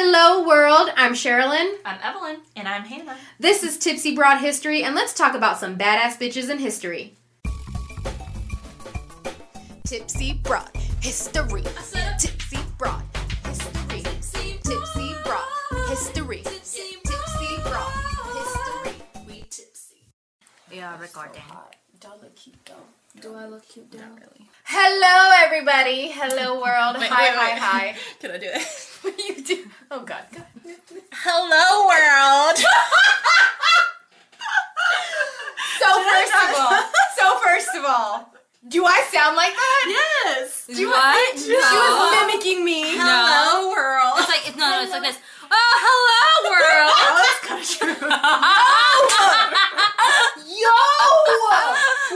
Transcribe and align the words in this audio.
Hello, 0.00 0.46
world. 0.46 0.92
I'm 0.96 1.12
Sherilyn. 1.12 1.74
I'm 1.84 1.98
Evelyn. 2.00 2.36
And 2.54 2.68
I'm 2.68 2.84
Hannah. 2.84 3.16
This 3.40 3.64
is 3.64 3.76
Tipsy 3.76 4.14
Broad 4.14 4.38
History, 4.38 4.84
and 4.84 4.94
let's 4.94 5.12
talk 5.12 5.34
about 5.34 5.58
some 5.58 5.76
badass 5.76 6.20
bitches 6.20 6.48
in 6.48 6.60
history. 6.60 7.16
Tipsy 9.84 10.34
Broad 10.34 10.70
History. 11.00 11.64
Tipsy 12.16 12.60
Broad 12.78 13.02
History. 13.44 14.02
Tipsy 14.02 15.16
Broad 15.24 15.42
History. 15.88 16.42
Tipsy 16.42 17.56
Broad 17.64 18.28
History. 18.28 18.94
We 19.26 19.40
tipsy. 19.50 20.04
We 20.70 20.78
are 20.78 20.96
recording. 20.98 21.42
Do 21.98 22.06
I 22.06 22.22
look 22.22 22.36
cute 22.36 22.54
though? 22.66 23.20
Do 23.20 23.34
I 23.34 23.46
look 23.46 23.68
cute 23.68 23.92
Not 23.94 24.14
really. 24.14 24.48
Hello, 24.62 25.32
everybody. 25.44 26.12
Hello, 26.12 26.54
world. 26.54 26.98
Hi, 26.98 27.04
hi, 27.08 27.58
hi. 27.58 27.96
Can 28.20 28.30
I 28.30 28.38
do 28.38 28.46
it? 28.46 28.87
What 29.02 29.16
do 29.16 29.22
you 29.24 29.42
do? 29.42 29.70
Oh, 29.90 30.00
God. 30.04 30.24
God. 30.32 30.44
Hello, 31.12 31.88
world. 31.88 32.58
So, 35.78 35.86
first 36.02 36.32
of 36.34 36.58
all, 36.58 36.82
so 37.16 37.38
first 37.38 37.68
of 37.76 37.84
all, 37.86 38.34
do 38.66 38.84
I 38.84 39.00
sound 39.12 39.36
like 39.36 39.54
that? 39.54 39.84
Yes. 40.34 40.66
Do 40.66 40.74
you- 40.74 40.90
What? 40.90 41.38
She 41.38 41.52
was 41.54 42.26
mimicking 42.26 42.64
me. 42.64 42.96
No. 42.98 43.72
world. 43.74 44.14
It's 44.18 44.28
like 44.28 44.48
it's 44.48 44.56
no, 44.58 44.66
no, 44.68 44.82
it's 44.82 44.90
like 44.90 45.02
this. 45.02 45.18
Oh, 45.50 45.72
hello, 45.86 46.50
world. 46.50 46.92
Oh, 47.08 47.22
that's 47.22 47.42
kind 47.46 47.62
of 47.62 47.68
true. 47.70 48.08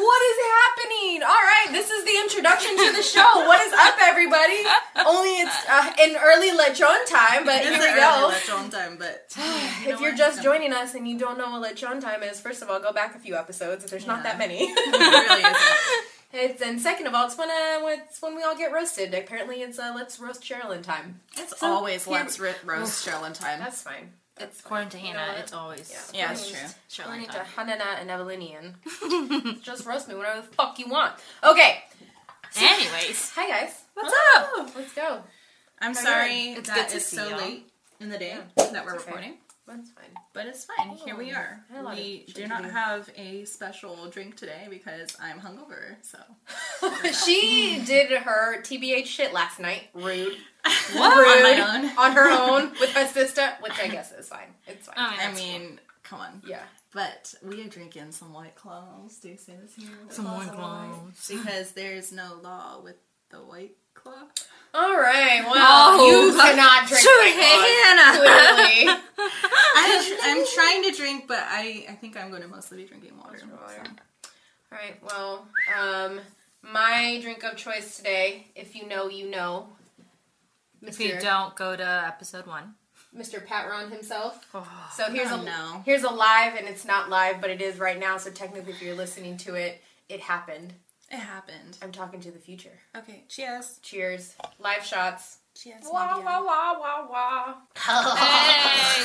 What 0.02 0.20
is 0.26 0.38
happening? 0.58 1.22
All 1.22 1.44
right, 1.46 1.68
this 1.70 1.90
is 1.90 2.04
the 2.04 2.16
introduction 2.42 2.76
to 2.76 2.92
the 2.96 3.02
show. 3.02 3.20
What 3.46 3.60
is 3.64 3.72
up, 3.72 3.94
everybody? 4.00 4.62
Only 5.06 5.30
it's 5.40 5.66
uh, 5.68 5.92
an 6.00 6.16
early 6.20 6.50
lechon 6.50 7.06
time, 7.08 7.44
but 7.44 7.60
here 7.62 7.72
we 7.72 7.78
go. 7.78 8.32
Long 8.50 8.68
time, 8.68 8.96
but 8.98 9.26
If 9.86 10.00
you're 10.00 10.14
just 10.16 10.42
joining 10.42 10.72
us 10.72 10.94
and 10.94 11.06
you 11.06 11.18
don't 11.18 11.38
know 11.38 11.58
what 11.60 11.76
lechon 11.76 12.00
time 12.00 12.22
is, 12.24 12.40
first 12.40 12.60
of 12.62 12.68
all, 12.68 12.80
go 12.80 12.92
back 12.92 13.14
a 13.14 13.18
few 13.18 13.36
episodes. 13.36 13.84
There's 13.88 14.06
not 14.06 14.24
that 14.24 14.38
many. 14.38 14.58
it 14.64 14.92
really 14.92 15.40
isn't. 15.42 15.56
It's 16.34 16.62
and 16.62 16.80
second 16.80 17.06
of 17.06 17.14
all, 17.14 17.26
it's 17.26 17.36
when 17.38 17.50
uh, 17.50 17.86
it's 17.88 18.20
when 18.20 18.34
we 18.34 18.42
all 18.42 18.56
get 18.56 18.72
roasted. 18.72 19.14
Apparently, 19.14 19.56
it's 19.56 19.78
uh, 19.78 19.92
let's 19.94 20.18
roast 20.18 20.42
Sherilyn 20.42 20.82
time. 20.82 21.20
It's 21.36 21.60
So, 21.60 21.66
always 21.66 22.04
here- 22.06 22.14
let's 22.14 22.40
ri- 22.40 22.54
roast 22.64 23.06
Sherilyn 23.06 23.34
time. 23.34 23.60
That's 23.60 23.82
fine. 23.82 24.10
It's 24.40 24.60
according 24.60 24.88
to 24.90 24.98
You 24.98 25.12
know 25.12 25.18
Hannah. 25.18 25.38
It's 25.40 25.52
always 25.52 25.92
Yeah. 26.14 26.18
yeah, 26.28 26.32
it's 26.32 26.50
true. 26.50 26.58
Shirley 26.88 27.26
According 27.26 27.26
to 27.28 27.44
time. 27.54 27.78
Hanana 27.78 28.00
and 28.00 28.10
Evelynian. 28.10 29.60
Just 29.62 29.84
roast 29.84 30.08
me 30.08 30.14
whatever 30.14 30.40
the 30.40 30.46
fuck 30.54 30.78
you 30.78 30.88
want. 30.88 31.12
Okay. 31.44 31.84
Anyways, 32.60 33.30
Hi 33.34 33.48
guys. 33.48 33.82
what's 33.94 34.14
up? 34.36 34.72
Let's 34.76 34.92
go. 34.92 35.20
I'm 35.80 35.94
How 35.94 36.00
sorry 36.00 36.50
It's 36.52 36.68
that 36.68 36.88
good 36.88 36.96
it's 36.96 37.06
so 37.08 37.28
y'all. 37.28 37.38
late 37.38 37.66
in 38.00 38.08
the 38.10 38.18
day 38.18 38.36
Yeah, 38.58 38.64
that 38.72 38.84
we're 38.84 38.94
it's 38.94 39.02
okay. 39.04 39.10
recording, 39.10 39.34
That's 39.66 39.90
fine. 39.90 40.10
but 40.34 40.46
it's 40.46 40.64
fine. 40.66 40.96
Here 40.96 41.16
we 41.16 41.32
Oh, 41.32 41.36
are. 41.36 41.60
I 41.70 41.74
had 41.74 41.80
a 41.80 41.84
lot 41.84 41.92
of 41.94 41.98
We 41.98 42.24
do 42.34 42.46
not 42.46 42.64
have 42.64 43.08
a 43.16 43.44
special 43.44 44.06
drink 44.08 44.36
today 44.36 44.66
because 44.68 45.16
I'm 45.20 45.40
hungover. 45.40 45.96
So 46.02 46.18
she 47.24 47.82
did 47.86 48.10
her 48.12 48.60
TBH 48.62 49.06
shit 49.06 49.32
last 49.32 49.58
night. 49.58 49.84
Rude. 49.94 50.36
what 50.94 51.16
Rude. 51.16 51.26
on 51.26 51.42
my 51.42 51.78
own? 51.78 51.98
On 51.98 52.12
her 52.12 52.30
own 52.30 52.70
with 52.80 52.90
her 52.92 53.06
sister, 53.08 53.48
which 53.60 53.78
I 53.78 53.88
guess 53.88 54.12
is 54.12 54.28
fine. 54.28 54.48
It's 54.66 54.86
fine. 54.86 54.96
Oh, 54.98 55.14
I 55.18 55.32
mean, 55.34 55.80
come 56.12 56.20
on. 56.20 56.42
yeah. 56.46 56.62
But 56.94 57.34
we 57.42 57.64
are 57.64 57.68
drinking 57.68 58.12
some 58.12 58.32
white 58.34 58.54
claws. 58.54 59.16
Do 59.16 59.30
you 59.30 59.36
say 59.38 59.54
this 59.60 59.74
here? 59.74 59.88
Some 60.10 60.26
White 60.26 60.48
Claws. 60.52 60.94
Claws. 60.96 61.28
Because 61.30 61.72
there's 61.72 62.12
no 62.12 62.38
law 62.42 62.80
with 62.84 62.96
the 63.30 63.38
white 63.38 63.76
claw. 63.94 64.12
All 64.74 64.96
right. 65.00 65.40
Well, 65.42 65.54
Oh. 65.56 66.06
you 66.06 66.38
cannot 66.38 66.86
drink 66.86 67.04
White 67.06 67.36
Claws, 67.38 67.70
Hannah. 67.84 68.18
Clearly. 68.18 69.00
I'm, 69.76 70.18
I'm 70.22 70.46
trying 70.54 70.82
to 70.90 70.96
drink, 70.96 71.28
but 71.28 71.38
I, 71.40 71.86
I 71.88 71.92
think 71.92 72.16
I'm 72.18 72.28
going 72.30 72.42
to 72.42 72.48
mostly 72.48 72.76
be 72.82 72.84
drinking 72.84 73.16
water. 73.16 73.38
Water. 73.50 73.82
so. 73.86 74.30
All 74.72 74.78
right. 74.78 75.02
Well, 75.02 75.46
um, 75.80 76.20
my 76.62 77.20
drink 77.22 77.42
of 77.42 77.56
choice 77.56 77.96
today, 77.96 78.48
if 78.54 78.74
you 78.76 78.86
know, 78.86 79.08
you 79.08 79.30
know, 79.30 79.68
If 80.82 81.00
you 81.00 81.18
don't 81.20 81.54
go 81.56 81.74
to 81.74 82.04
episode 82.06 82.46
one. 82.46 82.74
Mr. 83.16 83.44
Patron 83.44 83.90
himself. 83.90 84.46
Oh. 84.54 84.66
So 84.96 85.10
here's 85.10 85.30
Oh, 85.30 85.40
a 85.40 85.44
no. 85.44 85.82
here's 85.84 86.02
a 86.02 86.10
live, 86.10 86.54
and 86.56 86.66
it's 86.66 86.84
not 86.84 87.10
live, 87.10 87.40
but 87.40 87.50
it 87.50 87.60
is 87.60 87.78
right 87.78 87.98
now. 87.98 88.16
So 88.18 88.30
technically, 88.30 88.72
if 88.72 88.80
you're 88.82 88.94
listening 88.94 89.36
to 89.38 89.54
it, 89.54 89.80
it 90.08 90.20
happened. 90.20 90.72
It 91.10 91.16
happened. 91.18 91.76
I'm 91.82 91.92
talking 91.92 92.20
to 92.20 92.30
the 92.30 92.38
future. 92.38 92.78
Okay, 92.96 93.24
cheers. 93.28 93.78
Cheers. 93.82 94.34
Live 94.58 94.82
shots. 94.84 95.38
Cheers. 95.54 95.82
Wah 95.92 96.06
Nadia. 96.06 96.24
wah 96.24 96.42
wah 96.42 96.78
wah 96.80 97.06
wah. 97.10 97.54
Hey. 97.76 99.04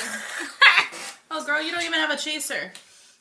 Oh, 1.29 1.43
girl, 1.45 1.61
you 1.61 1.71
don't 1.71 1.81
even 1.83 1.93
have 1.99 2.09
a 2.11 2.15
chaser. 2.17 2.71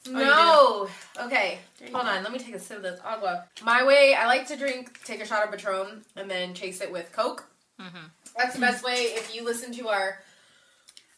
No. 0.09 0.89
Okay. 1.21 1.59
Hold 1.81 1.93
go. 1.93 1.99
on. 2.11 2.23
Let 2.23 2.33
me 2.33 2.39
take 2.39 2.55
a 2.55 2.61
sip 2.61 2.77
of 2.77 2.83
this 2.85 3.01
agua. 3.05 3.47
My 3.65 3.85
way, 3.85 4.15
I 4.15 4.27
like 4.27 4.47
to 4.49 4.57
drink, 4.57 5.03
take 5.05 5.21
a 5.21 5.27
shot 5.27 5.43
of 5.45 5.51
Patron, 5.51 6.05
and 6.15 6.31
then 6.31 6.55
chase 6.55 6.81
it 6.81 6.93
with 6.93 7.11
Coke. 7.11 7.45
Mhm. 7.81 8.11
That's 8.37 8.55
the 8.55 8.61
best 8.61 8.85
way. 8.85 8.95
If 9.17 9.35
you 9.35 9.45
listen 9.45 9.73
to 9.73 9.89
our, 9.89 10.23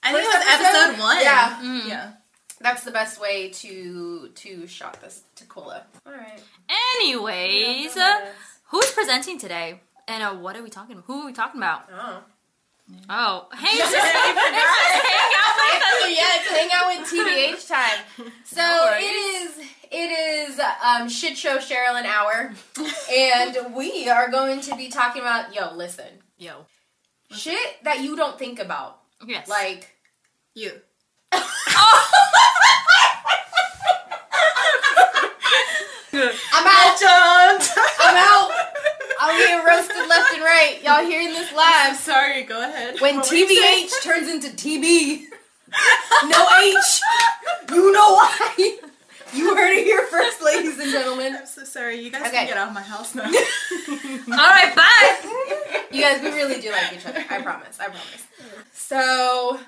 I 0.03 0.13
think 0.13 0.25
it 0.25 0.29
was 0.29 0.47
episode, 0.49 0.91
episode? 0.91 1.01
one. 1.03 1.17
Yeah. 1.21 1.59
Mm. 1.63 1.89
Yeah. 1.89 2.11
that's 2.61 2.85
the 2.85 2.91
best 2.91 3.21
way 3.21 3.51
to 3.51 4.29
to 4.35 4.67
shot 4.67 5.01
this 5.01 5.23
to 5.37 5.45
tequila. 5.45 5.85
All 6.07 6.13
right. 6.13 6.41
Anyways, 7.01 7.97
uh, 7.97 8.27
who's 8.67 8.91
presenting 8.93 9.39
today? 9.39 9.81
And 10.07 10.23
uh, 10.23 10.35
what 10.35 10.57
are 10.57 10.63
we 10.63 10.71
talking? 10.71 10.93
About? 10.97 11.05
Who 11.07 11.23
are 11.23 11.27
we 11.27 11.33
talking 11.33 11.61
about? 11.61 11.85
Oh. 11.93 12.23
Oh, 13.11 13.49
hey, 13.55 13.67
it's 13.77 13.93
just, 13.93 13.95
it's 13.95 14.03
just 14.03 14.15
hang 15.05 15.33
out 15.37 15.57
with 15.57 15.83
us. 15.83 16.09
yeah, 16.17 16.39
it's 16.41 16.49
hang 16.49 16.71
out 16.73 16.87
with 16.89 17.09
TBH 17.13 17.69
time. 17.69 18.33
So 18.45 18.63
No 18.63 18.95
it 18.97 19.03
is 19.03 19.59
it 19.91 20.11
is 20.51 20.61
um, 20.83 21.09
shit 21.09 21.37
show 21.37 21.59
Sherilyn 21.59 22.07
hour, 22.07 22.53
and 23.15 23.75
we 23.75 24.09
are 24.09 24.31
going 24.31 24.61
to 24.63 24.75
be 24.77 24.89
talking 24.89 25.21
about 25.21 25.55
yo. 25.55 25.75
Listen, 25.75 26.07
Yo, 26.39 26.65
shit 27.31 27.59
that 27.85 28.01
you 28.01 28.17
don't 28.17 28.39
think 28.39 28.59
about, 28.59 29.01
yes, 29.27 29.49
like. 29.49 29.95
You. 30.55 30.73
I'm 36.53 36.67
out. 36.67 37.03
I'm 38.01 38.17
out. 38.17 38.51
I'm 39.21 39.39
getting 39.39 39.65
roasted 39.67 40.09
left 40.09 40.33
and 40.33 40.43
right. 40.43 40.81
Y'all 40.83 41.05
hearing 41.05 41.29
this 41.29 41.53
live? 41.53 41.67
I'm 41.69 41.91
live? 41.91 41.97
sorry, 42.01 42.43
go 42.45 42.61
ahead. 42.63 43.01
When 43.01 43.17
What 43.17 43.31
were 43.31 43.37
you 43.37 43.49
saying? 43.49 43.89
TBH 43.89 44.03
turns 44.03 44.29
into 44.29 44.49
TB, 44.49 45.25
no 46.29 46.49
H. 46.61 47.01
You 47.71 47.93
know 47.93 48.15
why? 48.15 48.79
You 49.35 49.55
heard 49.55 49.73
it 49.77 49.85
here 49.85 50.07
first, 50.07 50.43
ladies 50.43 50.79
and 50.79 50.91
gentlemen. 50.91 51.37
I'm 51.39 51.47
so 51.47 51.65
sorry. 51.65 52.01
You 52.01 52.11
guys 52.11 52.23
Okay. 52.29 52.31
can 52.39 52.47
get 52.47 52.57
out 52.57 52.69
of 52.69 52.75
my 52.75 52.83
house 52.83 53.15
now. 53.15 53.25
All 53.25 53.31
right, 54.51 54.75
bye. 54.75 55.87
You 55.91 56.01
guys, 56.03 56.23
we 56.23 56.31
really 56.31 56.61
do 56.61 56.71
like 56.73 56.93
each 56.95 57.05
other. 57.07 57.23
I 57.29 57.43
promise. 57.43 57.79
I 57.81 57.85
promise. 57.87 58.27
So, 58.73 59.59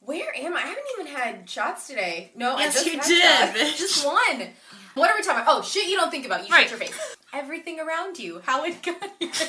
where 0.00 0.34
am 0.36 0.54
I? 0.54 0.58
I 0.58 0.60
haven't 0.62 0.84
even 0.98 1.12
had 1.12 1.48
shots 1.50 1.86
today. 1.88 2.30
No, 2.36 2.54
I 2.56 2.64
just 2.66 2.86
you 2.86 3.00
did. 3.00 3.54
Just 3.76 4.04
one. 4.06 4.48
What 4.94 5.10
are 5.10 5.16
we 5.16 5.22
talking 5.22 5.42
about? 5.42 5.58
Oh, 5.58 5.62
shit! 5.62 5.88
You 5.88 5.96
don't 5.96 6.10
think 6.10 6.26
about. 6.26 6.46
You 6.48 6.54
Right. 6.54 6.68
shut 6.68 6.78
your 6.78 6.88
face. 6.88 7.16
Everything 7.32 7.80
around 7.80 8.18
you. 8.18 8.40
How 8.44 8.64
it 8.64 8.80
got 8.82 8.96
here. 9.18 9.30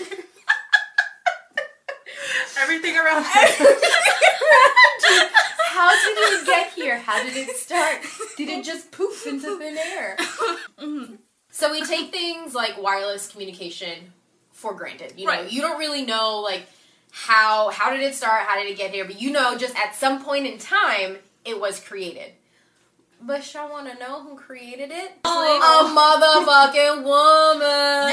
Everything 2.60 2.96
around 2.98 3.26
How 5.74 5.90
did 5.92 6.18
it 6.42 6.46
get 6.46 6.74
here? 6.74 7.00
How 7.00 7.24
did 7.24 7.36
it 7.38 7.56
start? 7.56 8.02
Did 8.38 8.50
it 8.50 8.64
just 8.66 8.92
poof 8.92 9.26
into 9.28 9.58
thin 9.58 9.78
air? 9.78 10.18
Mm-hmm. 10.80 11.16
So 11.52 11.72
we 11.72 11.84
take 11.86 12.12
things 12.12 12.54
like 12.54 12.82
wireless 12.82 13.28
communication 13.32 14.14
for 14.52 14.74
granted. 14.74 15.14
You 15.18 15.26
know, 15.26 15.32
Right. 15.34 15.52
you 15.52 15.62
don't 15.62 15.80
really 15.80 16.06
know 16.06 16.40
like 16.40 16.64
how 17.12 17.70
how 17.72 17.92
did 17.92 18.02
it 18.02 18.16
start? 18.16 18.44
How 18.44 18.56
did 18.58 18.70
it 18.70 18.78
get 18.78 18.92
here? 18.92 19.06
But 19.06 19.22
you 19.22 19.32
know, 19.32 19.58
just 19.58 19.76
at 19.78 19.96
some 19.96 20.24
point 20.24 20.48
in 20.48 20.58
time, 20.58 21.18
it 21.46 21.60
was 21.60 21.80
created. 21.80 22.32
But 23.24 23.54
y'all 23.54 23.70
want 23.70 23.88
to 23.92 24.00
know 24.00 24.24
who 24.24 24.36
created 24.36 24.90
it? 24.92 25.12
Oh. 25.26 25.62
A 25.62 25.84
motherfucking 25.94 27.04
woman. 27.04 28.10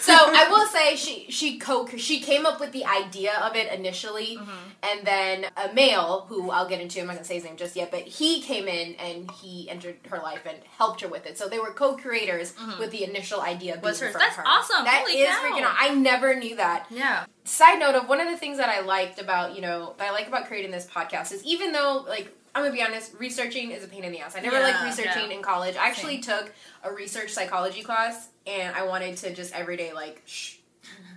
So 0.00 0.14
I 0.14 0.48
will 0.48 0.66
say 0.66 0.96
she 0.96 1.30
she 1.30 1.58
co 1.58 1.86
she 1.96 2.20
came 2.20 2.46
up 2.46 2.58
with 2.58 2.72
the 2.72 2.84
idea 2.86 3.34
of 3.42 3.54
it 3.54 3.72
initially, 3.72 4.38
mm-hmm. 4.38 4.50
and 4.82 5.06
then 5.06 5.46
a 5.56 5.72
male 5.74 6.26
who 6.28 6.50
I'll 6.50 6.68
get 6.68 6.80
into. 6.80 7.00
I'm 7.00 7.06
not 7.06 7.14
gonna 7.14 7.24
say 7.24 7.34
his 7.34 7.44
name 7.44 7.56
just 7.56 7.76
yet, 7.76 7.90
but 7.90 8.02
he 8.02 8.40
came 8.40 8.66
in 8.66 8.94
and 8.94 9.30
he 9.30 9.68
entered 9.68 9.96
her 10.08 10.18
life 10.18 10.40
and 10.46 10.56
helped 10.78 11.02
her 11.02 11.08
with 11.08 11.26
it. 11.26 11.36
So 11.36 11.48
they 11.48 11.58
were 11.58 11.72
co-creators 11.72 12.52
mm-hmm. 12.52 12.78
with 12.80 12.90
the 12.90 13.04
initial 13.04 13.40
idea. 13.42 13.78
Was 13.82 14.00
hers. 14.00 14.14
That's 14.14 14.36
her. 14.36 14.44
awesome. 14.46 14.84
That 14.84 15.04
Holy 15.06 15.20
is 15.20 15.28
cow. 15.28 15.42
freaking. 15.42 15.64
Out. 15.64 15.76
I 15.78 15.94
never 15.94 16.34
knew 16.34 16.56
that 16.56 16.86
Yeah. 16.90 17.26
side 17.44 17.78
note 17.78 17.94
of 17.94 18.08
one 18.08 18.20
of 18.20 18.28
the 18.30 18.36
things 18.38 18.56
that 18.56 18.68
I 18.70 18.80
liked 18.80 19.20
about 19.20 19.54
you 19.54 19.60
know 19.60 19.94
that 19.98 20.08
I 20.08 20.12
like 20.12 20.28
about 20.28 20.46
creating 20.46 20.70
this 20.70 20.86
podcast 20.86 21.32
is 21.32 21.44
even 21.44 21.72
though 21.72 22.04
like 22.08 22.34
I'm 22.54 22.62
gonna 22.64 22.74
be 22.74 22.82
honest, 22.82 23.12
researching 23.18 23.70
is 23.70 23.84
a 23.84 23.88
pain 23.88 24.02
in 24.04 24.12
the 24.12 24.20
ass. 24.20 24.34
I 24.36 24.40
never 24.40 24.56
Yeah, 24.56 24.62
liked 24.62 24.82
researching 24.84 25.30
yeah. 25.30 25.36
in 25.36 25.42
college. 25.42 25.76
I 25.76 25.86
actually 25.88 26.18
took 26.18 26.52
a 26.82 26.92
research 26.92 27.30
psychology 27.30 27.82
class, 27.82 28.28
and 28.46 28.74
I 28.74 28.84
wanted 28.86 29.16
to 29.18 29.32
just 29.34 29.54
every 29.54 29.76
day 29.76 29.92
like 29.92 30.22
shh, 30.26 30.56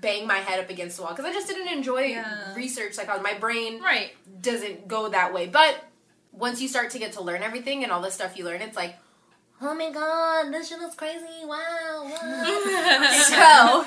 bang 0.02 0.28
my 0.28 0.38
head 0.38 0.60
up 0.60 0.70
against 0.70 0.98
the 0.98 1.04
wall 1.04 1.12
because 1.12 1.26
I 1.26 1.34
just 1.34 1.48
didn't 1.48 1.70
enjoy 1.70 2.02
Yeah. 2.02 2.54
research 2.56 2.94
psychology. 2.94 3.24
My 3.24 3.34
brain 3.34 3.82
Right. 3.82 4.12
doesn't 4.42 4.88
go 4.88 5.10
that 5.10 5.34
way. 5.34 5.48
But 5.48 5.84
once 6.32 6.62
you 6.62 6.68
start 6.68 6.92
to 6.92 7.00
get 7.00 7.14
to 7.14 7.22
learn 7.22 7.42
everything 7.44 7.84
and 7.84 7.92
all 7.92 8.02
the 8.02 8.12
stuff 8.12 8.38
you 8.38 8.44
learn, 8.46 8.62
it's 8.62 8.76
like, 8.78 8.96
oh 9.62 9.74
my 9.74 9.90
god, 9.92 10.52
this 10.54 10.68
shit 10.70 10.80
is 10.82 10.94
crazy. 10.96 11.26
Wow, 11.46 12.04
wow. 12.04 12.44
so, 13.24 13.86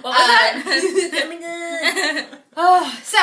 What 0.00 0.04
was 0.04 0.14
uh, 0.14 0.62
oh 1.24 1.28
my 1.28 2.28
god. 2.30 2.38
Oh, 2.56 2.98
so, 3.04 3.18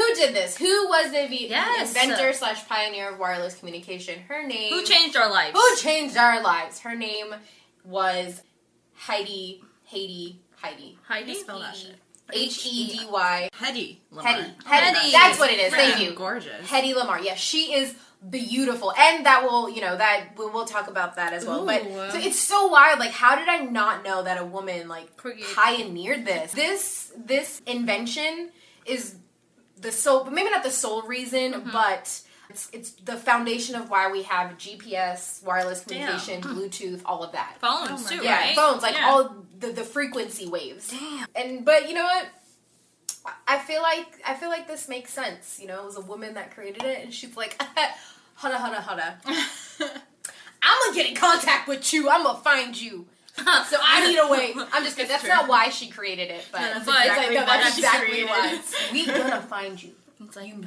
who 0.00 0.14
did 0.14 0.34
this? 0.34 0.56
Who 0.56 0.88
was 0.88 1.12
the 1.12 1.26
v- 1.28 1.48
Yes. 1.48 1.94
Uh, 1.96 2.00
inventor 2.00 2.32
slash 2.32 2.66
pioneer 2.68 3.10
of 3.10 3.18
wireless 3.18 3.56
communication? 3.56 4.20
Her 4.28 4.46
name. 4.46 4.72
Who 4.72 4.82
changed 4.82 5.16
our 5.16 5.30
lives? 5.30 5.58
Who 5.58 5.76
changed 5.76 6.16
our 6.16 6.42
lives? 6.42 6.80
Her 6.80 6.94
name 6.94 7.34
was 7.84 8.42
Heidi. 8.94 9.62
Heidi. 9.90 10.40
Heidi. 10.56 10.98
Heidi. 11.06 11.34
Spell 11.34 11.60
that 11.60 11.76
shit. 11.76 11.96
H 12.32 12.64
E 12.66 12.86
D 12.86 13.06
Y. 13.10 13.48
Hetty. 13.54 14.00
Lamarr. 14.12 14.22
Hetty. 14.22 14.42
Hetty. 14.64 14.96
Hetty. 14.98 15.10
That's 15.12 15.38
what 15.38 15.50
it 15.50 15.58
is. 15.58 15.72
Thank 15.74 15.94
Freaking 15.96 16.04
you. 16.10 16.14
Gorgeous. 16.14 16.68
Hetty 16.70 16.94
Lamarr. 16.94 17.22
Yes, 17.24 17.38
she 17.38 17.74
is 17.74 17.94
beautiful, 18.28 18.92
and 18.92 19.24
that 19.26 19.42
will, 19.42 19.68
you 19.70 19.80
know, 19.80 19.96
that 19.96 20.28
we'll, 20.36 20.52
we'll 20.52 20.66
talk 20.66 20.88
about 20.88 21.16
that 21.16 21.32
as 21.32 21.44
well. 21.44 21.64
But 21.64 21.82
so 22.12 22.18
it's 22.18 22.38
so 22.38 22.68
wild. 22.68 22.98
Like, 22.98 23.10
how 23.10 23.34
did 23.36 23.48
I 23.48 23.64
not 23.64 24.04
know 24.04 24.22
that 24.22 24.38
a 24.40 24.44
woman 24.44 24.86
like 24.88 25.08
pioneered 25.54 26.24
this? 26.26 26.52
This 26.52 27.12
this 27.16 27.62
invention 27.66 28.50
is 28.86 29.16
the 29.80 29.92
sole, 29.92 30.24
maybe 30.24 30.50
not 30.50 30.62
the 30.62 30.70
sole 30.70 31.02
reason, 31.02 31.52
Mm-hmm. 31.54 31.70
but. 31.72 32.22
It's, 32.52 32.68
it's 32.72 32.90
the 32.94 33.16
foundation 33.16 33.76
of 33.76 33.90
why 33.90 34.10
we 34.10 34.24
have 34.24 34.58
GPS, 34.58 35.40
wireless 35.44 35.84
Damn. 35.84 36.18
communication, 36.18 36.42
Bluetooth, 36.58 37.00
all 37.04 37.22
of 37.22 37.30
that. 37.30 37.58
Phones 37.60 38.04
Oh 38.04 38.08
too, 38.16 38.24
Yeah, 38.24 38.40
right? 38.40 38.56
phones, 38.56 38.82
like 38.82 38.94
Yeah. 38.96 39.06
all 39.08 39.36
the, 39.60 39.68
the 39.68 39.84
frequency 39.84 40.48
waves. 40.48 40.90
Damn. 40.90 41.26
And 41.36 41.64
but 41.64 41.88
you 41.88 41.94
know 41.94 42.02
what? 42.02 42.26
I 43.46 43.58
feel 43.60 43.80
like 43.82 44.20
I 44.26 44.34
feel 44.34 44.48
like 44.48 44.66
this 44.66 44.88
makes 44.88 45.12
sense. 45.12 45.60
You 45.60 45.68
know, 45.68 45.78
it 45.80 45.84
was 45.84 45.96
a 45.96 46.00
woman 46.00 46.34
that 46.34 46.52
created 46.52 46.82
it, 46.82 47.04
and 47.04 47.14
she's 47.14 47.36
like, 47.36 47.56
"Hada, 48.38 48.56
hada, 48.56 48.82
hada. 48.82 49.14
I'm 50.62 50.78
gonna 50.84 50.94
get 50.96 51.08
in 51.08 51.14
contact 51.14 51.68
with 51.68 51.92
you. 51.92 52.10
I'm 52.10 52.24
gonna 52.24 52.40
find 52.40 52.78
you. 52.80 53.06
So 53.70 53.76
I 53.82 54.06
need 54.06 54.18
a 54.18 54.28
way. 54.28 54.52
I'm 54.72 54.84
just 54.84 54.96
kidding. 54.96 55.08
That's 55.10 55.22
true. 55.22 55.30
not 55.32 55.48
why 55.48 55.68
she 55.70 55.88
created 55.88 56.30
it, 56.30 56.44
but, 56.52 56.60
that's 56.60 56.86
but 56.86 57.06
exactly 57.06 57.36
like, 57.36 57.46
no, 57.46 57.52
why 57.52 57.56
that's 57.58 57.74
she 57.74 57.80
exactly 57.82 58.24
why. 58.24 58.60
We 58.92 59.06
gonna 59.06 59.42
find 59.42 59.82
you. 59.82 59.90
It's 60.22 60.36
like, 60.36 60.48
you 60.48 60.64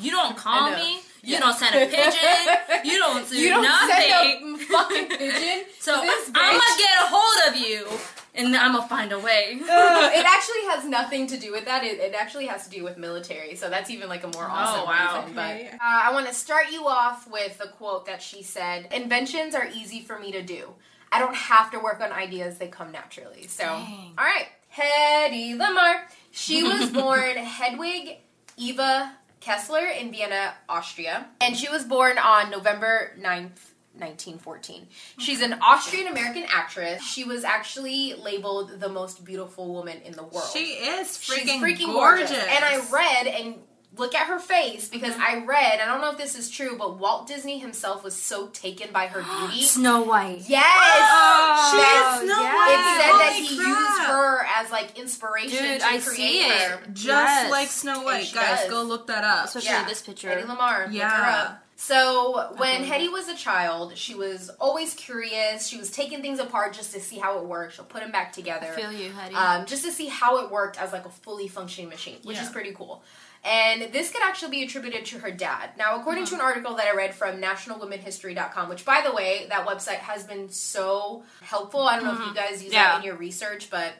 you 0.00 0.10
don't 0.10 0.36
call 0.36 0.70
me. 0.72 0.94
You 1.22 1.34
Yeah. 1.34 1.40
don't 1.40 1.56
send 1.56 1.74
a 1.74 1.86
pigeon. 1.86 2.84
You 2.84 2.98
don't 2.98 3.28
do 3.30 3.36
You 3.36 3.50
don't 3.50 3.62
nothing. 3.62 4.10
send 4.10 4.54
a 4.54 4.58
fucking 4.64 5.06
pigeon. 5.08 5.64
so 5.80 6.00
to 6.00 6.06
this 6.06 6.30
I'm 6.34 6.52
gonna 6.58 6.78
get 6.78 6.90
a 7.02 7.06
hold 7.08 7.48
of 7.54 7.56
you, 7.60 7.86
and 8.34 8.56
I'm 8.56 8.72
gonna 8.74 8.88
find 8.88 9.12
a 9.12 9.18
way. 9.18 9.60
Uh, 9.62 10.10
it 10.12 10.24
actually 10.26 10.64
has 10.70 10.84
nothing 10.84 11.26
to 11.28 11.36
do 11.38 11.52
with 11.52 11.64
that. 11.66 11.84
It, 11.84 11.98
it 12.00 12.14
actually 12.14 12.46
has 12.46 12.64
to 12.64 12.70
do 12.70 12.82
with 12.82 12.96
military. 12.98 13.54
So 13.56 13.68
that's 13.70 13.90
even 13.90 14.08
like 14.08 14.24
a 14.24 14.28
more 14.28 14.44
awesome 14.48 14.80
Oh, 14.82 14.84
wow. 14.86 15.24
reason. 15.26 15.38
Okay. 15.38 15.68
But 15.72 15.74
uh, 15.76 15.78
I 15.82 16.12
want 16.12 16.26
to 16.28 16.34
start 16.34 16.72
you 16.72 16.86
off 16.88 17.30
with 17.30 17.60
a 17.62 17.68
quote 17.68 18.06
that 18.06 18.20
she 18.22 18.42
said: 18.42 18.88
"Inventions 18.92 19.54
are 19.54 19.68
easy 19.72 20.00
for 20.00 20.18
me 20.18 20.32
to 20.32 20.42
do. 20.42 20.70
I 21.10 21.18
don't 21.18 21.34
have 21.34 21.70
to 21.72 21.78
work 21.78 22.00
on 22.00 22.12
ideas; 22.12 22.58
they 22.58 22.68
come 22.68 22.92
naturally." 22.92 23.46
So, 23.46 23.64
Dang. 23.64 24.14
all 24.18 24.24
right, 24.24 24.48
Hedy 24.74 25.56
Lamarr. 25.56 26.02
She 26.30 26.62
was 26.62 26.90
born 27.02 27.36
Hedwig 27.36 28.18
Eva 28.56 29.12
Kiesler 29.40 30.00
in 30.00 30.10
Vienna, 30.10 30.54
Austria, 30.68 31.26
and 31.40 31.56
she 31.56 31.68
was 31.68 31.84
born 31.84 32.18
on 32.18 32.50
November 32.50 33.12
9th. 33.18 33.74
1914. 33.98 34.86
She's 35.18 35.40
an 35.40 35.54
Austrian 35.60 36.06
American 36.06 36.44
actress. 36.48 37.02
She 37.02 37.24
was 37.24 37.42
actually 37.42 38.14
labeled 38.14 38.78
the 38.78 38.88
most 38.88 39.24
beautiful 39.24 39.72
woman 39.72 40.00
in 40.02 40.12
the 40.12 40.22
world. 40.22 40.48
She 40.52 40.74
is 40.74 41.08
freaking, 41.08 41.58
freaking 41.58 41.86
gorgeous. 41.86 42.30
gorgeous. 42.30 42.46
And 42.48 42.64
I 42.64 42.80
read 42.92 43.26
and 43.26 43.54
look 43.96 44.14
at 44.14 44.28
her 44.28 44.38
face 44.38 44.88
because 44.88 45.14
I 45.18 45.44
read, 45.44 45.80
I 45.80 45.84
don't 45.86 46.00
know 46.00 46.10
if 46.12 46.18
this 46.18 46.36
is 46.38 46.50
true, 46.50 46.76
but 46.78 46.98
Walt 46.98 47.26
Disney 47.26 47.58
himself 47.58 48.04
was 48.04 48.14
so 48.14 48.46
taken 48.48 48.92
by 48.92 49.06
her 49.06 49.22
beauty. 49.48 49.62
Snow 49.64 50.02
White. 50.02 50.42
yes. 50.46 50.64
Oh, 50.66 51.70
She 51.72 51.76
That- 51.78 52.20
is 52.22 52.30
Snow 52.30 52.42
yeah. 52.42 52.54
White. 52.54 52.72
it 52.72 53.02
said 53.02 53.18
that 53.18 53.48
he 53.48 53.56
crap. 53.56 53.68
used 53.68 54.08
her 54.08 54.46
as 54.56 54.70
like 54.70 54.98
inspiration 54.98 55.62
Dude, 55.64 55.80
to 55.80 55.86
I 55.86 55.98
create 55.98 56.04
see 56.16 56.48
her. 56.48 56.74
it. 56.84 56.92
Just 56.94 57.06
Yes. 57.06 57.50
like 57.50 57.68
Snow 57.68 58.02
White. 58.02 58.30
Guys, 58.32 58.60
does. 58.60 58.70
go 58.70 58.82
look 58.82 59.06
that 59.08 59.24
up. 59.24 59.46
Especially 59.46 59.70
Yeah. 59.70 59.84
this 59.84 60.02
picture. 60.02 60.30
Eddie 60.30 60.42
Lamarr. 60.42 60.80
Look 60.80 60.88
her 60.88 60.92
Yeah. 60.92 61.44
up. 61.48 61.64
So 61.80 62.54
when 62.56 62.78
believe 62.78 62.92
Hetty 62.92 63.08
was 63.08 63.28
a 63.28 63.36
child, 63.36 63.96
she 63.96 64.14
was 64.14 64.50
always 64.60 64.94
curious. 64.94 65.68
She 65.68 65.76
was 65.78 65.90
taking 65.92 66.22
things 66.22 66.40
apart 66.40 66.72
just 66.74 66.92
to 66.92 67.00
see 67.00 67.18
how 67.18 67.38
it 67.38 67.44
worked. 67.44 67.74
She'll 67.76 67.84
put 67.84 68.02
them 68.02 68.10
back 68.10 68.32
together. 68.32 68.66
I 68.76 68.80
feel 68.80 68.90
you, 68.92 69.12
Hetty. 69.12 69.34
um, 69.36 69.64
just 69.64 69.84
to 69.84 69.92
see 69.92 70.06
how 70.08 70.38
it 70.44 70.50
worked 70.50 70.76
as 70.80 70.92
like 70.92 71.04
a 71.06 71.08
fully 71.10 71.46
functioning 71.46 71.88
machine, 71.88 72.18
which 72.24 72.38
is 72.38 72.48
pretty 72.48 72.72
cool. 72.72 73.02
And 73.44 73.92
this 73.92 74.10
could 74.10 74.22
actually 74.22 74.50
be 74.50 74.62
attributed 74.64 75.04
to 75.06 75.18
her 75.20 75.30
dad. 75.30 75.70
Now, 75.78 75.98
according 75.98 76.26
to 76.26 76.34
an 76.34 76.40
uh-huh. 76.40 76.48
article 76.48 76.74
that 76.76 76.86
I 76.86 76.96
read 76.96 77.14
from 77.14 77.40
nationalwomenhistory.com, 77.40 78.68
which 78.68 78.84
by 78.84 79.02
the 79.02 79.12
way, 79.12 79.46
that 79.48 79.66
website 79.66 79.98
has 79.98 80.24
been 80.24 80.48
so 80.48 81.22
helpful. 81.40 81.82
I 81.82 81.96
don't 81.96 82.04
know 82.04 82.12
if 82.12 82.18
you 82.18 82.24
mm-hmm. 82.26 82.34
guys 82.34 82.62
use 82.62 82.72
Yeah. 82.72 82.92
that 82.92 82.98
in 82.98 83.04
your 83.04 83.16
research, 83.16 83.70
but 83.70 83.94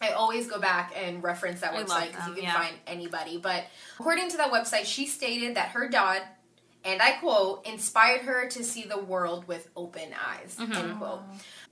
I 0.00 0.10
always 0.10 0.48
go 0.48 0.58
back 0.58 0.92
and 0.96 1.22
reference 1.22 1.60
that 1.60 1.74
I 1.74 1.82
website 1.82 2.08
because 2.08 2.28
you 2.28 2.34
can 2.34 2.44
yeah. 2.44 2.58
find 2.58 2.74
anybody. 2.86 3.38
But 3.38 3.64
according 3.98 4.30
to 4.30 4.36
that 4.38 4.50
website, 4.50 4.86
she 4.86 5.06
stated 5.06 5.56
that 5.56 5.68
her 5.68 5.88
dad, 5.88 6.22
and 6.84 7.00
I 7.00 7.12
quote, 7.12 7.66
inspired 7.66 8.22
her 8.22 8.48
to 8.48 8.64
see 8.64 8.84
the 8.84 8.98
world 8.98 9.46
with 9.46 9.68
open 9.76 10.10
eyes, 10.26 10.56
end 10.58 10.72
mm-hmm. 10.72 10.98
quote 10.98 11.20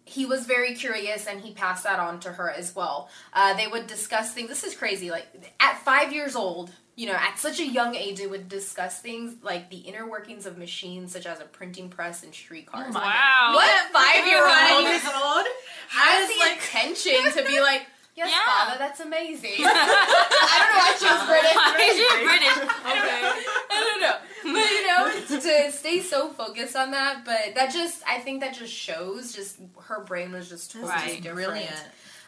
he 0.08 0.24
was 0.24 0.46
very 0.46 0.74
curious 0.74 1.26
and 1.26 1.40
he 1.40 1.52
passed 1.52 1.84
that 1.84 1.98
on 1.98 2.18
to 2.20 2.32
her 2.32 2.50
as 2.50 2.74
well. 2.74 3.10
Uh, 3.32 3.54
they 3.54 3.66
would 3.66 3.86
discuss 3.86 4.32
things. 4.32 4.48
This 4.48 4.64
is 4.64 4.74
crazy. 4.74 5.10
Like 5.10 5.26
at 5.60 5.78
five 5.82 6.12
years 6.12 6.34
old, 6.34 6.70
you 6.98 7.06
know, 7.06 7.12
at 7.14 7.38
such 7.38 7.60
a 7.60 7.64
young 7.66 7.94
age, 7.94 8.18
they 8.18 8.26
would 8.26 8.48
discuss 8.48 9.00
things 9.00 9.36
like 9.44 9.70
the 9.70 9.76
inner 9.76 10.04
workings 10.10 10.46
of 10.46 10.58
machines, 10.58 11.12
such 11.12 11.26
as 11.26 11.38
a 11.40 11.44
printing 11.44 11.88
press 11.88 12.24
and 12.24 12.34
streetcars. 12.34 12.86
Oh 12.90 12.98
wow. 12.98 13.52
What 13.54 13.92
five 13.92 14.26
year 14.26 14.42
old 14.42 14.82
years 14.82 15.04
old? 15.04 15.46
has 15.90 16.28
the 16.28 16.34
like- 16.40 16.58
attention 16.58 17.30
to 17.36 17.48
be 17.48 17.60
like, 17.60 17.86
yes, 18.16 18.30
Yeah. 18.32 18.44
father, 18.52 18.78
that's 18.78 18.98
amazing. 18.98 19.52
I 19.58 20.56
don't 20.58 20.70
know 20.74 20.82
why 20.82 20.96
she 20.98 21.06
was 21.06 21.22
British. 21.28 21.54
Why 21.54 21.86
is 21.86 21.96
British? 22.26 22.74
Okay. 22.88 23.44
I 23.70 23.84
don't 23.84 24.00
know. 24.00 24.16
But 24.42 24.70
you 24.70 24.86
know, 24.88 25.40
to 25.40 25.70
stay 25.72 26.00
so 26.00 26.30
focused 26.30 26.74
on 26.74 26.90
that, 26.90 27.24
but 27.24 27.54
that 27.54 27.72
just 27.72 28.02
I 28.08 28.18
think 28.18 28.40
that 28.40 28.54
just 28.54 28.72
shows 28.72 29.32
just 29.32 29.58
her 29.84 30.02
brain 30.02 30.32
was 30.32 30.48
just 30.48 30.72
totally 30.72 30.90
Right. 30.90 31.22
different. 31.22 31.34
Brilliant. 31.36 31.76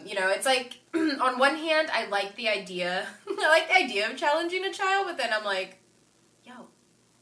You 0.04 0.14
know, 0.14 0.28
it's 0.28 0.46
like 0.46 0.78
on 0.94 1.38
one 1.38 1.56
hand 1.56 1.88
I 1.92 2.06
like 2.06 2.36
the 2.36 2.48
idea 2.48 3.06
I 3.28 3.48
like 3.48 3.68
the 3.68 3.76
idea 3.76 4.10
of 4.10 4.16
challenging 4.16 4.64
a 4.64 4.72
child, 4.72 5.06
but 5.06 5.16
then 5.16 5.30
I'm 5.32 5.44
like, 5.44 5.78
yo, 6.44 6.52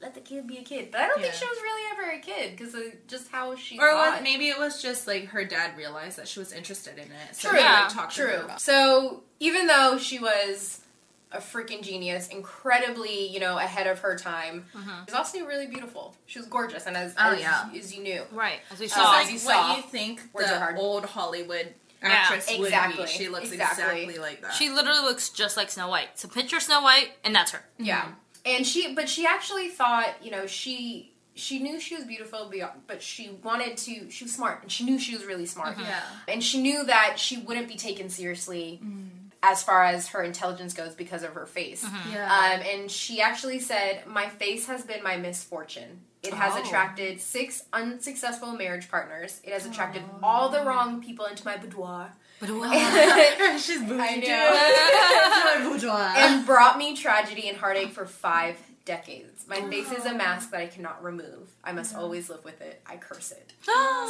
let 0.00 0.14
the 0.14 0.21
kid 0.21 0.47
be 0.47 0.59
a 0.59 0.62
kid. 0.62 0.91
But 0.91 1.00
I 1.00 1.09
don't 1.09 1.21
think 1.21 1.35
she 1.35 1.47
was 1.47 1.59
really 1.62 1.83
ever 1.93 2.11
a 2.12 2.21
kid 2.21 2.57
because 2.57 2.75
of 2.75 2.83
uh, 2.83 2.97
just 3.07 3.31
how 3.31 3.57
she 3.57 3.79
Or 3.79 3.95
was, 3.95 4.23
maybe 4.23 4.49
it 4.49 4.59
was 4.59 4.81
just 4.81 5.07
like 5.07 5.26
her 5.26 5.45
dad 5.45 5.76
realized 5.76 6.19
that 6.19 6.29
she 6.29 6.38
was 6.38 6.53
interested 6.53 6.95
in 6.95 7.05
it. 7.05 7.35
So 7.35 7.50
True, 7.50 7.59
he, 7.59 7.64
Yeah, 7.64 7.88
like, 7.97 8.11
her 8.11 8.11
True. 8.11 8.49
So 8.59 9.23
even 9.41 9.67
though 9.67 9.99
she 9.99 10.19
was 10.19 10.83
a 11.31 11.38
freaking 11.38 11.83
genius, 11.83 12.29
incredibly, 12.29 13.29
you 13.29 13.41
know, 13.41 13.59
ahead 13.59 13.87
of 13.87 13.99
her 14.00 14.17
time, 14.17 14.64
mm-hmm. 14.75 15.05
she's 15.07 15.14
also 15.14 15.45
really 15.45 15.67
beautiful. 15.67 16.14
She 16.26 16.38
was 16.38 16.49
gorgeous, 16.49 16.87
and 16.87 16.97
as 16.97 17.14
Oh, 17.19 17.33
as, 17.33 17.41
yeah. 17.41 17.69
as 17.76 17.95
you 17.95 18.03
knew, 18.03 18.23
Right, 18.33 18.61
as 18.71 18.79
we 18.79 18.87
Oh, 18.87 18.88
saw. 18.88 19.21
as 19.21 19.25
like 19.26 19.35
you 19.35 19.41
what 19.41 19.55
saw. 19.55 19.76
you 19.76 19.83
think 19.83 20.33
the 20.33 20.76
old 20.76 21.05
Hollywood 21.05 21.75
Yeah, 22.02 22.35
exactly, 22.35 22.61
would 22.61 23.07
be. 23.07 23.12
She 23.12 23.28
looks 23.28 23.50
exactly. 23.50 24.02
exactly, 24.02 24.19
like 24.19 24.43
that. 24.43 24.55
She 24.55 24.71
literally 24.71 25.00
looks 25.00 25.31
just 25.31 25.57
like 25.57 25.71
Snow 25.71 25.88
White. 25.88 26.19
So 26.19 26.28
picture 26.28 26.61
Snow 26.61 26.83
White, 26.83 27.11
and 27.25 27.35
that's 27.35 27.52
her. 27.52 27.64
yeah. 27.78 28.02
Mm-hmm. 28.02 28.12
And 28.47 28.67
she, 28.67 28.95
but 28.95 29.09
she 29.09 29.26
actually 29.26 29.69
thought, 29.69 30.14
you 30.23 30.31
know, 30.31 30.47
she 30.47 31.12
she 31.35 31.61
knew 31.61 31.78
she 31.78 31.95
was 31.95 32.05
beautiful, 32.05 32.52
but 32.87 33.02
she 33.02 33.31
wanted 33.43 33.76
to. 33.78 34.11
She 34.11 34.25
was 34.25 34.33
smart, 34.33 34.62
and 34.62 34.73
she 34.73 34.85
knew 34.85 34.99
she 34.99 35.14
was 35.14 35.25
really 35.25 35.47
smart. 35.47 35.76
Mm-hmm. 35.76 35.85
yeah. 35.85 36.02
and 36.28 36.43
she 36.43 36.61
knew 36.61 36.85
that 36.85 37.19
she 37.19 37.38
wouldn't 37.38 37.69
be 37.69 37.76
taken 37.76 38.09
seriously 38.09 38.81
mm. 38.85 39.09
As 39.42 39.62
far 39.62 39.85
as 39.85 40.09
her 40.09 40.23
intelligence 40.23 40.75
goes 40.75 40.95
because 40.95 41.23
of 41.23 41.30
her 41.35 41.47
face. 41.47 41.85
Yeah. 42.12 42.25
Um, 42.26 42.61
and 42.62 42.90
she 42.90 43.21
actually 43.21 43.61
said, 43.61 44.07
"My 44.07 44.28
face 44.28 44.66
has 44.66 44.83
been 44.85 45.02
my 45.02 45.16
misfortune. 45.16 46.00
It 46.23 46.35
has 46.35 46.54
Oh. 46.57 46.62
attracted 46.62 47.21
six 47.21 47.62
unsuccessful 47.73 48.52
marriage 48.52 48.90
partners. 48.90 49.40
It 49.45 49.52
has 49.52 49.64
attracted 49.66 50.02
all 50.23 50.49
the 50.49 50.62
wrong 50.64 51.00
people 51.02 51.26
into 51.26 51.45
my 51.45 51.57
boudoir." 51.57 52.12
But 52.40 52.50
wow. 52.52 52.71
She's 53.59 53.80
bougie. 53.83 54.00
I 54.00 54.21
too. 54.21 55.64
know. 55.64 55.71
bourgeois. 55.71 56.14
and 56.16 56.45
brought 56.47 56.78
me 56.78 56.97
tragedy 56.97 57.49
and 57.49 57.57
heartache 57.59 57.92
for 57.92 58.07
five 58.07 58.57
decades. 58.85 59.45
My 59.49 59.61
face 59.62 59.90
is 59.92 60.04
a 60.07 60.14
mask 60.14 60.50
that 60.50 60.61
I 60.61 60.66
cannot 60.66 61.02
remove. 61.02 61.49
I 61.62 61.73
must 61.73 61.95
always 61.95 62.28
live 62.30 62.45
with 62.45 62.61
it. 62.61 62.80
I 62.87 62.97
curse 62.97 63.33
it. 63.33 63.52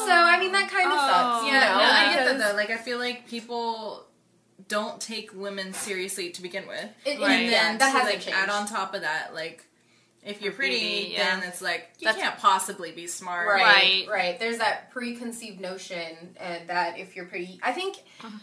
So 0.08 0.14
I 0.14 0.38
mean 0.40 0.52
that 0.52 0.70
kind 0.70 0.90
of 0.90 0.98
sucks. 0.98 1.46
You 1.46 1.52
yeah, 1.52 1.68
know, 1.68 1.78
no, 1.78 1.84
I 1.84 2.14
get 2.14 2.24
that 2.38 2.50
though. 2.50 2.56
Like, 2.56 2.70
I 2.70 2.76
feel 2.78 2.98
like 2.98 3.26
people 3.28 4.06
don't 4.66 5.00
take 5.00 5.30
women 5.34 5.72
seriously 5.72 6.30
to 6.30 6.42
begin 6.42 6.66
with, 6.66 6.90
It, 7.04 7.20
Right. 7.20 7.30
and 7.30 7.32
and 7.32 7.44
yeah, 7.44 7.50
then 7.50 7.78
that 7.78 7.86
to 7.92 7.98
hasn't 7.98 8.14
like 8.16 8.20
changed. 8.24 8.38
add 8.38 8.48
on 8.50 8.66
top 8.66 8.94
of 8.94 9.02
that, 9.02 9.32
like 9.34 9.64
if 10.24 10.42
you're 10.42 10.52
pretty, 10.52 10.78
Pretty, 10.78 11.12
yeah. 11.12 11.38
then 11.38 11.48
it's 11.48 11.62
like 11.62 11.90
you 12.00 12.06
That's- 12.06 12.22
can't 12.22 12.38
possibly 12.38 12.90
be 12.92 13.06
smart. 13.06 13.46
Right, 13.48 13.62
Right. 13.62 14.06
right, 14.10 14.38
There's 14.40 14.58
that 14.58 14.90
preconceived 14.90 15.60
notion 15.60 16.34
and 16.38 16.68
that 16.68 16.98
if 16.98 17.14
you're 17.14 17.26
pretty, 17.26 17.60
I 17.62 17.72
think. 17.72 17.98
Uh-huh. 18.22 18.36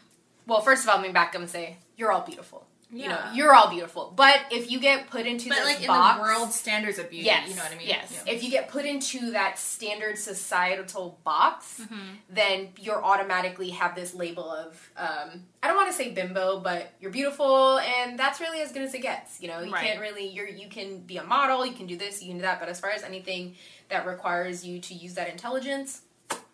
Well, 0.47 0.61
first 0.61 0.83
of 0.83 0.89
all, 0.89 0.97
let 0.97 1.05
me 1.07 1.11
back 1.11 1.35
up 1.35 1.41
and 1.41 1.49
say 1.49 1.77
you're 1.97 2.11
all 2.11 2.21
beautiful. 2.21 2.65
You 2.95 3.09
know, 3.09 3.19
you're 3.33 3.53
all 3.53 3.69
beautiful. 3.69 4.13
But 4.15 4.39
if 4.51 4.71
you 4.71 4.79
get 4.79 5.09
put 5.09 5.25
into 5.25 5.49
But 5.49 5.55
this 5.55 5.65
like 5.65 5.81
in 5.81 5.87
box, 5.87 6.17
the 6.17 6.21
world 6.21 6.51
standards 6.53 6.97
of 6.97 7.09
beauty, 7.09 7.25
Yes, 7.25 7.49
you 7.49 7.55
know 7.55 7.63
what 7.63 7.71
I 7.73 7.77
mean? 7.77 7.87
Yes. 7.87 8.23
Yeah. 8.25 8.33
If 8.33 8.43
you 8.43 8.49
get 8.49 8.69
put 8.69 8.85
into 8.85 9.31
that 9.31 9.59
standard 9.59 10.17
societal 10.17 11.19
box, 11.23 11.81
Mm-hmm. 11.81 11.95
then 12.29 12.69
you're 12.79 13.03
automatically 13.03 13.69
have 13.71 13.95
this 13.95 14.13
label 14.13 14.49
of 14.49 14.89
um, 14.97 15.43
I 15.61 15.67
don't 15.67 15.75
want 15.75 15.89
to 15.89 15.95
say 15.95 16.11
bimbo, 16.11 16.59
but 16.59 16.93
you're 17.01 17.11
beautiful, 17.11 17.79
and 17.79 18.17
that's 18.17 18.39
really 18.39 18.61
as 18.61 18.71
good 18.71 18.83
as 18.83 18.93
it 18.93 19.01
gets. 19.01 19.41
You 19.41 19.49
know, 19.49 19.59
you 19.61 19.73
Right. 19.73 19.83
can't 19.85 19.99
really 19.99 20.27
you're 20.29 20.47
you 20.47 20.69
can 20.69 20.99
be 21.01 21.17
a 21.17 21.23
model, 21.23 21.65
you 21.65 21.73
can 21.73 21.87
do 21.87 21.97
this, 21.97 22.21
you 22.21 22.29
can 22.29 22.37
do 22.37 22.43
that, 22.43 22.59
but 22.59 22.69
as 22.69 22.79
far 22.79 22.91
as 22.91 23.03
anything 23.03 23.55
that 23.89 24.05
requires 24.07 24.65
you 24.65 24.79
to 24.79 24.93
use 24.93 25.15
that 25.15 25.29
intelligence, 25.29 26.01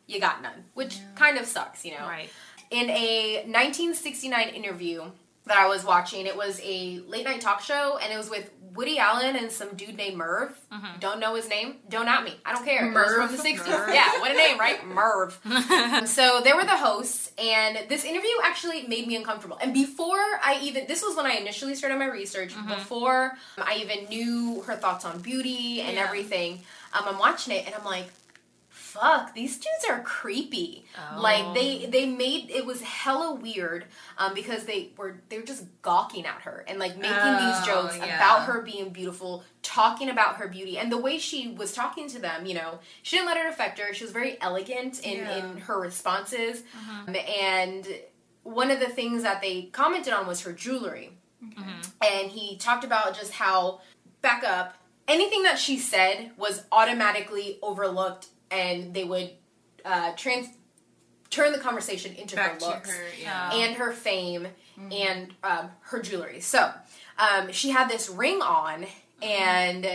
you 0.08 0.20
got 0.20 0.42
none, 0.42 0.64
which 0.74 0.98
kind 1.16 1.38
of 1.38 1.46
sucks. 1.46 1.86
You 1.86 1.92
know, 1.92 2.06
Right. 2.08 2.30
in 2.72 2.90
a 2.90 3.44
1969 3.48 4.50
interview 4.50 5.04
that 5.46 5.58
I 5.58 5.68
was 5.68 5.84
watching. 5.84 6.26
It 6.28 6.36
was 6.38 6.60
a 6.64 7.00
late 7.08 7.26
night 7.26 7.42
talk 7.42 7.62
show, 7.62 7.98
and 8.02 8.12
it 8.14 8.18
was 8.18 8.30
with 8.30 8.50
Woody 8.74 9.00
Allen 9.00 9.36
and 9.36 9.52
some 9.52 9.76
dude 9.76 9.98
named 9.98 10.16
Merv. 10.18 10.58
Don't 11.02 11.20
know 11.20 11.36
his 11.36 11.50
name. 11.50 11.76
Don't 11.90 12.08
at 12.08 12.24
me. 12.24 12.34
I 12.46 12.54
don't 12.54 12.64
care. 12.64 12.90
Merv. 12.90 13.28
from 13.28 13.36
the 13.36 13.44
60s. 13.44 13.68
Merv. 13.68 13.90
Yeah, 13.94 14.20
what 14.22 14.32
a 14.32 14.34
name, 14.36 14.58
right? 14.58 14.86
Merv. 14.88 15.38
so 16.08 16.40
they 16.42 16.54
were 16.54 16.64
the 16.64 16.78
hosts, 16.78 17.32
and 17.38 17.80
this 17.90 18.06
interview 18.06 18.30
actually 18.44 18.84
made 18.88 19.08
me 19.08 19.16
uncomfortable. 19.18 19.58
And 19.62 19.74
before 19.74 20.20
I 20.20 20.60
even, 20.62 20.86
this 20.88 21.02
was 21.04 21.18
when 21.18 21.26
I 21.26 21.32
initially 21.34 21.76
started 21.76 21.98
my 22.00 22.06
research, 22.08 22.54
before 22.68 23.34
I 23.58 23.78
even 23.82 24.06
knew 24.06 24.62
her 24.68 24.76
thoughts 24.76 25.04
on 25.06 25.20
beauty 25.20 25.82
and 25.82 25.96
Yeah. 25.96 26.06
everything, 26.06 26.62
um, 26.94 27.04
I'm 27.08 27.18
watching 27.20 27.54
it, 27.54 27.66
and 27.66 27.76
I'm 27.76 27.84
like, 27.86 28.06
fuck 28.94 29.34
these 29.34 29.56
dudes 29.58 29.86
are 29.90 30.02
creepy 30.02 30.86
Oh. 30.98 31.22
like 31.22 31.54
they 31.54 31.86
they 31.86 32.06
made 32.06 32.50
it 32.50 32.66
was 32.66 32.82
hella 32.82 33.36
weird 33.36 33.86
um 34.18 34.34
because 34.34 34.66
they 34.66 34.90
were 34.98 35.22
they 35.30 35.38
were 35.40 35.46
just 35.46 35.64
gawking 35.82 36.26
at 36.26 36.42
her 36.42 36.64
and 36.68 36.78
like 36.80 36.96
making 36.98 37.12
Oh, 37.16 37.40
these 37.58 37.66
jokes 37.66 37.98
yeah. 37.98 38.16
about 38.18 38.44
her 38.48 38.62
being 38.62 38.90
beautiful 38.90 39.44
talking 39.62 40.10
about 40.10 40.36
her 40.38 40.48
beauty 40.48 40.78
and 40.78 40.92
the 40.92 40.98
way 40.98 41.18
she 41.18 41.50
was 41.54 41.74
talking 41.74 42.08
to 42.10 42.20
them 42.20 42.46
you 42.46 42.54
know 42.54 42.80
she 43.04 43.16
didn't 43.16 43.28
let 43.28 43.38
it 43.38 43.48
affect 43.48 43.80
her 43.80 43.94
she 43.94 44.04
was 44.04 44.12
very 44.12 44.38
elegant 44.42 45.00
in 45.06 45.20
Yeah. 45.20 45.38
in 45.52 45.58
her 45.58 45.80
responses 45.80 46.64
Um, 46.90 47.16
and 47.16 47.88
one 48.44 48.72
of 48.72 48.80
the 48.80 48.90
things 48.90 49.22
that 49.24 49.42
they 49.42 49.64
commented 49.72 50.12
on 50.14 50.26
was 50.28 50.42
her 50.42 50.52
jewelry 50.54 51.12
and 52.04 52.30
he 52.32 52.58
talked 52.58 52.84
about 52.84 53.16
just 53.18 53.32
how 53.34 53.82
back 54.22 54.44
up 54.44 54.76
anything 55.08 55.44
that 55.44 55.58
she 55.60 55.78
said 55.78 56.32
was 56.38 56.64
automatically 56.72 57.58
overlooked 57.62 58.28
and 58.52 58.94
they 58.94 59.04
would 59.04 59.32
uh, 59.86 60.12
trans 60.16 60.48
turn 61.30 61.54
the 61.54 61.58
conversation 61.58 62.14
into 62.16 62.36
Back 62.36 62.62
her 62.62 62.68
looks 62.68 62.92
her, 62.92 63.04
yeah. 63.22 63.54
and 63.54 63.76
her 63.76 63.92
fame 63.92 64.48
and 64.92 65.34
um, 65.44 65.70
her 65.82 66.02
jewelry. 66.02 66.42
So 66.42 66.72
um, 67.18 67.52
she 67.52 67.70
had 67.70 67.90
this 67.90 68.10
ring 68.10 68.42
on 68.42 68.86
and 69.22 69.88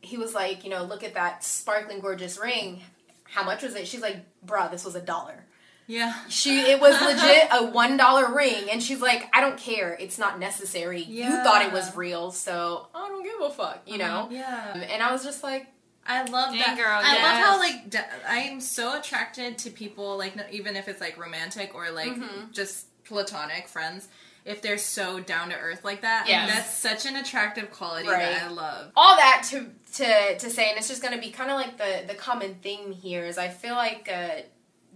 he 0.00 0.16
was 0.16 0.34
like 0.34 0.64
you 0.64 0.70
know 0.70 0.84
look 0.84 1.02
at 1.02 1.14
that 1.14 1.44
sparkling 1.44 2.00
gorgeous 2.00 2.38
ring. 2.38 2.80
How 3.24 3.44
much 3.44 3.62
was 3.62 3.74
it? 3.74 3.86
She's 3.86 4.00
like 4.00 4.24
bruh 4.46 4.70
this 4.70 4.84
was 4.84 4.94
a 4.94 5.00
dollar. 5.00 5.44
Yeah. 5.86 6.14
she 6.28 6.60
it 6.60 6.80
was 6.80 7.00
legit 7.00 7.48
a 7.50 7.70
one 7.70 7.96
dollar 7.96 8.34
ring 8.34 8.68
and 8.70 8.82
she's 8.82 9.00
like 9.00 9.28
i 9.34 9.40
don't 9.40 9.58
care. 9.58 9.96
It's 9.98 10.18
not 10.18 10.38
necessary. 10.38 11.02
You 11.02 11.30
thought 11.30 11.62
it 11.62 11.72
was 11.72 11.96
real 11.96 12.30
so 12.30 12.88
i 12.94 13.08
don't 13.08 13.24
give 13.24 13.40
a 13.40 13.50
fuck 13.50 13.82
you 13.86 13.98
know? 13.98 14.28
Yeah. 14.30 14.74
and 14.76 15.02
i 15.02 15.10
was 15.10 15.24
just 15.24 15.42
like 15.42 15.66
I 16.08 16.22
love 16.24 16.50
Dang, 16.50 16.58
that. 16.60 16.76
girl, 16.76 16.86
I 16.88 17.12
yes. 17.14 17.22
love 17.22 17.36
how 17.44 17.58
like 17.58 17.90
d- 17.90 17.98
I'm 18.26 18.60
so 18.60 18.98
attracted 18.98 19.58
to 19.58 19.70
people 19.70 20.16
like 20.16 20.34
no, 20.36 20.42
even 20.50 20.74
if 20.76 20.88
it's 20.88 21.00
like 21.00 21.18
romantic 21.18 21.74
or 21.74 21.90
like 21.90 22.12
Mm-hmm. 22.12 22.52
just 22.52 22.86
platonic 23.04 23.68
friends. 23.68 24.08
If 24.44 24.62
they're 24.62 24.78
so 24.78 25.20
down 25.20 25.50
to 25.50 25.56
earth 25.56 25.84
like 25.84 26.00
that, 26.02 26.24
Yes. 26.26 26.50
that's 26.54 26.74
such 26.74 27.04
an 27.10 27.16
attractive 27.16 27.70
quality 27.70 28.08
Right. 28.08 28.20
that 28.32 28.42
I 28.44 28.48
love. 28.48 28.92
all 28.96 29.16
that 29.16 29.44
to 29.50 29.66
to 29.96 30.38
to 30.38 30.48
say 30.50 30.70
and 30.70 30.78
it's 30.78 30.88
just 30.88 31.02
going 31.02 31.12
to 31.14 31.20
be 31.20 31.30
kind 31.30 31.50
of 31.50 31.56
like 31.56 31.76
the 31.76 32.04
the 32.06 32.14
common 32.14 32.54
theme 32.62 32.92
here 32.92 33.24
is 33.24 33.38
i 33.38 33.48
feel 33.48 33.74
like 33.74 34.08
uh 34.12 34.42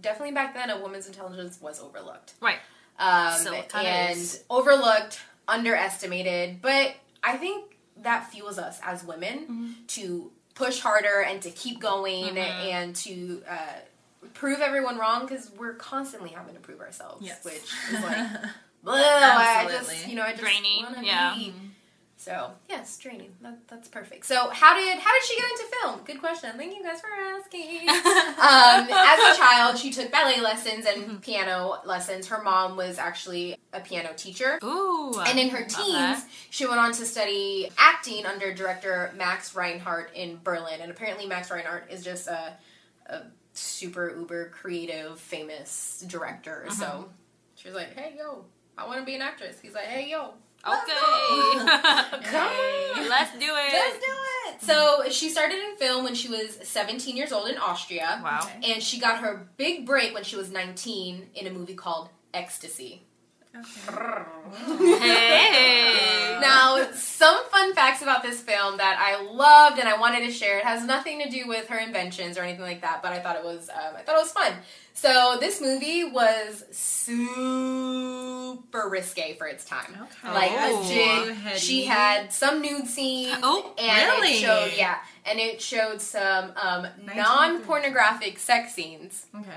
definitely 0.01 0.33
back 0.33 0.53
then 0.55 0.69
a 0.69 0.79
woman's 0.79 1.07
intelligence 1.07 1.59
was 1.61 1.79
overlooked 1.79 2.33
Right. 2.41 2.57
um, 2.99 3.33
kinda 3.43 3.67
and 3.87 4.17
is. 4.19 4.43
overlooked, 4.49 5.19
underestimated. 5.47 6.61
But 6.61 6.95
I 7.23 7.37
think 7.37 7.77
that 7.97 8.31
fuels 8.31 8.57
us 8.57 8.79
as 8.83 9.03
women 9.03 9.39
Mm-hmm. 9.39 9.71
to 9.87 10.31
push 10.55 10.79
harder 10.79 11.21
and 11.27 11.41
to 11.41 11.49
keep 11.49 11.79
going 11.79 12.35
Mm-hmm. 12.35 12.37
and 12.37 12.95
to 12.97 13.41
uh, 13.49 13.55
prove 14.33 14.59
everyone 14.61 14.97
wrong 14.97 15.25
because 15.25 15.51
we're 15.57 15.73
constantly 15.73 16.29
having 16.29 16.53
to 16.55 16.59
prove 16.61 16.79
ourselves, 16.79 17.25
Yes. 17.25 17.43
which 17.43 17.55
is 17.91 17.93
like, 18.03 18.27
well, 18.83 18.95
I 18.95 19.67
just 19.69 20.07
you 20.07 20.15
know 20.15 20.23
I 20.23 20.31
just 20.31 20.41
Draining, 20.41 20.83
wanna 20.83 21.03
yeah. 21.03 21.33
be- 21.35 21.53
So 22.23 22.51
yes, 22.69 22.97
draining. 22.99 23.33
That, 23.41 23.67
that's 23.67 23.89
perfect. 23.89 24.25
So 24.25 24.49
how 24.49 24.75
did 24.75 24.97
how 24.97 25.11
did 25.13 25.23
she 25.23 25.35
get 25.35 25.45
into 25.51 25.63
film? 25.81 25.99
Good 26.05 26.19
question. 26.21 26.51
Thank 26.55 26.73
you 26.73 26.81
guys 26.81 27.01
for 27.01 27.07
asking. 27.07 27.89
um, 27.89 28.87
as 28.89 29.35
a 29.35 29.37
child, 29.37 29.77
she 29.77 29.91
took 29.91 30.09
ballet 30.11 30.39
lessons 30.39 30.85
and 30.85 31.03
Mm-hmm. 31.03 31.17
piano 31.17 31.79
lessons. 31.85 32.27
Her 32.27 32.41
mom 32.41 32.77
was 32.77 32.97
actually 32.97 33.57
a 33.73 33.81
piano 33.81 34.11
teacher. 34.15 34.57
Ooh. 34.63 35.19
And 35.19 35.37
in 35.37 35.49
her 35.49 35.63
teens, 35.65 35.91
that. 35.91 36.25
she 36.49 36.65
went 36.65 36.79
on 36.79 36.93
to 36.93 37.05
study 37.05 37.69
acting 37.77 38.25
under 38.25 38.53
director 38.53 39.11
Max 39.17 39.53
Reinhardt 39.53 40.13
in 40.15 40.39
Berlin. 40.43 40.79
And 40.81 40.91
apparently, 40.91 41.25
Max 41.25 41.51
Reinhardt 41.51 41.91
is 41.91 42.03
just 42.05 42.27
a, 42.27 42.53
a 43.07 43.23
super 43.51 44.15
uber 44.17 44.49
creative, 44.49 45.19
famous 45.19 46.03
director. 46.07 46.65
Mm-hmm. 46.67 46.79
So 46.79 47.09
she 47.55 47.67
was 47.67 47.75
like, 47.75 47.97
"Hey, 47.97 48.15
yo, 48.17 48.45
I 48.77 48.87
want 48.87 48.99
to 48.99 49.05
be 49.05 49.15
an 49.15 49.21
actress." 49.21 49.59
He's 49.59 49.73
like, 49.73 49.85
"Hey, 49.85 50.09
yo, 50.09 50.35
Okay. 50.67 52.21
come 52.23 52.47
on." 52.47 53.09
Let's 53.09 53.31
do 53.33 53.45
it. 53.45 53.73
Let's 53.73 53.99
do 53.99 54.13
it. 54.47 54.61
So 54.61 55.03
she 55.09 55.29
started 55.29 55.59
in 55.59 55.75
film 55.75 56.03
when 56.03 56.15
she 56.15 56.29
was 56.29 56.57
17 56.63 57.17
years 57.17 57.31
old 57.31 57.49
in 57.49 57.57
Austria. 57.57 58.21
Wow. 58.23 58.47
And 58.63 58.81
she 58.81 58.99
got 58.99 59.19
her 59.19 59.49
big 59.57 59.85
break 59.85 60.13
when 60.13 60.23
she 60.23 60.35
was 60.35 60.51
19 60.51 61.27
in 61.35 61.47
a 61.47 61.49
movie 61.49 61.73
called 61.75 62.09
Ecstasy. 62.33 63.03
Okay. 63.55 64.97
Hey. 64.99 66.37
Now, 66.41 66.87
some 66.93 67.45
fun 67.49 67.73
facts 67.75 68.01
about 68.01 68.23
this 68.23 68.41
film 68.41 68.77
that 68.77 68.97
I 68.99 69.21
loved 69.23 69.77
and 69.79 69.87
I 69.87 69.97
wanted 69.99 70.25
to 70.25 70.31
share. 70.31 70.57
It 70.57 70.63
has 70.65 70.83
nothing 70.83 71.21
to 71.21 71.29
do 71.29 71.47
with 71.47 71.67
her 71.67 71.77
inventions 71.77 72.37
or 72.37 72.41
anything 72.41 72.63
like 72.63 72.81
that, 72.81 73.01
but 73.03 73.13
I 73.13 73.19
thought 73.19 73.35
it 73.35 73.43
was 73.43 73.69
um, 73.69 73.95
I 73.95 74.01
thought 74.01 74.15
it 74.15 74.21
was 74.21 74.31
fun. 74.31 74.53
So 74.93 75.37
this 75.39 75.61
movie 75.61 76.03
was 76.05 76.63
super 76.71 78.57
risque 78.89 79.35
for 79.37 79.45
its 79.47 79.63
time. 79.65 79.95
Okay. 80.01 80.33
Like 80.33 80.51
Oh. 80.53 80.81
legit, 80.81 81.59
she 81.59 81.85
had 81.85 82.33
some 82.33 82.61
nude 82.61 82.87
scenes. 82.87 83.37
Oh, 83.43 83.73
and 83.77 84.07
really? 84.21 84.37
It 84.37 84.41
showed 84.41 84.71
yeah, 84.75 84.97
and 85.25 85.39
it 85.39 85.61
showed 85.61 86.01
some 86.01 86.51
um, 86.61 86.87
non-pornographic 87.15 88.39
sex 88.39 88.73
scenes. 88.73 89.25
Okay. 89.35 89.49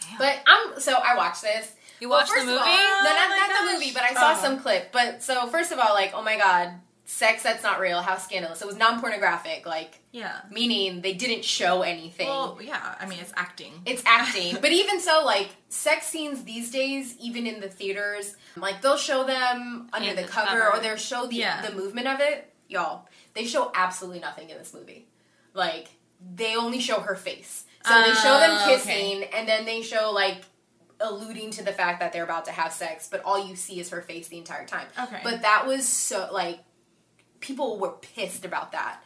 Damn. 0.00 0.18
But 0.18 0.38
I'm 0.46 0.80
so 0.80 0.94
I 0.94 1.16
watched 1.16 1.42
this. 1.42 1.72
You 2.00 2.08
Well, 2.08 2.18
watched 2.20 2.32
the 2.34 2.40
movie? 2.44 2.52
all- 2.58 2.64
no, 2.66 2.72
Oh 2.72 3.04
not, 3.38 3.48
not 3.48 3.66
the 3.66 3.72
movie, 3.74 3.92
but 3.92 4.02
I 4.02 4.14
saw 4.14 4.34
Oh. 4.36 4.42
some 4.42 4.60
clip. 4.60 4.90
But 4.92 5.22
so 5.22 5.46
first 5.48 5.70
of 5.72 5.78
all, 5.78 5.92
like, 5.94 6.12
oh 6.14 6.22
my 6.22 6.36
god, 6.36 6.74
sex 7.04 7.42
that's 7.42 7.62
not 7.62 7.78
real. 7.80 8.00
How 8.02 8.16
scandalous! 8.16 8.62
It 8.62 8.66
was 8.66 8.76
non-pornographic, 8.76 9.66
like 9.66 9.98
Yeah. 10.12 10.40
meaning 10.50 11.00
they 11.02 11.12
didn't 11.12 11.44
show 11.44 11.82
anything. 11.82 12.26
Well, 12.28 12.58
yeah. 12.62 12.94
I 13.00 13.06
mean, 13.06 13.18
it's 13.20 13.32
acting. 13.36 13.82
it's 13.84 14.02
acting, 14.06 14.56
but 14.60 14.72
even 14.72 15.00
so, 15.00 15.24
like 15.24 15.50
sex 15.68 16.06
scenes 16.06 16.44
these 16.44 16.70
days, 16.70 17.16
even 17.18 17.46
in 17.46 17.60
the 17.60 17.68
theaters, 17.68 18.36
like 18.56 18.80
they'll 18.80 18.96
show 18.96 19.24
them 19.24 19.88
under 19.92 20.14
the, 20.14 20.22
the 20.22 20.28
cover, 20.28 20.46
cover. 20.46 20.72
or 20.76 20.80
they'll 20.80 20.96
show 20.96 21.26
the 21.26 21.36
Yeah. 21.36 21.60
the 21.62 21.72
movement 21.72 22.06
of 22.08 22.20
it. 22.20 22.52
Y'all, 22.68 23.08
they 23.34 23.44
show 23.44 23.72
absolutely 23.74 24.20
nothing 24.20 24.48
in 24.48 24.56
this 24.58 24.72
movie. 24.72 25.06
Like 25.52 25.88
they 26.34 26.54
only 26.56 26.80
show 26.80 27.00
her 27.00 27.16
face. 27.16 27.64
So 27.84 28.02
they 28.02 28.12
show 28.12 28.38
them 28.38 28.50
Oh, 28.60 28.66
kissing, 28.68 29.24
and 29.32 29.48
then 29.48 29.64
they 29.64 29.80
show 29.82 30.10
like 30.12 30.42
alluding 31.00 31.50
to 31.52 31.64
the 31.64 31.72
fact 31.72 32.00
that 32.00 32.12
they're 32.12 32.24
about 32.24 32.44
to 32.46 32.52
have 32.52 32.72
sex, 32.72 33.08
but 33.10 33.22
all 33.24 33.44
you 33.46 33.56
see 33.56 33.80
is 33.80 33.90
her 33.90 34.02
face 34.02 34.28
the 34.28 34.38
entire 34.38 34.66
time. 34.66 34.86
Okay. 34.98 35.20
But 35.24 35.42
that 35.42 35.66
was 35.66 35.86
so 35.88 36.28
like 36.32 36.60
people 37.40 37.78
were 37.78 37.92
pissed 37.92 38.44
about 38.44 38.72
that. 38.72 39.00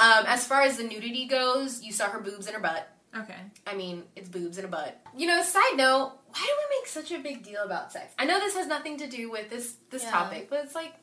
Um, 0.00 0.24
as 0.26 0.46
far 0.46 0.62
as 0.62 0.76
the 0.76 0.84
nudity 0.84 1.26
goes, 1.26 1.82
you 1.82 1.92
saw 1.92 2.08
her 2.08 2.18
boobs 2.20 2.46
and 2.46 2.56
her 2.56 2.60
butt. 2.62 2.88
okay. 3.16 3.36
I 3.66 3.74
mean, 3.74 4.02
it's 4.16 4.28
boobs 4.28 4.58
and 4.58 4.66
a 4.66 4.68
butt. 4.68 5.00
You 5.16 5.26
know, 5.28 5.40
side 5.42 5.76
note, 5.76 6.12
why 6.28 6.40
do 6.40 6.52
we 6.70 6.78
make 6.80 6.86
such 6.88 7.12
a 7.12 7.18
big 7.18 7.42
deal 7.44 7.62
about 7.62 7.92
sex? 7.92 8.12
I 8.18 8.24
know 8.24 8.38
this 8.40 8.54
has 8.56 8.66
nothing 8.66 8.98
to 8.98 9.06
do 9.06 9.30
with 9.30 9.48
this 9.50 9.76
this 9.90 10.02
Yeah. 10.02 10.10
topic, 10.10 10.50
but 10.50 10.64
it's 10.64 10.74
like 10.74 10.94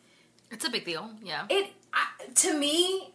It's 0.51 0.65
a 0.65 0.69
big 0.69 0.85
deal. 0.85 1.09
Yeah. 1.23 1.45
it 1.49 1.71
I, 1.93 2.05
to 2.35 2.53
me. 2.57 3.13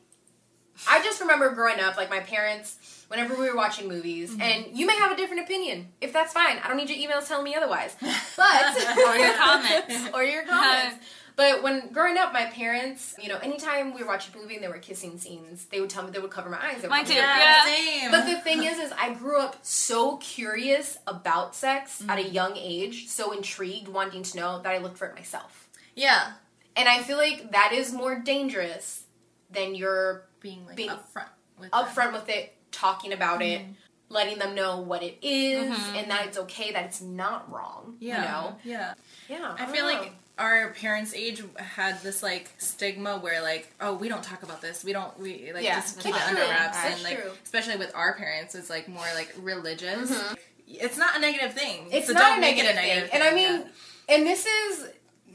I 0.89 1.03
just 1.03 1.21
remember 1.21 1.51
growing 1.51 1.81
up, 1.81 1.97
like 1.97 2.11
my 2.11 2.21
parents, 2.21 3.05
whenever 3.09 3.35
we 3.35 3.49
were 3.49 3.57
watching 3.57 3.89
movies, 3.89 4.31
Mm-hmm. 4.31 4.41
and 4.43 4.67
you 4.79 4.87
may 4.87 4.97
have 4.97 5.11
a 5.13 5.17
different 5.17 5.43
opinion. 5.43 5.89
If 6.01 6.13
that's 6.13 6.33
fine, 6.33 6.59
I 6.63 6.69
don't 6.69 6.77
need 6.77 6.91
your 6.91 6.99
emails 7.11 7.27
telling 7.27 7.45
me 7.45 7.55
otherwise. 7.55 7.97
But 8.37 8.77
Or 9.09 9.17
your 9.17 9.35
comments. 9.35 10.09
or 10.15 10.23
your 10.25 10.45
comments. 10.45 11.05
But 11.35 11.63
when 11.63 11.93
growing 11.93 12.19
up, 12.19 12.33
my 12.33 12.47
parents, 12.47 13.15
you 13.23 13.29
know, 13.29 13.39
anytime 13.39 13.95
we 13.95 14.03
were 14.03 14.09
watching 14.09 14.35
a 14.35 14.39
movie 14.39 14.55
and 14.55 14.63
there 14.63 14.71
were 14.71 14.79
kissing 14.79 15.19
scenes, 15.19 15.67
they 15.67 15.81
would 15.81 15.89
tell 15.89 16.03
me 16.03 16.11
they 16.11 16.19
would 16.19 16.33
cover 16.33 16.51
my 16.51 16.59
eyes. 16.61 16.85
Mine 16.89 17.05
too, 17.05 17.15
my 17.15 17.21
yeah. 17.21 17.65
Same. 17.65 18.11
but 18.11 18.27
the 18.27 18.39
thing 18.41 18.65
is, 18.65 18.77
is 18.79 18.93
I 18.99 19.15
grew 19.15 19.41
up 19.41 19.57
so 19.63 20.17
curious 20.17 20.99
about 21.07 21.55
sex 21.55 22.03
at 22.09 22.19
a 22.19 22.29
young 22.29 22.57
age, 22.57 23.07
so 23.07 23.31
intrigued, 23.33 23.87
wanting 23.89 24.25
to 24.25 24.37
know 24.37 24.61
that 24.63 24.73
I 24.73 24.79
looked 24.79 24.99
for 24.99 25.07
it 25.07 25.15
myself. 25.15 25.69
Yeah. 25.95 26.33
And 26.75 26.89
I 26.89 27.03
feel 27.03 27.19
like 27.19 27.53
that 27.53 27.73
is 27.73 27.93
more 27.93 28.19
dangerous 28.19 29.05
than 29.51 29.75
you're 29.77 30.25
Being 30.41 30.67
like 30.67 30.77
Being 30.77 30.91
upfront 30.91 31.29
with 31.59 31.71
them. 31.71 31.85
upfront 31.85 32.13
with 32.13 32.29
it, 32.29 32.55
talking 32.73 33.13
about 33.13 33.43
it, 33.43 33.61
Mm-hmm. 33.63 33.73
letting 34.11 34.39
them 34.39 34.55
know 34.55 34.79
what 34.81 35.03
it 35.03 35.19
is, 35.23 35.71
Mhm. 35.77 35.97
and 36.03 36.11
that 36.11 36.27
it's 36.27 36.39
okay, 36.39 36.73
that 36.73 36.85
it's 36.85 37.01
not 37.01 37.51
wrong. 37.53 37.97
Yeah. 38.01 38.17
You 38.17 38.29
know? 38.29 38.59
Yeah. 38.65 38.95
Yeah. 39.29 39.55
I 39.59 39.65
don't 39.65 39.75
feel 39.75 39.87
know. 39.87 39.93
like 40.01 40.13
our 40.39 40.71
parents' 40.71 41.13
age 41.15 41.43
had 41.57 42.01
this 42.03 42.23
like 42.23 42.49
stigma 42.59 43.19
where 43.19 43.43
like, 43.43 43.73
oh, 43.81 43.95
we 43.95 44.09
don't 44.09 44.23
talk 44.23 44.43
about 44.45 44.61
this. 44.63 44.85
We 44.85 44.93
don't 44.93 45.19
we 45.19 45.53
like 45.53 45.65
Yeah, 45.65 45.81
just 45.81 45.99
keep 46.01 46.15
it 46.15 46.23
under 46.29 46.41
wraps 46.43 46.79
and 46.85 47.03
like 47.03 47.21
true. 47.21 47.33
especially 47.43 47.77
with 47.77 47.93
our 47.95 48.15
parents, 48.15 48.55
it's 48.55 48.71
like 48.71 48.89
more 48.89 49.07
like 49.17 49.35
religious. 49.39 50.11
Mhm. 50.11 50.37
It's 50.69 50.97
not 50.97 51.17
a 51.17 51.19
negative 51.19 51.55
thing. 51.55 51.89
It's 51.91 52.07
so 52.07 52.13
not 52.13 52.21
don't 52.23 52.39
a 52.39 52.41
make 52.41 52.57
negative, 52.57 52.77
it 52.77 52.79
a 52.79 52.87
negative 52.87 53.11
thing. 53.11 53.21
And 53.21 53.29
I 53.29 53.35
mean, 53.35 53.61
yeah. 54.09 54.15
and 54.15 54.27
this 54.27 54.47
is 54.47 54.87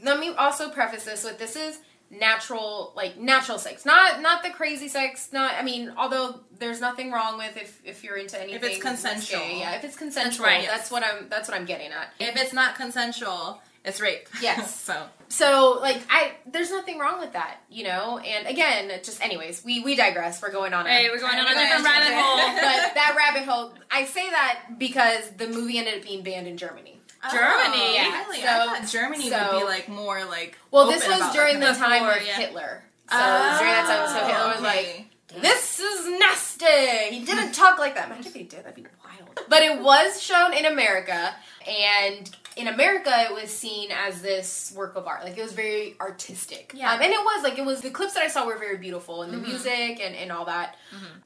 let 0.02 0.18
me 0.18 0.34
also 0.34 0.70
preface 0.70 1.04
this 1.04 1.22
with 1.24 1.38
this 1.38 1.54
is 1.56 1.78
natural 2.10 2.92
like 2.94 3.18
natural 3.18 3.58
sex 3.58 3.84
not 3.84 4.20
not 4.22 4.42
the 4.42 4.50
crazy 4.50 4.88
sex 4.88 5.30
not 5.32 5.54
i 5.54 5.62
mean 5.62 5.92
although 5.96 6.38
there's 6.58 6.80
nothing 6.80 7.10
wrong 7.10 7.38
with 7.38 7.56
if 7.56 7.80
if 7.84 8.04
you're 8.04 8.16
into 8.16 8.40
anything 8.40 8.56
if 8.56 8.62
it's 8.62 8.78
consensual. 8.82 9.40
risque, 9.40 9.58
yeah 9.58 9.72
if 9.76 9.84
it's 9.84 9.96
consensual 9.96 10.46
right, 10.46 10.66
that's 10.66 10.84
yes. 10.84 10.90
what 10.92 11.02
i'm 11.02 11.28
that's 11.28 11.48
what 11.48 11.56
i'm 11.56 11.64
getting 11.66 11.90
at 11.90 12.08
if 12.20 12.36
it's 12.36 12.52
not 12.52 12.76
consensual, 12.76 13.60
it's 13.84 14.00
rape. 14.00 14.28
Yes. 14.42 14.78
so 14.78 15.06
so 15.28 15.78
like 15.80 16.00
i 16.08 16.32
there's 16.46 16.70
nothing 16.70 16.98
wrong 16.98 17.18
with 17.18 17.32
that 17.32 17.56
you 17.68 17.82
know 17.84 18.18
and 18.18 18.46
again 18.46 18.90
just 19.02 19.20
anyways 19.22 19.64
we 19.64 19.80
we 19.80 19.96
digress 19.96 20.40
we're 20.40 20.52
going 20.52 20.72
on 20.72 20.86
a- 20.86 20.90
Hey, 20.90 21.08
we're 21.10 21.18
going 21.18 21.34
on 21.38 21.46
a 21.46 21.54
different 21.54 21.84
rabbit 21.84 22.14
hole. 22.14 22.36
but 22.54 22.94
that 22.94 23.14
rabbit 23.16 23.48
hole 23.48 23.72
i 23.90 24.04
say 24.04 24.30
that 24.30 24.78
because 24.78 25.30
the 25.36 25.48
movie 25.48 25.78
ended 25.78 25.98
up 25.98 26.02
being 26.04 26.22
banned 26.22 26.46
in 26.46 26.56
germany 26.56 26.93
Oh, 27.26 27.30
Germany. 27.30 27.82
Oh, 27.82 27.94
Yeah, 27.94 28.24
really? 28.24 28.40
so- 28.40 28.46
I 28.48 28.84
Germany 28.84 29.30
so- 29.30 29.52
would 29.52 29.60
be 29.60 29.64
like 29.64 29.88
more 29.88 30.24
like. 30.24 30.58
well 30.70 30.86
this 30.86 31.06
was 31.06 31.16
about 31.16 31.34
during 31.34 31.60
the 31.60 31.72
time 31.72 32.02
Before, 32.04 32.18
of 32.18 32.26
yeah. 32.26 32.34
hitler 32.36 32.82
so 33.10 33.16
during 33.16 33.72
that 33.72 33.86
time 33.86 34.08
so 34.08 34.26
hitler 34.26 34.44
oh, 34.44 34.52
was 34.52 34.62
like. 34.62 35.06
This 35.40 35.80
is 35.80 36.06
nasty. 36.20 37.10
He 37.16 37.24
didn't 37.24 37.52
talk 37.52 37.78
like 37.80 37.96
that. 37.96 38.06
Imagine 38.06 38.26
if 38.26 38.34
he 38.34 38.44
did. 38.44 38.60
That'd 38.60 38.76
be 38.76 38.82
wild. 39.04 39.40
But 39.48 39.62
it 39.62 39.80
was 39.80 40.22
shown 40.22 40.52
in 40.54 40.64
America, 40.64 41.34
and 41.66 42.30
in 42.56 42.68
America, 42.68 43.10
it 43.28 43.32
was 43.34 43.50
seen 43.50 43.90
as 43.90 44.22
this 44.22 44.72
work 44.76 44.94
of 44.96 45.06
art. 45.06 45.24
Like 45.24 45.36
it 45.36 45.42
was 45.42 45.52
very 45.52 45.96
artistic. 46.00 46.72
Yeah. 46.74 46.92
Um, 46.92 47.00
and 47.02 47.12
it 47.12 47.18
was 47.18 47.42
like 47.42 47.58
it 47.58 47.64
was 47.64 47.80
the 47.80 47.90
clips 47.90 48.14
that 48.14 48.22
I 48.22 48.28
saw 48.28 48.46
were 48.46 48.58
very 48.58 48.76
beautiful, 48.76 49.22
and 49.22 49.32
the 49.32 49.38
Mhm. 49.38 49.48
music 49.48 50.00
and, 50.00 50.14
and 50.14 50.30
all 50.30 50.44
that. 50.44 50.76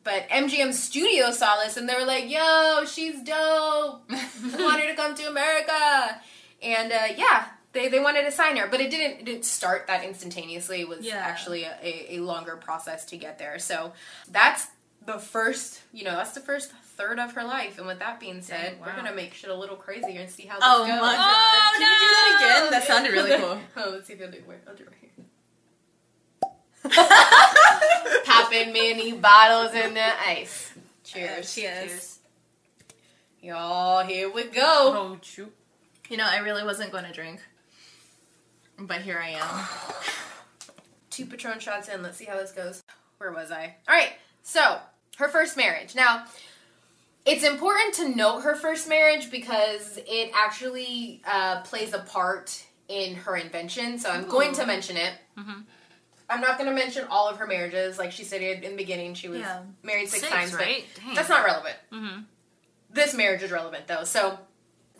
But 0.04 0.26
MGM 0.30 0.72
Studio 0.72 1.30
saw 1.30 1.56
this, 1.62 1.76
and 1.76 1.88
they 1.88 1.94
were 1.94 2.04
like, 2.06 2.30
"Yo, 2.30 2.84
she's 2.86 3.20
dope. 3.22 4.02
I 4.10 4.56
want 4.58 4.80
her 4.80 4.86
to 4.88 4.94
come 4.96 5.14
to 5.16 5.28
America." 5.28 6.20
And 6.62 6.92
uh, 6.92 7.08
yeah. 7.16 7.48
They, 7.74 7.88
they 7.88 8.00
wanted 8.00 8.22
to 8.22 8.32
sign 8.32 8.56
her, 8.56 8.66
but 8.66 8.80
it 8.80 8.90
didn't 8.90 9.20
it 9.20 9.24
didn't 9.26 9.44
start 9.44 9.86
that 9.88 10.02
instantaneously. 10.02 10.80
It 10.80 10.88
was 10.88 11.00
Yeah. 11.04 11.16
actually 11.18 11.64
a, 11.64 11.76
a, 11.82 12.16
a 12.16 12.20
longer 12.20 12.56
process 12.56 13.04
to 13.06 13.18
get 13.18 13.38
there. 13.38 13.58
So 13.58 13.92
that's 14.32 14.68
the 15.04 15.18
first, 15.18 15.82
you 15.92 16.02
know, 16.04 16.12
that's 16.12 16.32
the 16.32 16.40
first 16.40 16.72
third 16.98 17.18
of 17.18 17.32
her 17.32 17.44
life. 17.44 17.78
And 17.78 17.86
with 17.86 18.00
that 18.00 18.20
being 18.20 18.38
oh, 18.38 18.42
said, 18.42 18.72
Dang, 18.72 18.80
we're 18.80 18.94
gonna 18.96 19.14
make 19.14 19.32
shit 19.32 19.48
a 19.50 19.54
little 19.54 19.76
crazier 19.76 20.20
and 20.20 20.28
see 20.28 20.46
how 20.46 20.58
Oh 20.60 20.84
this 20.84 20.92
goes. 20.92 21.00
my 21.00 21.14
Oh, 21.14 21.16
god! 21.16 21.78
Can 21.78 21.82
you 21.82 21.98
do 21.98 22.08
that 22.10 22.26
oh, 22.28 22.36
again? 22.36 22.70
That 22.72 22.84
sounded 22.84 23.12
really 23.12 23.38
cool. 23.38 23.58
oh, 23.84 23.90
let's 23.92 24.06
see 24.06 24.14
if 24.14 24.20
I'll 24.20 24.30
do 24.30 24.38
it. 24.38 24.64
I'll 24.68 24.74
do 24.74 24.82
it 24.82 24.88
right 24.90 24.98
here. 25.00 25.04
Popping 28.24 28.72
many 28.72 29.12
bottles 29.12 29.74
in 29.74 29.94
the 29.94 30.20
ice. 30.28 30.72
Cheers. 31.04 31.54
cheers. 31.54 32.18
Y'all, 33.40 34.04
here 34.04 34.30
we 34.30 34.44
go. 34.44 34.62
Oh, 34.64 35.18
shoot. 35.22 35.54
You 36.08 36.16
know, 36.16 36.26
I 36.28 36.38
really 36.38 36.64
wasn't 36.64 36.90
going 36.90 37.04
to 37.04 37.12
drink, 37.12 37.40
but 38.78 39.02
here 39.02 39.18
I 39.22 39.30
am. 39.30 39.66
Two 41.10 41.26
Patron 41.26 41.60
shots 41.60 41.88
in. 41.88 42.02
Let's 42.02 42.16
see 42.16 42.24
how 42.24 42.36
this 42.36 42.52
goes. 42.52 42.82
Where 43.18 43.32
was 43.32 43.50
I? 43.50 43.76
All 43.88 43.94
right. 43.94 44.12
So, 44.42 44.78
her 45.18 45.28
first 45.28 45.56
marriage. 45.56 45.94
Now, 45.94 46.24
it's 47.28 47.44
important 47.44 47.94
to 47.94 48.08
note 48.16 48.40
her 48.40 48.54
first 48.56 48.88
marriage 48.88 49.30
because 49.30 49.98
it 50.06 50.30
actually 50.34 51.22
uh, 51.30 51.60
plays 51.62 51.92
a 51.92 52.00
part 52.00 52.64
in 52.88 53.14
her 53.16 53.36
invention. 53.36 53.98
So, 53.98 54.10
I'm 54.10 54.26
going 54.28 54.52
to 54.54 54.66
mention 54.66 54.96
it. 54.96 55.12
Mhm. 55.38 55.64
I'm 56.30 56.40
not 56.42 56.58
going 56.58 56.68
to 56.68 56.74
mention 56.74 57.06
all 57.10 57.28
of 57.28 57.36
her 57.38 57.46
marriages. 57.46 57.98
Like 57.98 58.12
she 58.12 58.24
said 58.24 58.42
in 58.42 58.70
the 58.72 58.76
beginning, 58.76 59.14
she 59.14 59.28
was 59.28 59.40
Yeah. 59.40 59.60
married 59.82 60.08
six, 60.08 60.22
Six, 60.24 60.32
times. 60.34 60.54
right? 60.54 60.84
Dang. 60.96 61.14
That's 61.14 61.28
not 61.28 61.44
relevant. 61.44 61.76
Mm-hmm. 61.92 62.20
This 62.90 63.14
marriage 63.14 63.42
is 63.42 63.50
relevant 63.50 63.86
though. 63.86 64.04
So, 64.04 64.38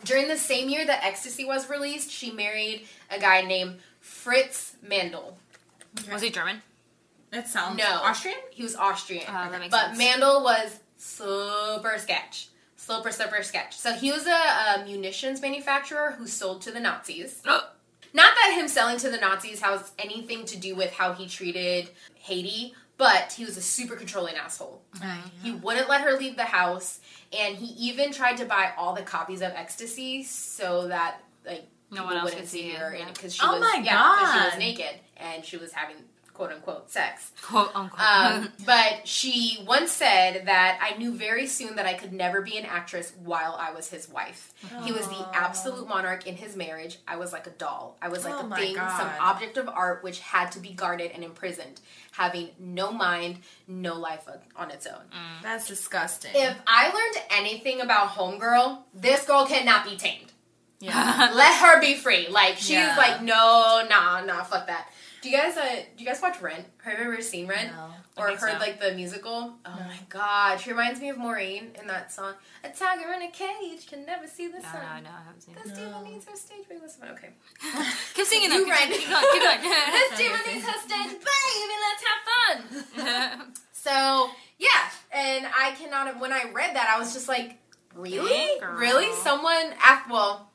during 0.05 0.27
the 0.27 0.37
same 0.37 0.69
year 0.69 0.85
that 0.85 1.03
Ecstasy 1.03 1.45
was 1.45 1.69
released, 1.69 2.09
she 2.11 2.31
married 2.31 2.87
a 3.11 3.19
guy 3.19 3.41
named 3.41 3.79
Fritz 3.99 4.75
Mandl. 4.85 5.33
Was 6.11 6.21
he 6.21 6.29
German? 6.29 6.61
It 7.31 7.47
sounds 7.47 7.77
No. 7.77 7.85
Austrian. 8.03 8.37
He 8.51 8.63
was 8.63 8.75
Austrian. 8.75 9.25
Oh, 9.27 9.49
that 9.51 9.59
makes 9.59 9.71
but 9.71 9.95
sense. 9.95 9.99
Mandl 10.01 10.43
was 10.43 10.79
super 11.03 11.97
sketch. 11.97 12.49
Super, 12.75 13.11
super 13.11 13.43
sketch. 13.43 13.75
So 13.77 13.93
he 13.93 14.11
was 14.11 14.25
a, 14.27 14.31
a 14.81 14.83
munitions 14.85 15.41
manufacturer 15.41 16.15
who 16.17 16.27
sold 16.27 16.61
to 16.63 16.71
the 16.71 16.79
Nazis. 16.79 17.41
Not 18.13 18.31
that 18.35 18.55
him 18.57 18.67
selling 18.67 18.97
to 18.99 19.09
the 19.09 19.17
Nazis 19.17 19.61
has 19.61 19.91
anything 19.99 20.43
to 20.45 20.57
do 20.57 20.75
with 20.75 20.91
how 20.93 21.13
he 21.13 21.27
treated 21.27 21.89
Hedy, 22.25 22.71
but 22.97 23.33
he 23.33 23.45
was 23.45 23.55
a 23.57 23.61
super 23.61 23.95
controlling 23.95 24.35
asshole. 24.35 24.81
He 25.43 25.51
wouldn't 25.51 25.87
let 25.89 26.01
her 26.01 26.17
leave 26.17 26.35
the 26.35 26.45
house, 26.45 26.99
and 27.37 27.55
he 27.55 27.67
even 27.89 28.11
tried 28.11 28.37
to 28.37 28.45
buy 28.45 28.71
all 28.77 28.95
the 28.95 29.03
copies 29.03 29.41
of 29.41 29.51
Ecstasy 29.53 30.23
so 30.23 30.87
that 30.87 31.19
like 31.45 31.65
No 31.91 32.03
one 32.03 32.15
else 32.15 32.23
wouldn't 32.25 32.41
could 32.41 32.49
see 32.49 32.61
see 32.63 32.69
it, 32.71 32.77
her 32.77 32.95
yeah. 32.95 33.05
because 33.13 33.33
she 33.35 33.41
Oh 33.43 33.53
was 33.53 33.61
my 33.61 33.81
yeah, 33.83 34.15
'cause 34.17 34.33
she 34.33 34.45
was 34.49 34.57
naked 34.57 34.99
and 35.17 35.45
she 35.45 35.57
was 35.57 35.71
having 35.71 35.97
quote 36.39 36.53
unquote 36.53 36.89
sex. 36.89 37.33
Quote 37.41 37.69
unquote. 37.75 37.99
Um, 38.01 38.49
but 38.65 39.05
she 39.05 39.61
once 39.67 39.91
said 39.91 40.45
that 40.45 40.79
I 40.81 40.97
knew 40.97 41.11
very 41.13 41.47
soon 41.47 41.75
that 41.75 41.85
I 41.85 41.93
could 41.95 42.13
never 42.13 42.41
be 42.41 42.57
an 42.57 42.63
actress 42.63 43.11
while 43.25 43.57
I 43.59 43.71
was 43.73 43.89
his 43.89 44.07
wife. 44.07 44.53
He 44.85 44.93
was 44.93 45.05
the 45.09 45.27
absolute 45.33 45.89
monarch 45.89 46.25
in 46.27 46.35
his 46.37 46.55
marriage. 46.55 46.99
I 47.05 47.17
was 47.17 47.33
like 47.33 47.45
a 47.45 47.49
doll. 47.49 47.97
I 48.01 48.07
was 48.07 48.23
like 48.23 48.35
Oh 48.37 48.49
a 48.49 48.55
thing, 48.55 48.75
some 48.75 49.09
object 49.19 49.57
of 49.57 49.67
art 49.67 50.01
which 50.01 50.19
had 50.21 50.53
to 50.53 50.61
be 50.61 50.69
guarded 50.69 51.11
and 51.11 51.25
imprisoned, 51.25 51.81
having 52.13 52.51
no 52.57 52.93
mind, 52.93 53.39
no 53.67 53.95
life 53.95 54.25
on- 54.55 54.71
its 54.71 54.87
own. 54.87 55.01
That's 55.43 55.67
disgusting. 55.67 56.31
If 56.35 56.55
I 56.65 56.85
learned 56.87 57.25
anything 57.31 57.81
about 57.81 58.09
Homegirl, 58.11 58.83
this 58.93 59.25
girl 59.25 59.45
cannot 59.45 59.83
be 59.83 59.97
tamed. 59.97 60.31
yeah. 60.79 61.31
Let 61.35 61.59
her 61.59 61.81
be 61.81 61.95
free. 61.95 62.29
Like 62.29 62.55
she's 62.55 62.69
Yeah. 62.71 62.95
like, 62.97 63.21
no, 63.21 63.85
nah, 63.89 64.21
nah, 64.23 64.43
fuck 64.43 64.67
that. 64.67 64.87
Do 65.21 65.29
you 65.29 65.37
guys 65.37 65.57
uh 65.57 65.75
do 65.97 66.03
you 66.03 66.05
guys 66.09 66.21
watch 66.21 66.41
Rent? 66.41 66.65
Have 66.83 66.97
you 66.99 67.05
ever 67.05 67.21
seen 67.21 67.47
Rent? 67.47 67.71
No. 67.75 67.89
Or 68.17 68.27
heard 68.29 68.39
so. 68.39 68.57
like 68.59 68.79
the 68.79 68.93
musical? 68.93 69.53
Oh 69.65 69.75
No. 69.77 69.85
my 69.85 69.99
god. 70.09 70.59
She 70.61 70.71
reminds 70.71 70.99
me 71.01 71.09
of 71.09 71.17
Maureen 71.17 71.71
in 71.79 71.87
that 71.87 72.11
song. 72.11 72.33
A 72.63 72.69
tiger 72.69 73.11
in 73.13 73.21
a 73.23 73.31
cage 73.31 73.87
can 73.87 74.05
never 74.05 74.27
see 74.27 74.47
the 74.47 74.59
no, 74.59 74.63
sun. 74.63 74.81
no, 75.03 75.09
no, 75.09 75.15
I 75.15 75.23
haven't 75.25 75.41
seen 75.41 75.55
This 75.61 75.71
it. 75.73 75.75
demon 75.75 75.91
No. 75.91 76.09
needs 76.09 76.25
her 76.25 76.35
stage 76.35 76.67
baby. 76.69 76.81
Listen, 76.83 77.03
okay. 77.11 77.29
Keep 78.13 78.25
singing 78.25 78.51
You 78.51 78.65
though. 78.65 78.71
read- 78.71 78.89
Keep, 78.89 78.99
keep 78.99 79.09
going. 79.09 79.25
Keep 79.33 79.41
going. 79.43 79.61
this 79.91 80.17
demon 80.17 80.39
needs 80.47 80.65
her 80.67 80.79
stage 80.79 81.17
baby. 81.19 81.75
Let's 81.85 82.03
have 82.09 83.37
fun. 83.37 83.53
So 83.71 84.29
yeah, 84.57 84.89
and 85.11 85.45
I 85.47 85.71
cannot. 85.79 86.19
When 86.19 86.31
I 86.33 86.51
read 86.53 86.75
that, 86.75 86.93
I 86.93 86.99
was 86.99 87.13
just 87.13 87.27
like, 87.29 87.57
really, 87.95 88.29
Dang, 88.59 88.75
really, 88.75 89.11
someone. 89.23 89.73
Af- 89.85 90.09
well, 90.09 90.49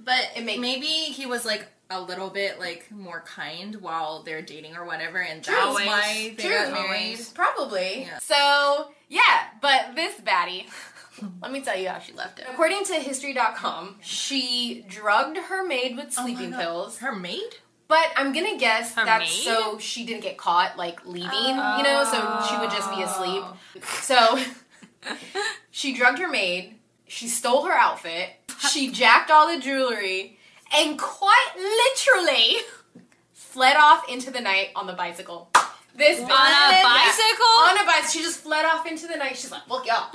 But 0.00 0.30
It 0.36 0.44
make- 0.44 0.58
maybe 0.60 0.86
he 0.86 1.26
was 1.26 1.44
like 1.44 1.66
a 1.92 2.00
little 2.00 2.30
bit 2.30 2.58
like 2.58 2.90
more 2.90 3.20
kind 3.26 3.76
while 3.76 4.22
they're 4.22 4.42
dating 4.42 4.76
or 4.76 4.84
whatever, 4.84 5.18
and 5.18 5.42
that's 5.44 5.64
Always. 5.64 5.86
why 5.86 6.34
they 6.36 6.42
True. 6.42 6.50
got 6.50 6.72
married. 6.72 7.18
Probably. 7.34 8.02
Yeah. 8.02 8.18
So, 8.18 8.90
yeah, 9.08 9.48
but 9.60 9.94
this 9.94 10.14
baddie, 10.20 10.66
let 11.42 11.52
me 11.52 11.60
tell 11.60 11.76
you 11.78 11.88
how 11.88 11.98
she 11.98 12.12
left 12.12 12.38
it. 12.38 12.46
According 12.50 12.84
to 12.84 12.94
History.com, 12.94 13.96
she 14.00 14.84
drugged 14.88 15.36
her 15.38 15.64
maid 15.66 15.96
with 15.96 16.14
Oh 16.18 16.24
sleeping 16.24 16.50
God. 16.50 16.60
pills. 16.60 16.98
Her 16.98 17.14
maid? 17.14 17.56
But 17.88 18.06
I'm 18.16 18.32
gonna 18.32 18.56
guess 18.56 18.94
Her 18.94 19.04
that's 19.04 19.24
maid? 19.24 19.44
so 19.44 19.78
she 19.78 20.06
didn't 20.06 20.22
get 20.22 20.38
caught, 20.38 20.78
like, 20.78 21.04
leaving, 21.04 21.28
you 21.30 21.82
know, 21.82 22.04
so 22.10 22.46
she 22.48 22.56
would 22.58 22.70
just 22.70 22.88
be 22.94 23.02
asleep. 23.02 23.42
Oh. 23.44 23.56
So, 24.00 24.38
she 25.70 25.92
drugged 25.94 26.18
her 26.18 26.28
maid, 26.28 26.76
she 27.06 27.28
stole 27.28 27.64
her 27.66 27.72
outfit, 27.72 28.30
she 28.70 28.90
jacked 28.90 29.30
all 29.30 29.46
the 29.52 29.60
jewelry, 29.60 30.38
and 30.76 30.98
quite 30.98 31.52
literally 31.56 32.56
fled 33.32 33.76
off 33.76 34.08
into 34.08 34.30
the 34.30 34.40
night 34.40 34.68
on 34.76 34.86
the 34.86 34.92
bicycle. 34.94 35.50
This 35.94 36.18
On 36.20 36.24
a 36.24 36.28
Yeah. 36.30 36.82
bicycle? 36.82 37.44
On 37.68 37.78
a 37.78 37.84
bicycle. 37.84 38.10
She 38.12 38.22
just 38.22 38.40
fled 38.40 38.64
off 38.64 38.86
into 38.86 39.06
the 39.06 39.16
night. 39.16 39.36
She's 39.36 39.50
like, 39.52 39.68
look, 39.68 39.84
y'all. 39.86 40.08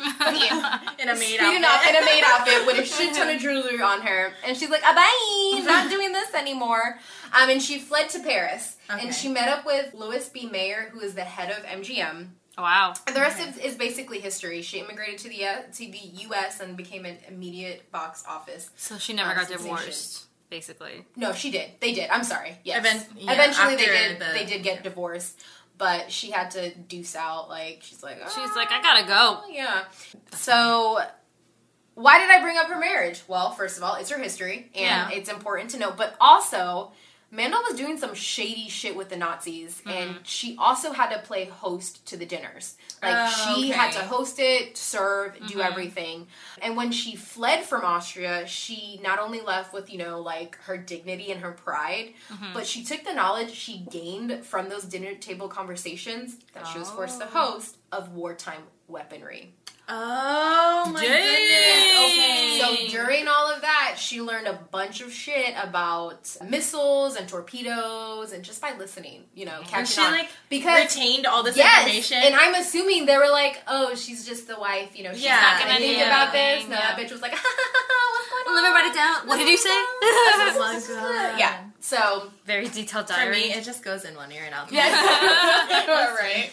In 0.99 1.07
a 1.09 1.13
maid 1.15 1.39
outfit. 1.39 1.63
off 1.65 1.87
in 1.87 1.95
a 1.95 2.03
maid 2.05 2.23
outfit 2.25 2.65
with 2.65 2.79
a 2.79 2.85
shit 2.95 3.13
ton 3.13 3.29
of 3.29 3.39
jewelry 3.39 3.79
on 3.79 4.01
her. 4.01 4.33
And 4.43 4.57
she's 4.57 4.69
like, 4.71 4.81
ah, 4.83 4.95
bye. 4.95 5.63
Not 5.63 5.91
doing 5.91 6.13
this 6.13 6.33
anymore. 6.33 6.97
Um, 7.31 7.51
and 7.51 7.61
she 7.61 7.77
fled 7.77 8.09
to 8.09 8.19
Paris. 8.21 8.77
Okay. 8.89 9.05
And 9.05 9.13
she 9.13 9.27
met 9.29 9.49
up 9.49 9.67
with 9.67 9.93
Louis 9.93 10.27
B. 10.29 10.47
Mayer, 10.49 10.89
who 10.91 10.99
is 11.01 11.13
the 11.13 11.23
head 11.23 11.51
of 11.51 11.63
MGM. 11.65 12.29
wow. 12.57 12.95
And 13.05 13.15
the 13.15 13.19
rest 13.21 13.39
is, 13.39 13.57
is 13.59 13.75
basically 13.75 14.19
history. 14.19 14.63
She 14.63 14.79
immigrated 14.79 15.19
to 15.19 15.29
the 15.29 15.45
uh, 15.45 15.55
to 15.73 15.77
the 15.91 15.99
U.S. 16.25 16.59
and 16.59 16.75
became 16.75 17.05
an 17.05 17.17
immediate 17.27 17.91
box 17.91 18.23
office. 18.27 18.71
So 18.77 18.97
she 18.97 19.13
never 19.13 19.29
Uh, 19.29 19.35
got 19.35 19.47
sensation. 19.49 19.75
divorced. 19.75 20.23
Basically. 20.49 21.05
No, 21.15 21.33
she 21.33 21.51
did. 21.51 21.71
They 21.79 21.93
did. 21.93 22.09
I'm 22.09 22.23
sorry. 22.23 22.57
Yes. 22.63 22.79
Event- 22.79 23.07
yeah, 23.17 23.33
Eventually, 23.33 23.75
they 23.75 23.85
did. 23.85 24.19
the- 24.19 24.33
they 24.33 24.45
did 24.45 24.63
get 24.63 24.83
divorced, 24.83 25.39
but 25.77 26.11
she 26.11 26.31
had 26.31 26.51
to 26.51 26.73
deuce 26.75 27.15
out. 27.15 27.49
Like 27.49 27.79
she's 27.81 28.01
like, 28.03 28.17
She's 28.29 28.55
like, 28.55 28.71
I 28.71 28.81
gotta 28.81 29.05
go. 29.05 29.41
Oh, 29.43 29.49
yeah. 29.49 29.83
So, 30.31 30.99
why 31.95 32.19
did 32.19 32.29
I 32.29 32.41
bring 32.41 32.57
up 32.57 32.67
her 32.67 32.79
marriage? 32.79 33.21
Well, 33.27 33.51
first 33.51 33.77
of 33.77 33.83
all, 33.83 33.95
it's 33.95 34.09
her 34.09 34.19
history, 34.19 34.69
and 34.75 34.81
Yeah. 34.83 35.09
it's 35.11 35.29
important 35.29 35.71
to 35.71 35.79
know. 35.79 35.91
But 35.91 36.15
also, 36.21 36.91
Mandl 37.33 37.61
was 37.69 37.75
doing 37.77 37.97
some 37.97 38.13
shady 38.13 38.69
shit 38.69 38.95
with 38.95 39.09
the 39.09 39.17
Nazis, 39.17 39.81
Mm-hmm. 39.81 39.89
and 39.89 40.15
she 40.27 40.55
also 40.57 40.93
had 40.93 41.09
to 41.13 41.19
play 41.19 41.45
host 41.45 42.05
to 42.07 42.15
the 42.17 42.25
dinners. 42.25 42.77
Like, 43.03 43.13
Oh, 43.15 43.53
she 43.55 43.69
had 43.69 43.91
to 43.93 43.99
host 43.99 44.39
it, 44.39 44.77
serve, 44.77 45.33
do 45.35 45.39
Mm-hmm. 45.45 45.59
everything. 45.59 46.27
And 46.61 46.77
when 46.77 46.91
she 46.91 47.15
fled 47.17 47.63
from 47.65 47.83
Austria, 47.83 48.47
she 48.47 48.99
not 49.03 49.19
only 49.19 49.41
left 49.41 49.73
with, 49.73 49.91
you 49.91 49.97
know, 49.97 50.21
like 50.21 50.57
her 50.63 50.77
dignity 50.77 51.31
and 51.31 51.41
her 51.41 51.51
pride, 51.51 52.13
Mm-hmm. 52.31 52.53
but 52.53 52.65
she 52.65 52.83
took 52.85 53.03
the 53.03 53.13
knowledge 53.13 53.51
she 53.53 53.85
gained 53.91 54.45
from 54.45 54.69
those 54.69 54.83
dinner 54.85 55.13
table 55.15 55.49
conversations 55.49 56.37
that 56.53 56.65
she 56.67 56.79
was 56.79 56.89
forced 56.89 57.19
to 57.19 57.25
Oh. 57.25 57.29
host 57.51 57.77
of 57.91 58.13
wartime 58.13 58.63
weaponry. 58.87 59.53
Oh 59.89 60.91
my 60.93 61.01
Dang. 61.01 61.11
goodness. 61.11 62.13
Okay. 62.13 62.59
So 62.91 62.97
during 62.97 63.27
all 63.27 63.49
of 63.53 63.61
that, 63.61 63.95
she 63.97 64.21
learned 64.21 64.47
a 64.47 64.59
bunch 64.71 64.99
of 65.01 65.13
shit 65.13 65.53
about 65.61 66.35
missiles 66.49 67.15
and 67.15 67.27
torpedoes, 67.29 68.33
and 68.33 68.43
just 68.43 68.61
by 68.61 68.73
listening, 68.77 69.23
you 69.33 69.45
know, 69.45 69.59
catching 69.61 69.75
and 69.79 69.87
she 69.87 70.01
on. 70.01 70.11
like 70.11 70.29
because 70.49 70.83
retained 70.83 71.25
all 71.25 71.41
this 71.43 71.55
yes, 71.55 71.83
information. 71.85 72.17
and 72.21 72.35
I'm 72.35 72.55
assuming 72.55 73.05
they 73.05 73.17
were 73.17 73.29
like, 73.29 73.61
"Oh, 73.67 73.95
she's 73.95 74.25
just 74.25 74.47
the 74.47 74.59
wife, 74.59 74.97
you 74.97 75.03
know, 75.03 75.13
she's 75.13 75.23
Yeah, 75.23 75.39
not 75.39 75.59
gonna 75.61 75.73
yeah, 75.73 75.77
think 75.79 75.97
yeah. 75.99 76.07
about 76.07 76.33
this." 76.33 76.63
No, 76.67 76.75
Yeah. 76.75 76.95
that 76.95 76.97
bitch 76.97 77.11
was 77.11 77.21
like, 77.21 77.31
"What's 77.33 78.29
going 78.29 78.45
on?" 78.47 78.55
Let 78.55 78.63
me 78.63 78.69
write 78.75 78.91
it 78.91 78.95
down. 78.95 79.27
What 79.27 79.37
did 79.37 79.47
you 79.47 79.57
say? 79.57 79.69
oh 79.71 80.55
my 80.59 80.81
god. 80.95 81.39
Yeah. 81.39 81.63
So 81.79 82.29
Very 82.45 82.67
detailed 82.67 83.07
For 83.07 83.13
diary. 83.13 83.35
me, 83.35 83.53
it 83.53 83.63
just 83.63 83.83
goes 83.83 84.03
in 84.03 84.15
one 84.15 84.31
ear 84.33 84.43
and 84.45 84.53
out. 84.53 84.67
the 84.67 84.75
yeah, 84.75 86.13
right. 86.15 86.49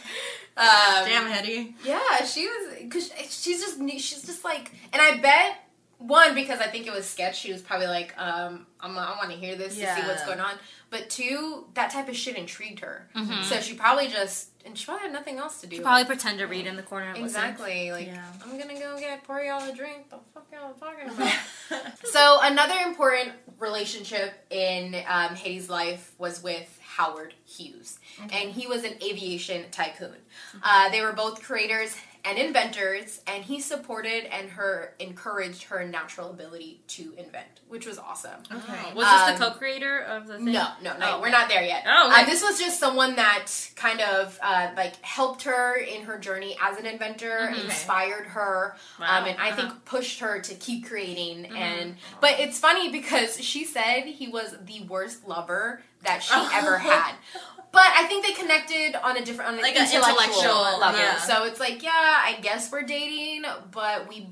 Um, 0.57 0.67
Damn, 1.09 1.27
Hetty. 1.27 1.75
Yeah, 1.85 2.25
she 2.25 2.47
was 2.47 2.74
because 2.85 3.11
she's 3.31 3.61
just 3.61 3.79
she's 3.99 4.23
just 4.25 4.45
like, 4.45 4.71
and 4.93 5.01
I 5.03 5.19
bet 5.21 5.57
one 5.99 6.35
because 6.35 6.61
I 6.61 6.67
think 6.67 6.87
it 6.87 6.93
was 6.93 7.07
sketch. 7.07 7.39
She 7.39 7.53
was 7.53 7.63
probably 7.63 7.87
like, 7.87 8.15
um, 8.19 8.67
I'm, 8.81 8.97
I 8.99 9.17
want 9.17 9.31
to 9.31 9.37
hear 9.37 9.57
this 9.57 9.75
to 9.77 9.81
see 9.81 10.03
what's 10.03 10.25
going 10.27 10.41
on. 10.41 10.53
But 10.91 11.09
two, 11.11 11.67
that 11.75 11.91
type 11.91 12.09
of 12.09 12.17
shit 12.17 12.37
intrigued 12.37 12.81
her, 12.81 13.09
Mhm. 13.17 13.43
so 13.45 13.61
she 13.61 13.75
probably 13.75 14.09
just 14.09 14.51
and 14.67 14.79
she 14.79 14.87
probably 14.87 15.03
had 15.03 15.13
nothing 15.13 15.39
else 15.39 15.61
to 15.61 15.67
do. 15.67 15.81
Probably 15.83 16.05
pretend 16.05 16.39
to 16.39 16.47
read 16.47 16.67
in 16.67 16.77
the 16.77 16.83
corner 16.83 17.07
and 17.11 17.23
listen. 17.23 17.27
Exactly. 17.43 17.91
Like 17.93 18.07
Yeah. 18.07 18.25
I'm 18.45 18.59
gonna 18.59 18.79
go 18.79 18.99
get 18.99 19.25
pour 19.25 19.41
y'all 19.41 19.69
a 19.69 19.75
drink. 19.75 20.09
The 20.11 20.19
fuck 20.33 20.47
y'all 20.53 20.73
talking 20.75 21.09
about? 21.11 21.35
so 22.05 22.39
another 22.43 22.77
important 22.87 23.33
relationship 23.59 24.33
in 24.51 24.95
um, 25.09 25.35
Hedy's 25.35 25.69
life 25.69 26.13
was 26.19 26.43
with 26.43 26.79
Howard 26.97 27.35
Hughes, 27.45 27.99
and 28.33 28.53
he 28.53 28.67
was 28.67 28.85
an 28.85 28.93
aviation 29.03 29.65
tycoon. 29.71 30.15
Uh, 30.63 30.89
they 30.91 31.01
were 31.03 31.13
both 31.13 31.43
creators 31.43 31.95
and 32.25 32.39
inventors, 32.39 33.21
and 33.27 33.45
he 33.45 33.61
supported 33.61 34.25
and 34.33 34.49
her 34.51 34.95
encouraged 34.99 35.65
her 35.65 35.85
natural 35.87 36.31
ability 36.31 36.81
to 36.89 37.13
invent, 37.19 37.47
which 37.69 37.87
was 37.87 37.99
awesome. 37.99 38.41
Okay. 38.51 38.93
Was 38.95 39.05
this 39.05 39.07
Um, 39.07 39.39
the 39.39 39.45
co-creator 39.51 39.99
of 40.01 40.27
the 40.27 40.37
thing? 40.37 40.53
No, 40.53 40.69
no, 40.83 40.97
no. 40.97 41.17
Oh, 41.17 41.21
we're 41.21 41.29
not 41.31 41.49
there 41.49 41.63
yet. 41.63 41.85
Oh, 41.87 42.11
Uh, 42.11 42.25
this 42.25 42.43
was 42.43 42.59
just 42.59 42.81
someone 42.81 43.17
that 43.17 43.47
kind 43.77 44.01
of 44.01 44.39
uh, 44.43 44.71
like 44.77 45.01
helped 45.03 45.43
her 45.43 45.75
in 45.77 46.05
her 46.05 46.19
journey 46.19 46.57
as 46.63 46.79
an 46.79 46.87
inventor, 46.87 47.51
Mhm. 47.53 47.65
inspired 47.65 48.27
her, 48.29 48.77
Wow. 48.99 49.19
um, 49.19 49.25
and 49.27 49.39
I 49.39 49.49
Uh-huh. 49.49 49.57
think 49.57 49.85
pushed 49.85 50.21
her 50.21 50.41
to 50.41 50.55
keep 50.55 50.87
creating. 50.89 51.45
Mm-hmm. 51.45 51.57
And 51.57 51.97
but 52.21 52.41
it's 52.41 52.59
funny 52.59 52.89
because 52.91 53.39
she 53.43 53.65
said 53.67 54.05
he 54.05 54.29
was 54.29 54.55
the 54.65 54.81
worst 54.85 55.27
lover 55.29 55.83
that 56.05 56.23
she 56.23 56.31
Oh. 56.35 56.51
ever 56.55 56.79
had. 56.79 57.15
But 57.75 57.83
I 57.95 58.05
think 58.07 58.25
they 58.25 58.33
connected 58.33 58.95
on 59.03 59.17
a 59.17 59.25
different, 59.25 59.51
on 59.51 59.57
an 59.57 59.63
Like 59.63 59.75
an 59.77 59.83
intellectual, 59.85 60.23
intellectual, 60.23 60.79
level. 60.81 61.01
yeah. 61.01 61.19
So 61.19 61.45
it's 61.45 61.59
like, 61.61 61.83
yeah, 61.83 61.91
I 61.93 62.39
guess 62.41 62.71
we're 62.73 62.83
dating, 62.83 63.43
but 63.73 64.09
we 64.09 64.29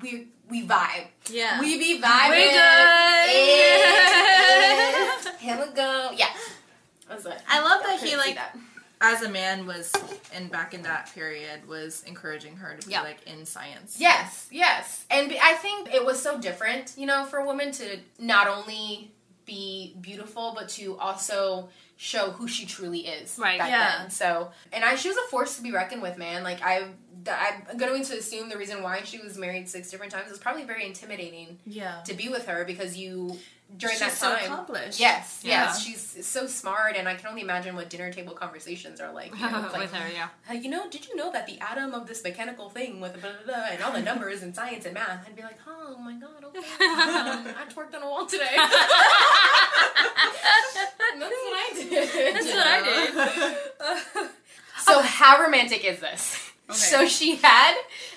we 0.00 0.28
we 0.48 0.66
vibe. 0.66 1.06
Yeah. 1.30 1.60
We 1.60 1.78
be 1.78 2.00
vibing. 2.00 2.30
We 2.30 2.44
good. 2.50 3.28
Eh, 3.72 5.18
Here 5.38 5.56
we 5.64 5.72
go. 5.74 6.10
Yeah. 6.16 6.26
It. 7.10 7.42
I 7.48 7.60
love 7.62 7.82
that 7.84 8.00
he, 8.02 8.16
like, 8.16 8.36
that. 8.36 8.56
as 9.02 9.20
a 9.22 9.28
man 9.28 9.66
was 9.66 9.92
and 10.34 10.50
back 10.50 10.72
in 10.72 10.80
that 10.82 11.12
period 11.14 11.68
was 11.68 12.02
encouraging 12.06 12.56
her 12.56 12.74
to 12.76 12.86
be 12.86 12.92
Yeah. 12.92 13.02
like 13.02 13.18
in 13.26 13.44
science. 13.44 13.96
Yes, 13.98 14.48
yes. 14.50 15.04
And 15.10 15.30
I 15.42 15.52
think 15.54 15.92
it 15.92 16.04
was 16.06 16.20
so 16.22 16.38
different, 16.40 16.94
you 16.96 17.04
know, 17.06 17.24
for 17.26 17.38
a 17.38 17.44
woman 17.44 17.70
to 17.72 17.98
not 18.18 18.48
only 18.48 19.12
be 19.44 19.96
beautiful, 20.00 20.52
but 20.56 20.68
to 20.70 20.96
also 20.98 21.68
show 21.96 22.30
who 22.32 22.48
she 22.48 22.66
truly 22.66 23.00
is. 23.00 23.38
Right, 23.38 23.56
yeah. 23.58 23.98
Then. 24.00 24.10
So, 24.10 24.50
and 24.72 24.84
I, 24.84 24.96
she 24.96 25.08
was 25.08 25.16
a 25.16 25.30
force 25.30 25.56
to 25.56 25.62
be 25.62 25.70
reckoned 25.72 26.02
with, 26.02 26.18
man. 26.18 26.42
Like 26.42 26.60
I, 26.62 26.84
I'm 27.70 27.76
going 27.76 28.02
to 28.04 28.18
assume 28.18 28.48
the 28.48 28.56
reason 28.58 28.82
why 28.82 29.02
she 29.04 29.18
was 29.18 29.36
married 29.38 29.68
six 29.68 29.90
different 29.90 30.12
times 30.12 30.30
is 30.30 30.38
probably 30.38 30.64
very 30.64 30.84
intimidating 30.86 31.58
Yeah. 31.64 32.00
to 32.06 32.14
be 32.14 32.28
with 32.28 32.46
her 32.46 32.64
because 32.64 32.96
you 32.96 33.38
during 33.76 33.94
She's 33.94 34.00
that 34.00 34.12
so 34.12 34.34
time. 34.34 34.44
accomplished. 34.44 35.00
Yes, 35.00 35.40
Yeah. 35.44 35.64
yes, 35.64 35.82
she's 35.82 36.26
so 36.26 36.46
smart, 36.46 36.96
and 36.96 37.08
I 37.08 37.14
can 37.14 37.26
only 37.28 37.42
imagine 37.42 37.74
what 37.74 37.88
dinner 37.90 38.12
table 38.12 38.34
conversations 38.34 39.00
are 39.00 39.12
like. 39.12 39.34
You 39.38 39.50
know, 39.50 39.60
like 39.72 39.78
with 39.78 39.92
her, 39.92 40.08
yeah. 40.12 40.28
uh, 40.50 40.54
you 40.54 40.68
know, 40.70 40.88
did 40.90 41.06
you 41.08 41.16
know 41.16 41.30
that 41.32 41.46
the 41.46 41.58
atom 41.60 41.94
of 41.94 42.06
this 42.06 42.22
mechanical 42.22 42.68
thing 42.70 43.00
with 43.00 43.12
blah, 43.20 43.30
blah, 43.44 43.54
blah, 43.54 43.66
and 43.70 43.82
all 43.82 43.92
the 43.92 44.02
numbers 44.10 44.42
and 44.42 44.54
science 44.54 44.84
and 44.84 44.94
math? 44.94 45.26
I'd 45.26 45.34
be 45.36 45.42
like, 45.42 45.58
oh 45.66 45.96
my 45.98 46.14
god, 46.14 46.44
okay. 46.44 46.58
Um, 46.82 47.46
I 47.56 47.64
twerked 47.72 47.94
on 47.94 48.02
a 48.02 48.06
wall 48.06 48.26
today. 48.26 48.56
That's 51.18 51.20
what 51.20 51.54
I 51.54 51.70
did. 51.74 52.34
That's 52.34 52.46
what 52.46 52.66
I 52.66 52.80
did. 54.22 54.30
so 54.84 55.00
how 55.02 55.40
romantic 55.42 55.84
is 55.84 56.00
this? 56.00 56.50
Okay. 56.68 56.78
So 56.78 57.06
she 57.06 57.36
had 57.36 57.76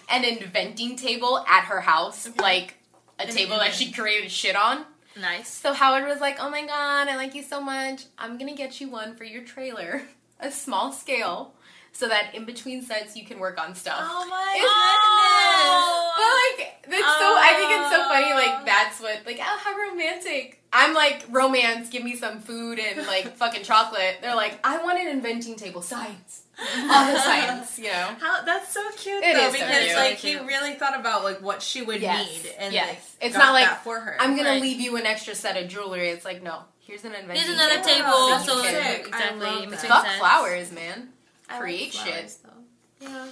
an 0.10 0.24
inventing 0.24 0.96
table 0.96 1.44
at 1.48 1.65
her 1.65 1.82
house, 1.82 2.28
like 2.39 2.76
a 3.20 3.26
table 3.28 3.58
that 3.58 3.74
she 3.74 3.91
created 3.91 4.32
shit 4.32 4.56
on. 4.56 4.86
Nice. 5.19 5.49
So 5.49 5.73
Howard 5.73 6.06
was 6.06 6.19
like, 6.21 6.38
"Oh 6.39 6.49
my 6.49 6.65
god, 6.65 7.08
I 7.08 7.15
like 7.15 7.36
you 7.36 7.43
so 7.43 7.62
much. 7.62 8.06
I'm 8.17 8.38
gonna 8.38 8.56
get 8.56 8.80
you 8.82 8.89
one 8.89 9.15
for 9.15 9.23
your 9.23 9.43
trailer, 9.43 10.04
a 10.39 10.51
small 10.51 10.91
scale, 10.91 11.55
so 11.95 12.08
that 12.10 12.36
in 12.36 12.45
between 12.45 12.81
sets 12.84 13.15
you 13.15 13.25
can 13.25 13.39
work 13.39 13.60
on 13.60 13.73
stuff." 13.75 13.99
Oh 14.01 14.25
my 14.29 14.53
goodness! 14.60 16.12
But 16.17 16.31
like, 16.41 17.01
that's 17.01 17.17
so. 17.19 17.27
I 17.38 17.53
think 17.58 17.71
it's 17.71 17.91
so 17.91 18.03
funny. 18.10 18.31
Oh. 18.31 18.36
Like 18.36 18.65
that's 18.65 18.99
what. 19.01 19.25
Like, 19.25 19.39
oh, 19.41 19.60
how 19.63 19.75
romantic. 19.91 20.62
I'm 20.73 20.93
like 20.93 21.25
romance. 21.29 21.89
Give 21.89 22.03
me 22.03 22.15
some 22.15 22.39
food 22.39 22.79
and 22.79 23.05
like 23.08 23.36
fucking 23.38 23.63
chocolate. 23.63 24.17
They're 24.21 24.36
like, 24.36 24.60
I 24.63 24.84
want 24.84 24.99
an 24.99 25.08
inventing 25.08 25.55
table. 25.55 25.81
Science. 25.81 26.43
All 26.60 27.12
the 27.13 27.19
science. 27.19 27.77
You 27.79 27.86
know. 27.86 28.10
How 28.19 28.43
that's 28.45 28.71
so 28.73 28.81
cute 28.97 29.23
It 29.23 29.36
though 29.36 29.47
is 29.47 29.53
so 29.53 29.60
because 29.65 29.84
cute. 29.86 29.95
like 29.95 30.15
he 30.17 30.36
really 30.38 30.73
thought 30.75 30.97
about 30.99 31.23
like 31.23 31.41
what 31.41 31.62
she 31.62 31.81
would 31.81 32.01
Yes. 32.01 32.27
need 32.43 32.51
and 32.60 32.73
Yes. 32.73 32.88
like, 32.89 32.99
It's 33.29 33.38
got 33.38 33.45
not 33.45 33.53
like, 33.53 33.65
that 33.65 33.84
for 33.84 33.99
her. 33.99 34.17
I'm 34.19 34.36
gonna 34.38 34.49
Right. 34.49 34.62
leave 34.62 34.79
you 34.79 34.95
an 34.97 35.05
extra 35.05 35.34
set 35.36 35.55
of 35.62 35.67
jewelry. 35.69 36.10
It's 36.10 36.25
like, 36.25 36.41
no. 36.43 36.62
Here's 36.79 37.03
an 37.03 37.13
inventing. 37.15 37.38
Here's 37.43 37.49
another 37.58 37.81
table. 37.81 38.12
table, 38.12 38.27
That's 38.29 38.45
so 38.45 38.62
sick. 38.62 38.75
I 38.75 38.91
exactly. 39.08 39.39
love 39.47 39.69
that. 39.71 39.79
Fuck 39.81 40.08
flowers, 40.19 40.71
man. 40.71 41.10
I 41.49 41.60
like 41.60 41.91
flowers, 41.91 42.13
shit. 42.15 42.38
though. 42.43 43.08
Yeah. 43.08 43.27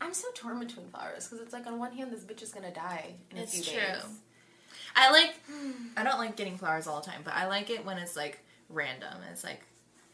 I'm 0.00 0.14
so 0.14 0.28
torn 0.34 0.58
between 0.60 0.86
flowers 0.88 1.26
because 1.28 1.40
it's 1.44 1.52
like 1.52 1.66
on 1.66 1.78
one 1.78 1.92
hand 1.92 2.10
this 2.12 2.24
bitch 2.24 2.42
is 2.42 2.52
gonna 2.52 2.72
die 2.72 3.12
in 3.30 3.38
It's 3.38 3.58
a 3.58 3.62
few 3.62 3.72
true. 3.72 3.80
days. 3.82 4.04
I 4.96 5.10
like. 5.12 5.34
I 5.96 6.02
don't 6.02 6.18
like 6.18 6.36
getting 6.36 6.56
flowers 6.58 6.86
all 6.86 7.00
the 7.00 7.06
time, 7.10 7.20
but 7.24 7.34
I 7.34 7.46
like 7.46 7.70
it 7.70 7.84
when 7.84 7.98
it's 7.98 8.16
like 8.16 8.40
random. 8.68 9.14
It's 9.30 9.44
like 9.44 9.62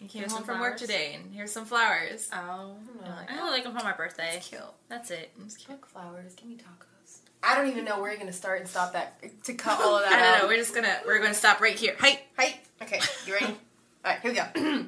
you 0.01 0.09
came 0.09 0.21
Here's 0.23 0.33
home 0.33 0.43
from 0.45 0.61
work 0.61 0.77
today, 0.77 1.15
and 1.15 1.33
here's 1.35 1.51
some 1.53 1.65
flowers. 1.65 2.29
Oh. 2.33 2.75
You're 3.01 3.15
like, 3.15 3.31
I 3.33 3.39
only 3.41 3.53
like 3.53 3.65
them 3.65 3.77
for 3.77 3.83
my 3.85 3.93
birthday. 3.93 4.33
It's 4.37 4.49
cute. 4.49 4.61
That's 4.89 5.11
it. 5.11 5.31
It's 5.45 5.57
cute. 5.57 5.69
Fuck 5.79 5.87
flowers, 5.89 6.35
give 6.35 6.47
me 6.47 6.57
tacos. 6.57 7.19
I 7.43 7.55
don't 7.55 7.69
even 7.69 7.85
know 7.85 8.01
where 8.01 8.11
you're 8.11 8.19
gonna 8.19 8.33
start 8.33 8.61
and 8.61 8.69
stop 8.69 8.93
that 8.95 9.19
to 9.45 9.55
cut 9.65 9.81
all 9.81 9.97
of 9.97 10.03
that 10.03 10.13
I 10.13 10.17
don't 10.17 10.35
out. 10.35 10.43
know. 10.43 10.49
We're 10.49 10.57
just 10.59 10.75
gonna 10.75 10.99
we're 11.07 11.21
gonna 11.21 11.33
stop 11.35 11.61
right 11.61 11.79
here. 11.79 11.95
Hi. 12.01 12.21
Hi. 12.39 12.61
Okay, 12.83 13.01
you 13.27 13.33
ready? 13.35 13.47
all 14.05 14.13
right, 14.13 14.21
here 14.21 14.33
we 14.33 14.37
go. 14.37 14.87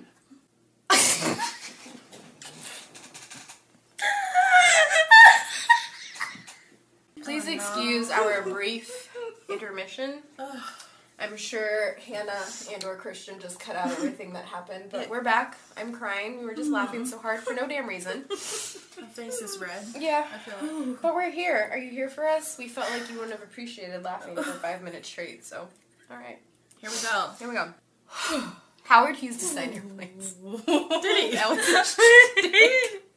Please 7.22 7.26
Oh, 7.26 7.34
no. 7.36 7.37
Excuse 7.48 8.10
our 8.10 8.42
brief 8.42 9.14
intermission. 9.48 10.22
I'm 11.20 11.36
sure 11.36 11.96
Hannah 12.06 12.44
and 12.72 12.84
or 12.84 12.94
Christian 12.94 13.40
just 13.40 13.58
cut 13.58 13.74
out 13.74 13.90
everything 13.90 14.34
that 14.34 14.44
happened, 14.44 14.84
but 14.90 15.10
we're 15.10 15.22
back. 15.22 15.56
I'm 15.76 15.92
crying. 15.92 16.38
We 16.38 16.44
were 16.44 16.54
just 16.54 16.66
mm-hmm. 16.66 16.74
laughing 16.74 17.06
so 17.06 17.18
hard 17.18 17.40
for 17.40 17.54
no 17.54 17.66
damn 17.66 17.88
reason. 17.88 18.24
My 18.30 19.06
face 19.08 19.40
is 19.40 19.58
red. 19.58 19.84
Yeah. 19.98 20.26
I 20.32 20.38
feel 20.38 20.90
it. 20.92 20.98
But 21.02 21.16
we're 21.16 21.30
here. 21.30 21.68
Are 21.72 21.78
you 21.78 21.90
here 21.90 22.08
for 22.08 22.26
us? 22.26 22.56
We 22.56 22.68
felt 22.68 22.88
like 22.90 23.08
you 23.10 23.16
wouldn't 23.16 23.32
have 23.32 23.42
appreciated 23.42 24.04
laughing 24.04 24.36
for 24.36 24.42
five 24.44 24.82
minutes 24.82 25.08
straight, 25.08 25.44
so. 25.44 25.66
Alright. 26.10 26.38
Here 26.80 26.90
we 26.90 26.96
go. 27.02 27.30
Here 27.38 27.48
we 27.48 27.54
go. 27.54 27.72
Howard 28.84 29.16
Hughes 29.16 29.38
designed 29.38 29.74
your 29.74 29.82
planes. 29.82 30.32
Did 30.66 31.30
he? 31.30 31.36
That 31.36 31.50
was 31.50 32.98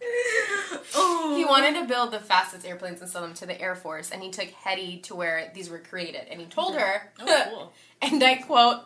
oh, 0.95 1.35
He 1.37 1.45
wanted 1.45 1.79
to 1.79 1.85
build 1.87 2.11
the 2.11 2.19
fastest 2.19 2.65
airplanes 2.65 3.01
and 3.01 3.09
sell 3.09 3.21
them 3.21 3.33
to 3.35 3.45
the 3.45 3.59
Air 3.59 3.75
Force, 3.75 4.11
and 4.11 4.21
he 4.21 4.29
took 4.31 4.49
Hetty 4.49 4.99
to 5.01 5.15
where 5.15 5.51
these 5.53 5.69
were 5.69 5.79
created, 5.79 6.27
and 6.29 6.39
he 6.39 6.47
told 6.47 6.75
her, 6.75 7.11
Oh, 7.19 7.45
cool. 7.49 7.73
and 8.01 8.23
I 8.23 8.35
quote, 8.35 8.81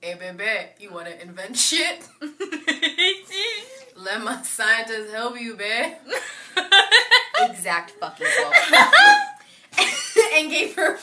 "Hey, 0.00 0.14
baby, 0.14 0.44
you 0.78 0.92
want 0.92 1.06
to 1.06 1.22
invent 1.22 1.56
shit? 1.56 2.06
Let 3.96 4.22
my 4.22 4.42
scientists 4.42 5.12
help 5.12 5.40
you, 5.40 5.54
babe." 5.54 5.92
exact 7.40 7.92
fucking 7.92 8.26
quote. 8.26 8.54
and 10.34 10.50
gave 10.50 10.74
her. 10.74 10.98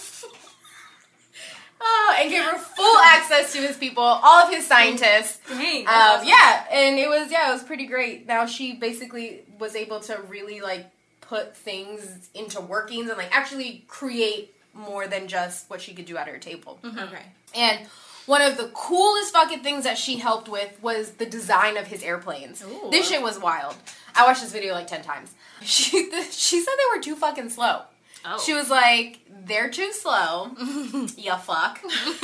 Oh, 1.83 2.15
and 2.19 2.29
gave 2.29 2.43
her 2.43 2.57
full 2.57 2.97
access 2.99 3.51
to 3.53 3.59
his 3.59 3.75
people, 3.77 4.03
all 4.03 4.45
of 4.45 4.53
his 4.53 4.67
scientists. 4.67 5.39
Dang, 5.47 5.87
Um, 5.87 6.21
yeah, 6.27 6.65
and 6.71 6.99
it 6.99 7.09
was 7.09 7.31
yeah, 7.31 7.49
it 7.49 7.53
was 7.53 7.63
pretty 7.63 7.87
great. 7.87 8.27
Now 8.27 8.45
she 8.45 8.73
basically 8.73 9.41
was 9.59 9.75
able 9.75 9.99
to 10.01 10.19
really 10.27 10.61
like 10.61 10.87
put 11.21 11.55
things 11.57 12.29
into 12.33 12.61
workings 12.61 13.09
and 13.09 13.17
like 13.17 13.35
actually 13.35 13.83
create 13.87 14.53
more 14.73 15.07
than 15.07 15.27
just 15.27 15.69
what 15.69 15.81
she 15.81 15.93
could 15.93 16.05
do 16.05 16.17
at 16.17 16.27
her 16.27 16.37
table. 16.37 16.79
Okay. 16.85 17.23
And 17.55 17.79
one 18.25 18.41
of 18.41 18.57
the 18.57 18.67
coolest 18.73 19.33
fucking 19.33 19.63
things 19.63 19.83
that 19.83 19.97
she 19.97 20.17
helped 20.17 20.47
with 20.47 20.71
was 20.81 21.11
the 21.13 21.25
design 21.25 21.75
of 21.77 21.87
his 21.87 22.03
airplanes. 22.03 22.63
Ooh. 22.63 22.89
This 22.91 23.07
shit 23.09 23.21
was 23.21 23.39
wild. 23.39 23.75
I 24.15 24.25
watched 24.25 24.41
this 24.41 24.51
video 24.53 24.73
like 24.73 24.87
ten 24.87 25.01
times. 25.01 25.33
She 25.63 26.09
she 26.31 26.59
said 26.61 26.73
they 26.77 26.97
were 26.97 27.03
too 27.03 27.15
fucking 27.15 27.49
slow. 27.49 27.81
Oh. 28.25 28.39
She 28.39 28.53
was 28.53 28.69
like, 28.69 29.19
"They're 29.45 29.69
too 29.69 29.91
slow, 29.93 30.51
you 31.17 31.35
fuck," 31.37 31.79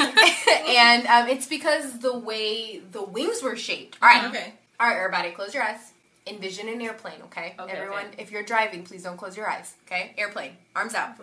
and 0.68 1.08
um, 1.08 1.28
it's 1.28 1.48
because 1.48 2.00
the 2.00 2.18
way 2.18 2.82
the 2.92 3.02
wings 3.04 3.42
were 3.42 3.56
shaped. 3.56 3.98
All 4.02 4.08
right, 4.08 4.26
Okay. 4.26 4.54
all 4.80 4.88
right, 4.88 4.98
everybody, 4.98 5.32
close 5.32 5.54
your 5.54 5.64
eyes. 5.64 5.92
Envision 6.28 6.68
an 6.68 6.82
airplane, 6.82 7.22
okay? 7.24 7.56
Okay, 7.58 7.72
Everyone, 7.72 8.06
okay. 8.08 8.22
if 8.22 8.32
you're 8.32 8.44
driving, 8.44 8.84
please 8.84 9.04
don't 9.04 9.16
close 9.18 9.38
your 9.38 9.50
eyes, 9.50 9.74
okay? 9.86 10.14
Airplane, 10.18 10.58
arms 10.76 10.94
out. 10.94 11.16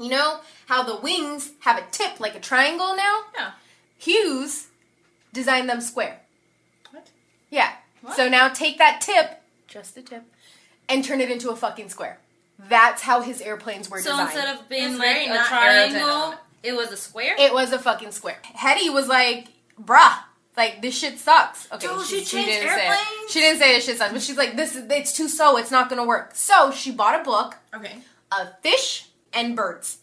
You 0.00 0.08
know 0.08 0.40
how 0.66 0.82
the 0.82 0.96
wings 0.96 1.50
have 1.60 1.78
a 1.78 1.84
tip 1.90 2.20
like 2.20 2.34
a 2.34 2.40
triangle 2.40 2.96
now? 2.96 3.20
Yeah. 3.34 3.50
Hughes 3.98 4.68
designed 5.32 5.68
them 5.68 5.80
square. 5.82 6.20
What? 6.90 7.06
Yeah. 7.50 7.72
What? 8.00 8.16
So 8.16 8.28
now 8.28 8.48
take 8.48 8.78
that 8.78 9.00
tip, 9.02 9.42
just 9.68 9.94
the 9.94 10.02
tip, 10.02 10.24
and 10.88 11.04
turn 11.04 11.20
it 11.20 11.30
into 11.30 11.50
a 11.50 11.56
fucking 11.56 11.90
square. 11.90 12.18
That's 12.58 13.02
how 13.02 13.20
his 13.20 13.40
airplanes 13.40 13.90
were 13.90 13.98
So 14.00 14.10
designed. 14.10 14.28
instead 14.30 14.56
of 14.56 14.68
being 14.68 14.90
It's 14.92 14.98
like 14.98 15.28
a 15.28 15.44
triangle, 15.44 16.34
it 16.62 16.74
was 16.74 16.90
a 16.90 16.96
square. 16.96 17.34
it 17.38 17.52
was 17.52 17.72
a 17.72 17.78
fucking 17.78 18.12
square. 18.12 18.38
Hetty 18.54 18.90
was 18.90 19.08
like, 19.08 19.48
bruh. 19.80 20.18
Like 20.56 20.80
this 20.80 20.96
shit 20.98 21.18
sucks. 21.18 21.70
Okay, 21.70 21.86
Dude, 21.86 22.06
she 22.06 22.24
changed 22.24 22.32
didn't 22.48 22.68
say 22.70 22.86
it. 22.86 22.88
airplanes? 22.90 23.30
She 23.30 23.40
didn't 23.40 23.58
say 23.58 23.74
this 23.74 23.84
shit 23.84 23.98
sucks, 23.98 24.12
but 24.14 24.22
she's 24.22 24.38
like, 24.38 24.56
this 24.56 24.74
is 24.74 24.86
it's 24.90 25.12
too 25.14 25.28
so, 25.28 25.58
It's 25.58 25.70
not 25.70 25.90
gonna 25.90 26.06
work. 26.06 26.30
So 26.34 26.70
she 26.70 26.90
bought 26.92 27.20
a 27.20 27.24
book 27.24 27.56
Okay. 27.74 27.98
of 28.32 28.48
fish 28.62 29.06
and 29.34 29.54
birds, 29.54 29.98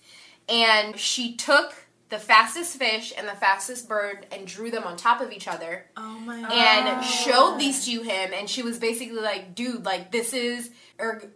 and 0.48 0.96
she 1.00 1.36
took 1.36 1.74
the 2.10 2.20
fastest 2.20 2.78
fish 2.78 3.12
and 3.18 3.28
the 3.28 3.32
fastest 3.32 3.90
bird 3.90 4.28
and 4.32 4.46
drew 4.46 4.70
them 4.70 4.84
on 4.84 4.96
top 4.96 5.22
of 5.22 5.32
each 5.32 5.48
other 5.48 5.86
Oh 5.98 6.20
my 6.20 6.42
god. 6.42 6.52
and 6.52 7.04
showed 7.04 7.58
these 7.58 7.84
to 7.88 8.04
him. 8.04 8.32
And 8.36 8.48
she 8.48 8.62
was 8.62 8.78
basically 8.78 9.20
like, 9.22 9.56
dude, 9.56 9.84
like 9.84 10.12
this 10.12 10.34
is. 10.34 10.70
Erg- 11.00 11.32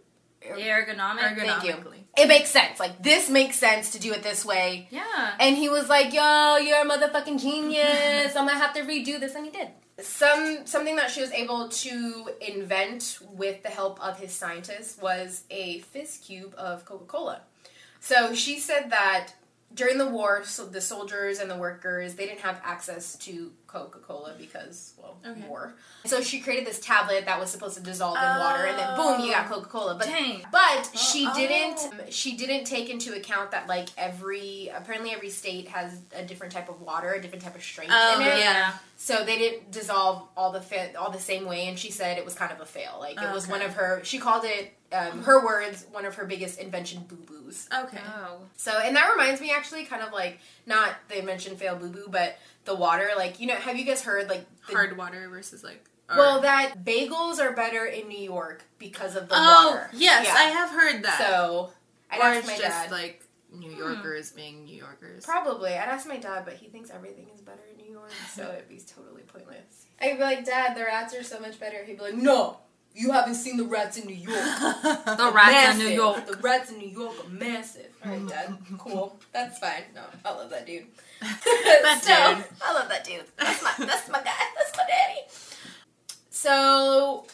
Ergonomic. 0.56 1.36
Thank 1.36 1.64
you. 1.64 1.76
It 2.16 2.26
makes 2.26 2.50
sense. 2.50 2.80
Like 2.80 3.02
this 3.02 3.30
makes 3.30 3.56
sense 3.58 3.92
to 3.92 4.00
do 4.00 4.12
it 4.12 4.22
this 4.22 4.44
way. 4.44 4.88
Yeah. 4.90 5.34
And 5.38 5.56
he 5.56 5.68
was 5.68 5.88
like, 5.88 6.12
"Yo, 6.12 6.56
you're 6.56 6.82
a 6.82 6.84
motherfucking 6.84 7.40
genius. 7.40 8.34
I'm 8.34 8.46
gonna 8.46 8.54
have 8.58 8.74
to 8.74 8.82
redo 8.82 9.20
this," 9.20 9.34
and 9.34 9.44
he 9.44 9.50
did. 9.50 9.68
Some 10.00 10.66
something 10.66 10.96
that 10.96 11.10
she 11.10 11.20
was 11.20 11.32
able 11.32 11.68
to 11.68 12.30
invent 12.40 13.18
with 13.32 13.62
the 13.62 13.68
help 13.68 14.00
of 14.00 14.18
his 14.18 14.32
scientists 14.32 15.00
was 15.00 15.42
a 15.50 15.80
fizz 15.80 16.18
cube 16.18 16.54
of 16.56 16.84
Coca 16.84 17.04
Cola. 17.04 17.40
So 18.00 18.34
she 18.34 18.58
said 18.58 18.90
that 18.90 19.32
during 19.74 19.98
the 19.98 20.08
war, 20.08 20.42
so 20.44 20.64
the 20.64 20.80
soldiers 20.80 21.38
and 21.38 21.50
the 21.50 21.56
workers 21.56 22.14
they 22.14 22.26
didn't 22.26 22.40
have 22.40 22.60
access 22.64 23.16
to 23.16 23.52
Coca 23.66 23.98
Cola 23.98 24.34
because 24.38 24.94
well, 24.96 25.18
Okay. 25.26 25.42
war. 25.46 25.74
So 26.06 26.22
she 26.22 26.40
created 26.40 26.66
this 26.66 26.80
tablet 26.80 27.26
that 27.26 27.38
was 27.38 27.50
supposed 27.50 27.76
to 27.76 27.82
dissolve 27.82 28.16
in 28.16 28.38
water, 28.38 28.64
and 28.64 28.78
then 28.78 28.96
boom, 28.96 29.20
you 29.24 29.30
got 29.32 29.46
oh. 29.50 29.54
Coca 29.56 29.68
Cola. 29.68 29.94
But 29.96 30.06
Dang. 30.06 30.42
but 30.50 30.60
uh, 30.92 30.96
she 30.96 31.26
Oh. 31.28 31.34
didn't. 31.34 32.12
She 32.12 32.36
didn't 32.36 32.64
take 32.64 32.88
into 32.88 33.14
account 33.14 33.50
that 33.50 33.66
like 33.68 33.88
every 33.98 34.68
apparently 34.74 35.10
every 35.12 35.28
state 35.30 35.68
has 35.68 36.00
a 36.16 36.24
different 36.24 36.52
type 36.52 36.68
of 36.70 36.80
water, 36.80 37.12
a 37.12 37.20
different 37.20 37.44
type 37.44 37.54
of 37.54 37.62
strength 37.62 37.92
Oh, 37.94 38.20
in 38.20 38.26
it. 38.26 38.38
yeah. 38.38 38.72
So 38.96 39.22
they 39.24 39.36
didn't 39.38 39.70
dissolve 39.70 40.28
all 40.36 40.50
the 40.50 40.60
fit 40.62 40.96
all 40.96 41.10
the 41.10 41.20
same 41.20 41.44
way, 41.46 41.68
and 41.68 41.78
she 41.78 41.90
said 41.92 42.16
it 42.16 42.24
was 42.24 42.34
kind 42.34 42.50
of 42.52 42.60
a 42.60 42.66
fail. 42.66 42.96
Like 42.98 43.20
it 43.20 43.30
was 43.32 43.44
Okay. 43.44 43.52
one 43.52 43.62
of 43.62 43.74
her. 43.74 44.00
She 44.02 44.18
called 44.18 44.44
it 44.44 44.72
um, 44.92 45.22
her 45.22 45.44
words 45.44 45.84
one 45.92 46.04
of 46.06 46.14
her 46.14 46.24
biggest 46.24 46.58
invention 46.58 47.04
boo 47.08 47.16
boos. 47.16 47.68
Okay. 47.84 48.00
Oh. 48.06 48.38
So 48.56 48.72
and 48.78 48.96
that 48.96 49.10
reminds 49.10 49.40
me 49.40 49.52
actually 49.52 49.84
kind 49.84 50.02
of 50.02 50.12
like 50.12 50.38
not 50.66 50.94
the 51.08 51.18
invention 51.18 51.56
fail 51.56 51.76
boo 51.76 51.90
boo, 51.90 52.06
but 52.08 52.38
the 52.64 52.74
water. 52.74 53.10
Like 53.16 53.40
you 53.40 53.46
know, 53.46 53.56
have 53.56 53.76
you 53.76 53.84
guys 53.84 54.02
heard 54.02 54.28
like 54.28 54.46
the, 54.66 54.72
Hard 54.74 54.96
water 54.96 55.28
versus 55.28 55.62
like. 55.62 55.84
or- 56.10 56.16
Well, 56.16 56.40
that 56.42 56.84
bagels 56.84 57.38
are 57.38 57.52
better 57.52 57.84
in 57.84 58.08
New 58.08 58.18
York 58.18 58.64
because 58.78 59.14
of 59.16 59.28
the 59.28 59.34
Oh 59.36 59.70
water. 59.74 59.90
yes, 59.92 60.26
Yeah. 60.26 60.34
I 60.34 60.42
have 60.44 60.70
heard 60.70 61.02
that. 61.04 61.18
So 61.18 61.70
I'd 62.10 62.20
or 62.20 62.38
it's 62.38 62.46
my 62.46 62.54
just 62.56 62.62
dad. 62.84 62.90
like 62.90 63.22
New 63.52 63.70
Yorkers 63.70 64.32
being 64.32 64.64
New 64.64 64.76
Yorkers. 64.76 65.24
Probably. 65.24 65.70
I'd 65.72 65.88
ask 65.88 66.06
my 66.08 66.16
dad, 66.18 66.44
but 66.46 66.54
he 66.54 66.68
thinks 66.68 66.90
everything 66.90 67.26
is 67.34 67.40
better 67.42 67.62
in 67.70 67.82
New 67.84 67.90
York, 67.92 68.10
so 68.34 68.42
it'd 68.54 68.68
be 68.68 68.78
totally 68.78 69.22
pointless. 69.22 69.86
I'd 70.00 70.16
be 70.16 70.22
like, 70.22 70.44
Dad, 70.44 70.76
the 70.76 70.82
rats 70.84 71.14
are 71.14 71.22
so 71.22 71.40
much 71.40 71.58
better. 71.58 71.82
He'd 71.84 71.96
be 71.98 72.02
like, 72.04 72.14
No, 72.14 72.58
you 72.98 73.12
haven't 73.12 73.36
seen 73.36 73.56
the 73.56 73.64
rats 73.64 73.96
in 73.96 74.06
New 74.06 74.14
York. 74.14 74.34
The 75.18 75.30
rats 75.34 75.72
in 75.74 75.78
New 75.78 75.92
York. 75.92 76.26
The 76.26 76.36
rats 76.38 76.70
in 76.70 76.78
New 76.78 76.88
York 76.88 77.14
are 77.24 77.28
massive. 77.30 77.86
All 78.04 78.12
right, 78.12 78.28
Dad. 78.28 78.56
Cool. 78.78 79.16
That's 79.32 79.58
fine. 79.58 79.84
No, 79.94 80.02
I 80.24 80.30
love 80.34 80.50
that 80.50 80.66
dude. 80.66 80.86
That 81.20 82.00
So, 82.02 82.34
dude. 82.36 82.44
I 82.62 82.72
love 82.74 82.88
that 82.88 83.04
dude. 83.04 83.24
That's 83.36 83.62
my 83.62 83.72
that's 83.86 84.08
my 84.08 84.18
guy. 84.18 84.32
That's 84.56 84.76
my 84.76 84.84
daddy. 84.88 85.20
So 86.30 87.26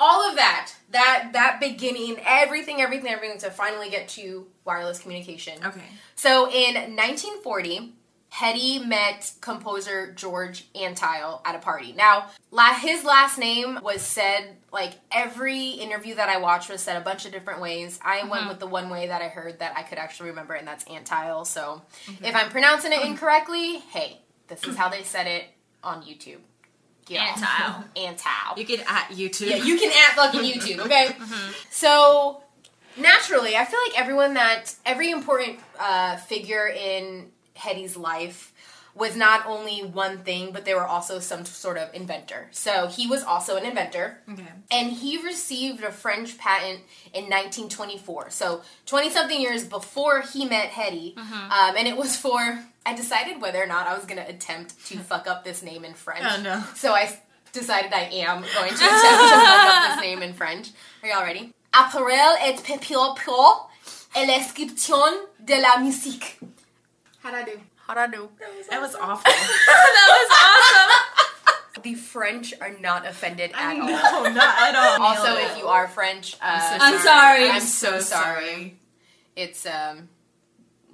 all 0.00 0.28
of 0.30 0.36
that, 0.36 0.72
that 0.90 1.30
that 1.32 1.60
beginning, 1.60 2.16
everything, 2.24 2.80
everything, 2.80 3.10
everything 3.10 3.38
to 3.38 3.50
finally 3.50 3.90
get 3.90 4.08
to 4.10 4.46
wireless 4.64 5.00
communication. 5.00 5.54
Okay. 5.64 5.82
So 6.14 6.46
in 6.50 6.74
1940, 6.96 7.94
Hetty 8.30 8.80
met 8.80 9.32
composer 9.40 10.12
George 10.12 10.70
Antheil 10.74 11.40
at 11.44 11.54
a 11.54 11.58
party. 11.58 11.92
Now, 11.96 12.26
la- 12.50 12.74
his 12.74 13.02
last 13.04 13.38
name 13.38 13.78
was 13.82 14.02
said 14.02 14.56
like 14.70 14.92
every 15.10 15.70
interview 15.70 16.14
that 16.14 16.28
I 16.28 16.38
watched 16.38 16.70
was 16.70 16.82
said 16.82 16.96
a 16.96 17.04
bunch 17.04 17.24
of 17.24 17.32
different 17.32 17.60
ways. 17.60 17.98
I 18.04 18.22
went 18.22 18.32
mm-hmm. 18.32 18.48
with 18.50 18.60
the 18.60 18.66
one 18.66 18.90
way 18.90 19.06
that 19.06 19.22
I 19.22 19.28
heard 19.28 19.60
that 19.60 19.76
I 19.76 19.82
could 19.82 19.98
actually 19.98 20.30
remember, 20.30 20.54
and 20.54 20.68
that's 20.68 20.84
Antheil. 20.84 21.46
So 21.46 21.82
mm-hmm. 22.06 22.24
if 22.24 22.36
I'm 22.36 22.50
pronouncing 22.50 22.92
it 22.92 22.96
mm-hmm. 22.96 23.12
incorrectly, 23.12 23.78
hey, 23.78 24.20
this 24.48 24.62
is 24.64 24.76
how 24.76 24.88
they 24.88 25.02
said 25.02 25.26
it 25.26 25.44
on 25.82 26.02
YouTube. 26.02 26.38
Y'all. 27.08 27.20
Antheil. 27.20 27.84
Antheil. 27.96 28.58
You 28.58 28.66
can 28.66 28.80
at 28.80 29.08
YouTube. 29.10 29.48
Yeah, 29.48 29.56
you 29.56 29.78
can 29.78 29.90
at 29.90 30.16
fucking 30.16 30.40
YouTube, 30.42 30.80
okay? 30.80 31.16
So 31.70 32.42
naturally, 32.98 33.56
I 33.56 33.64
feel 33.64 33.80
like 33.88 33.98
everyone 33.98 34.34
that 34.34 34.74
every 34.84 35.10
important 35.10 35.60
uh, 35.78 36.16
figure 36.16 36.68
in 36.68 37.30
Hetty's 37.58 37.96
life 37.96 38.52
was 38.94 39.14
not 39.14 39.46
only 39.46 39.80
one 39.80 40.18
thing, 40.18 40.50
but 40.52 40.64
they 40.64 40.74
were 40.74 40.86
also 40.86 41.20
some 41.20 41.44
sort 41.44 41.78
of 41.78 41.92
inventor. 41.94 42.48
So 42.50 42.88
he 42.88 43.06
was 43.06 43.22
also 43.22 43.56
an 43.56 43.64
inventor. 43.64 44.18
Okay. 44.30 44.42
And 44.70 44.90
he 44.90 45.22
received 45.22 45.84
a 45.84 45.92
French 45.92 46.36
patent 46.36 46.80
in 47.14 47.24
1924. 47.24 48.30
So 48.30 48.62
20 48.86 49.10
something 49.10 49.40
years 49.40 49.64
before 49.64 50.22
he 50.22 50.46
met 50.46 50.68
Hetty. 50.68 51.14
Um, 51.16 51.76
and 51.76 51.86
it 51.86 51.96
was 51.96 52.16
for, 52.16 52.64
I 52.84 52.94
decided 52.94 53.40
whether 53.40 53.62
or 53.62 53.66
not 53.66 53.86
I 53.86 53.94
was 53.94 54.04
going 54.04 54.22
to 54.22 54.28
attempt 54.28 54.84
to 54.86 54.98
fuck 55.10 55.28
up 55.28 55.44
this 55.44 55.62
name 55.62 55.84
in 55.84 55.94
French. 55.94 56.24
Oh, 56.24 56.42
no. 56.42 56.64
So 56.74 56.92
I 56.92 57.16
decided 57.52 57.92
I 57.92 58.08
am 58.12 58.40
going 58.40 58.70
to 58.70 58.74
attempt 58.74 58.80
to 58.80 59.36
fuck 59.36 59.74
up 59.74 59.94
this 59.94 60.02
name 60.04 60.22
in 60.22 60.32
French. 60.34 60.70
Are 61.02 61.08
y'all 61.08 61.22
ready? 61.22 61.52
Apparel 61.72 62.36
et 62.40 62.56
pro 63.14 63.68
et 64.16 64.26
l'inscription 64.26 65.28
de 65.44 65.60
la 65.60 65.78
musique. 65.78 66.40
How'd 67.20 67.34
I 67.34 67.44
do? 67.44 67.60
How'd 67.86 67.98
I 67.98 68.06
do? 68.06 68.28
That 68.70 68.80
was 68.80 68.94
awful. 68.94 69.30
that 69.30 70.08
was 70.08 70.30
awesome. 70.30 71.14
The 71.82 71.94
French 71.94 72.52
are 72.60 72.76
not 72.80 73.06
offended 73.06 73.52
at 73.54 73.78
all. 73.78 73.86
no, 73.86 74.30
not 74.34 74.58
at 74.58 74.74
all. 74.74 75.00
Also, 75.00 75.36
if 75.36 75.56
you 75.58 75.68
are 75.68 75.86
French, 75.86 76.36
uh, 76.42 76.58
so 76.58 76.76
I'm 76.80 76.98
sorry. 76.98 77.48
I'm 77.48 77.60
so 77.60 78.00
sorry. 78.00 78.80
It's 79.36 79.64
um, 79.64 80.08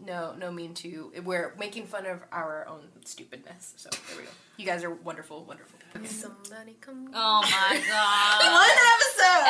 no, 0.04 0.34
no 0.38 0.52
mean 0.52 0.74
to. 0.74 1.10
We're 1.24 1.54
making 1.58 1.86
fun 1.86 2.04
of 2.04 2.20
our 2.30 2.66
own 2.68 2.82
stupidness. 3.06 3.72
So 3.76 3.88
there 4.08 4.18
we 4.18 4.24
go. 4.24 4.30
You 4.58 4.66
guys 4.66 4.84
are 4.84 4.90
wonderful, 4.90 5.44
wonderful. 5.44 5.78
Somebody 6.04 6.76
come. 6.82 7.08
Oh 7.14 7.40
my 7.40 7.80
god. 7.88 8.42
One 8.52 8.78
episode. 8.92 9.46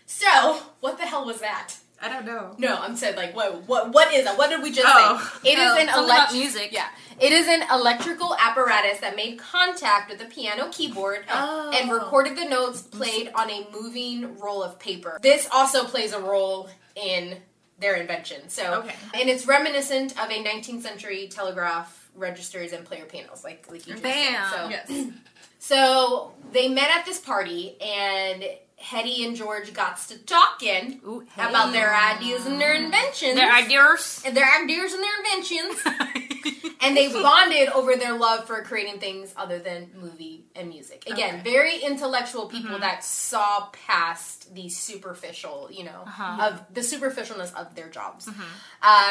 So, 0.06 0.62
what 0.88 0.98
the 0.98 1.04
hell 1.06 1.26
was 1.26 1.42
that? 1.42 1.74
I 2.02 2.10
don't 2.10 2.26
know. 2.26 2.56
No, 2.60 2.76
I'm 2.80 2.96
said 2.96 3.18
like 3.18 3.36
what? 3.36 3.64
What? 3.68 3.92
What 3.92 4.14
is 4.14 4.24
that? 4.26 4.38
What 4.38 4.50
did 4.52 4.62
we 4.62 4.72
just 4.72 4.88
Oh. 4.88 5.30
say? 5.44 5.52
It 5.52 5.60
is 5.60 5.66
Oh, 5.72 5.78
an 5.78 5.88
something 5.88 6.06
about 6.06 6.30
elect- 6.30 6.32
music. 6.34 6.70
Yeah, 6.72 6.88
It 7.20 7.32
is 7.34 7.48
an 7.48 7.64
electrical 7.72 8.36
apparatus 8.40 9.00
that 9.00 9.16
made 9.16 9.40
contact 9.40 10.10
with 10.10 10.20
the 10.20 10.26
piano 10.26 10.70
keyboard 10.72 11.26
Oh. 11.30 11.72
and 11.74 11.92
recorded 11.92 12.38
the 12.38 12.46
notes 12.46 12.84
played 12.84 13.32
on 13.34 13.50
a 13.50 13.68
moving 13.72 14.38
roll 14.38 14.62
of 14.64 14.78
paper. 14.80 15.18
This 15.22 15.48
also 15.52 15.84
plays 15.86 16.14
a 16.14 16.20
role 16.22 16.70
in 16.96 17.42
their 17.80 17.96
invention. 17.96 18.48
So, 18.50 18.76
Okay. 18.86 18.96
and 19.16 19.28
it's 19.30 19.46
reminiscent 19.48 20.12
of 20.24 20.30
a 20.32 20.42
19th 20.42 20.84
century 20.84 21.28
telegraph 21.28 22.10
registers 22.16 22.74
and 22.74 22.86
player 22.86 23.06
panels, 23.06 23.44
like 23.44 23.66
like 23.72 23.86
you 23.88 23.94
just 23.94 24.04
Bam. 24.04 24.50
said. 24.52 24.56
So, 24.56 24.70
Yes. 24.70 25.06
so 25.60 26.34
they 26.52 26.70
met 26.70 26.90
at 26.96 27.06
this 27.06 27.20
party, 27.20 27.76
and 27.82 28.46
Hedy 28.82 29.26
and 29.26 29.36
George 29.36 29.74
got 29.74 29.98
to 30.08 30.18
talking 30.20 31.02
Ooh, 31.06 31.26
about 31.36 31.72
their 31.74 31.96
ideas 31.96 32.46
and 32.46 32.62
their 32.62 32.76
inventions. 32.76 33.36
Their 33.36 33.52
ideas. 33.52 34.22
and 34.26 34.38
their 34.38 34.50
ideas 34.62 34.94
and 34.94 35.04
their 35.04 35.18
inventions. 35.18 36.74
and 36.82 36.96
they 36.96 37.12
bonded 37.12 37.70
over 37.70 37.96
their 37.96 38.14
love 38.16 38.46
for 38.46 38.62
creating 38.62 39.00
things 39.00 39.34
other 39.36 39.58
than 39.58 39.90
movie 40.00 40.46
and 40.56 40.70
music. 40.70 41.04
Again, 41.08 41.36
Okay. 41.42 41.44
very 41.52 41.78
intellectual 41.80 42.46
people 42.48 42.78
that 42.80 43.04
saw 43.04 43.68
past 43.88 44.54
the 44.54 44.70
superficial, 44.70 45.70
you 45.72 45.84
know, 45.84 46.04
Uh-huh. 46.06 46.48
of 46.48 46.62
the 46.74 46.82
superficialness 46.82 47.54
of 47.56 47.74
their 47.76 47.90
jobs. 47.90 48.28
Um, 48.28 48.36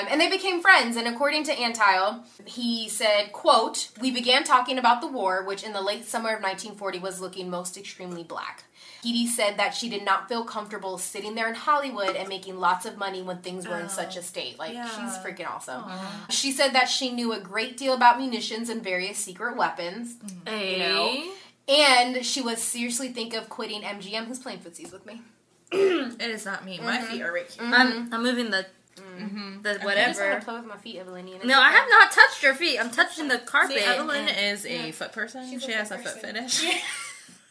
and 0.09 0.20
they 0.20 0.31
became 0.31 0.62
friends. 0.62 0.96
And 0.96 1.09
according 1.09 1.42
to 1.44 1.52
Antheil, 1.52 2.22
he 2.44 2.88
said, 2.88 3.33
"quote 3.33 3.88
We 4.00 4.12
began 4.12 4.44
talking 4.44 4.79
about 4.79 5.00
the 5.00 5.09
war, 5.09 5.42
which 5.44 5.64
in 5.64 5.72
the 5.72 5.83
late 5.83 6.07
summer 6.07 6.31
of 6.31 6.40
1940 6.40 7.00
was 7.00 7.20
looking 7.20 7.50
most 7.50 7.76
extremely 7.76 8.22
black." 8.22 8.62
Hedy 9.05 9.27
said 9.29 9.57
that 9.59 9.75
she 9.75 9.89
did 9.89 10.05
not 10.05 10.29
feel 10.29 10.45
comfortable 10.45 10.99
sitting 10.99 11.35
there 11.35 11.49
in 11.49 11.55
Hollywood 11.55 12.17
and 12.17 12.29
making 12.29 12.59
lots 12.59 12.87
of 12.87 12.97
money 12.97 13.23
when 13.23 13.39
things 13.39 13.67
were 13.69 13.79
in 13.79 13.87
Oh. 13.87 13.89
such 13.89 14.17
a 14.17 14.23
state. 14.23 14.59
Like, 14.59 14.73
Yeah. 14.75 14.89
she's 14.89 15.17
freaking 15.25 15.49
awesome. 15.49 15.85
She 16.31 16.51
said 16.53 16.73
that 16.75 16.89
she 16.89 17.11
knew 17.13 17.33
a 17.33 17.41
great 17.41 17.77
deal 17.77 17.95
about 17.95 18.19
munitions 18.19 18.69
and 18.69 18.83
various 18.83 19.19
secret 19.19 19.57
weapons. 19.57 20.17
Hey. 20.47 20.79
know. 20.79 21.33
And 21.69 22.25
she 22.25 22.41
was 22.43 22.63
seriously 22.63 23.09
think 23.13 23.35
of 23.35 23.49
quitting 23.49 23.83
MGM, 23.83 24.27
who's 24.27 24.39
playing 24.39 24.61
footsies 24.61 24.93
with 24.93 25.05
me. 25.07 25.23
It 25.73 26.21
is 26.31 26.45
not 26.45 26.65
me. 26.65 26.79
My 26.83 26.99
Mm-hmm. 26.99 27.07
feet 27.07 27.23
are 27.23 27.33
right 27.33 27.51
here. 27.51 27.65
I'm, 27.65 28.13
I'm 28.15 28.23
moving 28.23 28.51
the 28.51 28.67
the 28.97 29.03
I 29.03 29.75
just 29.75 29.85
want 29.85 29.85
whatever. 29.85 30.39
to 30.39 30.45
play 30.45 30.55
with 30.55 30.65
my 30.67 30.77
feet, 30.79 30.99
Evelyn. 30.99 31.27
No, 31.45 31.61
I 31.61 31.69
okay. 31.69 31.77
have 31.77 31.89
not 31.91 32.13
touched 32.13 32.43
your 32.43 32.55
feet. 32.55 32.79
I'm 32.79 32.91
touching 32.91 33.29
the 33.29 33.39
carpet. 33.39 33.77
See, 33.77 33.83
Evelyn 33.85 34.29
and- 34.29 34.55
is 34.59 34.65
a 34.65 34.91
foot 34.93 35.13
person. 35.13 35.49
She's 35.51 35.63
a 35.63 35.67
she 35.67 35.73
has 35.73 35.89
foot 35.89 36.01
a 36.01 36.03
foot 36.03 36.23
person. 36.23 36.35
fetish. 36.35 36.83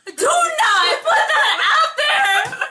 Do 0.06 0.14
not 0.14 0.96
put 1.04 1.24
that 1.34 1.58
out 1.74 1.92
there. 1.98 2.68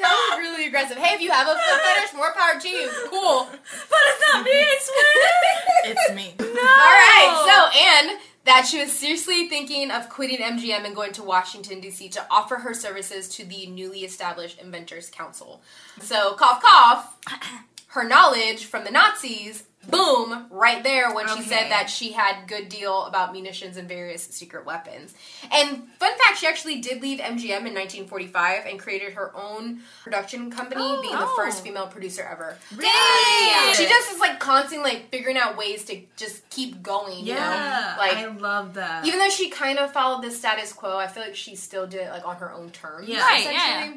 That 0.00 0.28
was 0.30 0.38
really 0.38 0.66
aggressive. 0.66 0.96
Hey, 0.96 1.14
if 1.14 1.20
you 1.20 1.30
have 1.30 1.46
a 1.46 1.52
foot 1.52 1.80
fetish, 1.82 2.14
more 2.16 2.32
power 2.32 2.58
to 2.58 2.68
you. 2.68 2.88
Cool. 3.10 3.48
But 3.50 3.98
it's 4.06 4.32
not 4.32 4.44
me. 4.44 4.50
I 4.52 4.78
swear. 4.80 5.92
it's 5.92 6.12
me. 6.14 6.34
no. 6.38 6.46
All 6.46 6.54
right. 6.56 7.32
So, 7.46 7.78
and 7.78 8.18
that 8.44 8.66
she 8.66 8.80
was 8.80 8.90
seriously 8.90 9.48
thinking 9.48 9.90
of 9.90 10.08
quitting 10.08 10.38
MGM 10.38 10.84
and 10.86 10.94
going 10.94 11.12
to 11.12 11.22
Washington 11.22 11.80
D.C. 11.80 12.08
to 12.10 12.26
offer 12.30 12.56
her 12.56 12.72
services 12.72 13.28
to 13.36 13.44
the 13.44 13.66
newly 13.66 14.00
established 14.00 14.58
Inventors 14.60 15.10
Council. 15.10 15.60
So, 16.00 16.34
cough, 16.34 16.62
cough. 16.62 17.18
Her 17.88 18.04
knowledge 18.08 18.64
from 18.64 18.84
the 18.84 18.90
Nazis, 18.90 19.64
boom, 19.88 20.46
right 20.50 20.82
there 20.84 21.12
when 21.14 21.26
she 21.28 21.42
said 21.42 21.70
that 21.70 21.88
she 21.88 22.12
had 22.12 22.46
good 22.46 22.68
deal 22.68 23.04
about 23.04 23.32
munitions 23.32 23.76
and 23.78 23.88
various 23.88 24.22
secret 24.22 24.66
weapons. 24.66 25.14
And 25.50 25.88
fun 25.98 26.12
fact, 26.18 26.38
she 26.38 26.46
actually 26.46 26.80
did 26.80 27.00
leave 27.00 27.18
MGM 27.18 27.66
in 27.66 27.74
1945 27.74 28.66
and 28.66 28.78
created 28.78 29.14
her 29.14 29.34
own 29.34 29.80
production 30.04 30.50
company, 30.50 30.82
Oh. 30.84 31.00
being 31.00 31.14
the 31.14 31.24
Oh. 31.26 31.34
first 31.36 31.62
female 31.64 31.86
producer 31.86 32.28
ever. 32.30 32.58
Really? 32.76 32.86
Yeah, 33.50 33.72
she 33.72 33.86
just 33.86 34.12
is 34.12 34.20
like 34.20 34.38
constantly 34.38 34.90
like 34.92 35.10
figuring 35.10 35.38
out 35.38 35.56
ways 35.56 35.84
to 35.86 36.00
just 36.16 36.48
keep 36.50 36.82
going. 36.82 37.20
You 37.26 37.34
Yeah, 37.34 37.94
know? 37.96 38.02
like 38.02 38.16
I 38.18 38.26
love 38.26 38.74
that. 38.74 39.06
even 39.06 39.18
though 39.18 39.30
she 39.30 39.48
kind 39.48 39.78
of 39.78 39.92
followed 39.92 40.22
the 40.22 40.30
status 40.30 40.72
quo, 40.74 40.98
I 40.98 41.06
feel 41.06 41.22
like 41.22 41.34
she 41.36 41.56
still 41.56 41.86
did 41.86 42.02
it 42.02 42.10
like 42.10 42.26
on 42.26 42.36
her 42.36 42.52
own 42.52 42.70
terms. 42.70 43.08
Yeah. 43.08 43.20
Right, 43.22 43.40
essentially. 43.40 43.56
yeah. 43.58 43.92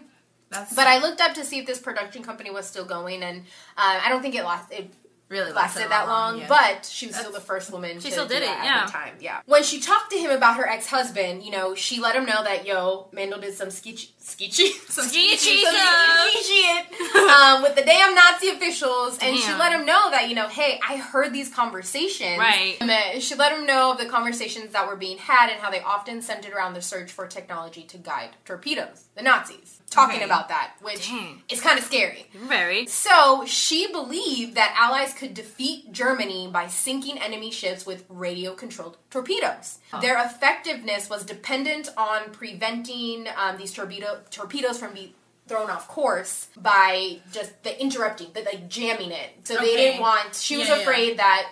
That's 0.49 0.75
But 0.75 0.85
I 0.87 0.99
looked 0.99 1.19
up 1.19 1.33
to 1.33 1.43
see 1.43 1.57
if 1.59 1.65
this 1.65 1.79
production 1.79 2.21
company 2.23 2.51
was 2.51 2.67
still 2.67 2.85
going, 2.85 3.23
and 3.23 3.39
uh, 3.75 3.99
I 4.05 4.07
don't 4.09 4.21
think 4.21 4.35
it 4.35 4.43
lasted. 4.45 4.77
It 4.79 4.93
really 5.33 5.51
lasted 5.51 5.89
that 5.89 6.07
long, 6.07 6.39
yeah. 6.39 6.47
but 6.47 6.85
she 6.85 7.07
was 7.07 7.17
still 7.17 7.31
the 7.31 7.41
first 7.41 7.71
woman. 7.71 7.99
She 7.99 8.07
to 8.07 8.11
still 8.11 8.27
did 8.27 8.43
it, 8.43 8.49
at 8.49 8.63
yeah. 8.63 8.85
the 8.85 8.91
time. 8.91 9.13
Yeah. 9.19 9.41
When 9.45 9.63
she 9.63 9.81
talked 9.81 10.11
to 10.11 10.17
him 10.17 10.31
about 10.31 10.55
her 10.57 10.67
ex 10.67 10.87
husband, 10.87 11.43
you 11.43 11.51
know, 11.51 11.75
she 11.75 11.99
let 11.99 12.15
him 12.15 12.25
know 12.25 12.43
that 12.43 12.65
yo, 12.65 13.09
Mandl 13.13 13.41
did 13.41 13.55
some 13.55 13.69
sketchy, 13.79 14.13
sketchy, 14.17 14.71
Some 14.87 15.05
sketchy 15.05 15.63
some 15.63 15.75
stuff. 15.75 16.29
sketchy 16.29 16.43
shit 16.43 17.15
um, 17.15 17.63
with 17.63 17.75
the 17.75 17.81
damn 17.81 18.15
Nazi 18.15 18.49
officials, 18.49 19.17
and 19.21 19.35
she 19.37 19.51
let 19.53 19.73
him 19.73 19.85
know 19.85 20.11
that 20.11 20.29
you 20.29 20.35
know, 20.35 20.47
hey, 20.47 20.79
I 20.87 20.95
heard 20.97 21.33
these 21.33 21.53
conversations. 21.53 22.37
Right. 22.37 22.77
And 22.79 23.21
she 23.21 23.35
let 23.35 23.51
him 23.51 23.65
know 23.65 23.91
of 23.91 23.97
the 23.97 24.05
conversations 24.05 24.71
that 24.71 24.87
were 24.87 24.95
being 24.95 25.17
had 25.17 25.49
and 25.49 25.59
how 25.59 25.69
they 25.69 25.81
often 25.81 26.21
centered 26.21 26.53
around 26.53 26.73
the 26.73 26.81
search 26.81 27.11
for 27.11 27.27
technology 27.27 27.83
to 27.83 27.97
guide 27.97 28.29
torpedoes. 28.45 29.05
The 29.15 29.23
Nazis 29.23 29.81
talking 29.93 30.17
Okay. 30.17 30.25
about 30.25 30.49
that, 30.49 30.73
which 30.81 31.07
Dang. 31.07 31.41
is 31.49 31.61
kind 31.61 31.77
of 31.79 31.85
scary. 31.85 32.25
Very. 32.33 32.85
So 32.87 33.43
she 33.45 33.91
believed 33.91 34.55
that 34.55 34.75
Allies 34.77 35.13
could 35.13 35.33
defeat 35.33 35.91
Germany 35.91 36.49
by 36.51 36.67
sinking 36.67 37.17
enemy 37.19 37.51
ships 37.51 37.85
with 37.85 38.03
radio 38.09 38.53
controlled 38.55 38.97
torpedoes. 39.09 39.79
Their 40.01 40.17
effectiveness 40.25 41.09
was 41.09 41.23
dependent 41.23 41.89
on 41.97 42.31
preventing 42.31 43.27
um, 43.37 43.57
these 43.57 43.73
torpedo- 43.73 44.21
torpedoes 44.31 44.79
from 44.79 44.93
being 44.93 45.13
thrown 45.47 45.69
off 45.69 45.87
course 45.87 46.47
by 46.57 47.19
just 47.31 47.61
the 47.63 47.79
interrupting, 47.81 48.27
the 48.33 48.41
like 48.41 48.69
jamming 48.69 49.11
it. 49.11 49.29
So 49.43 49.55
they 49.57 49.75
didn't 49.75 50.01
want. 50.01 50.35
She 50.35 50.57
was 50.57 50.67
Yeah, 50.69 50.75
yeah. 50.75 50.81
afraid 50.81 51.17
that 51.19 51.49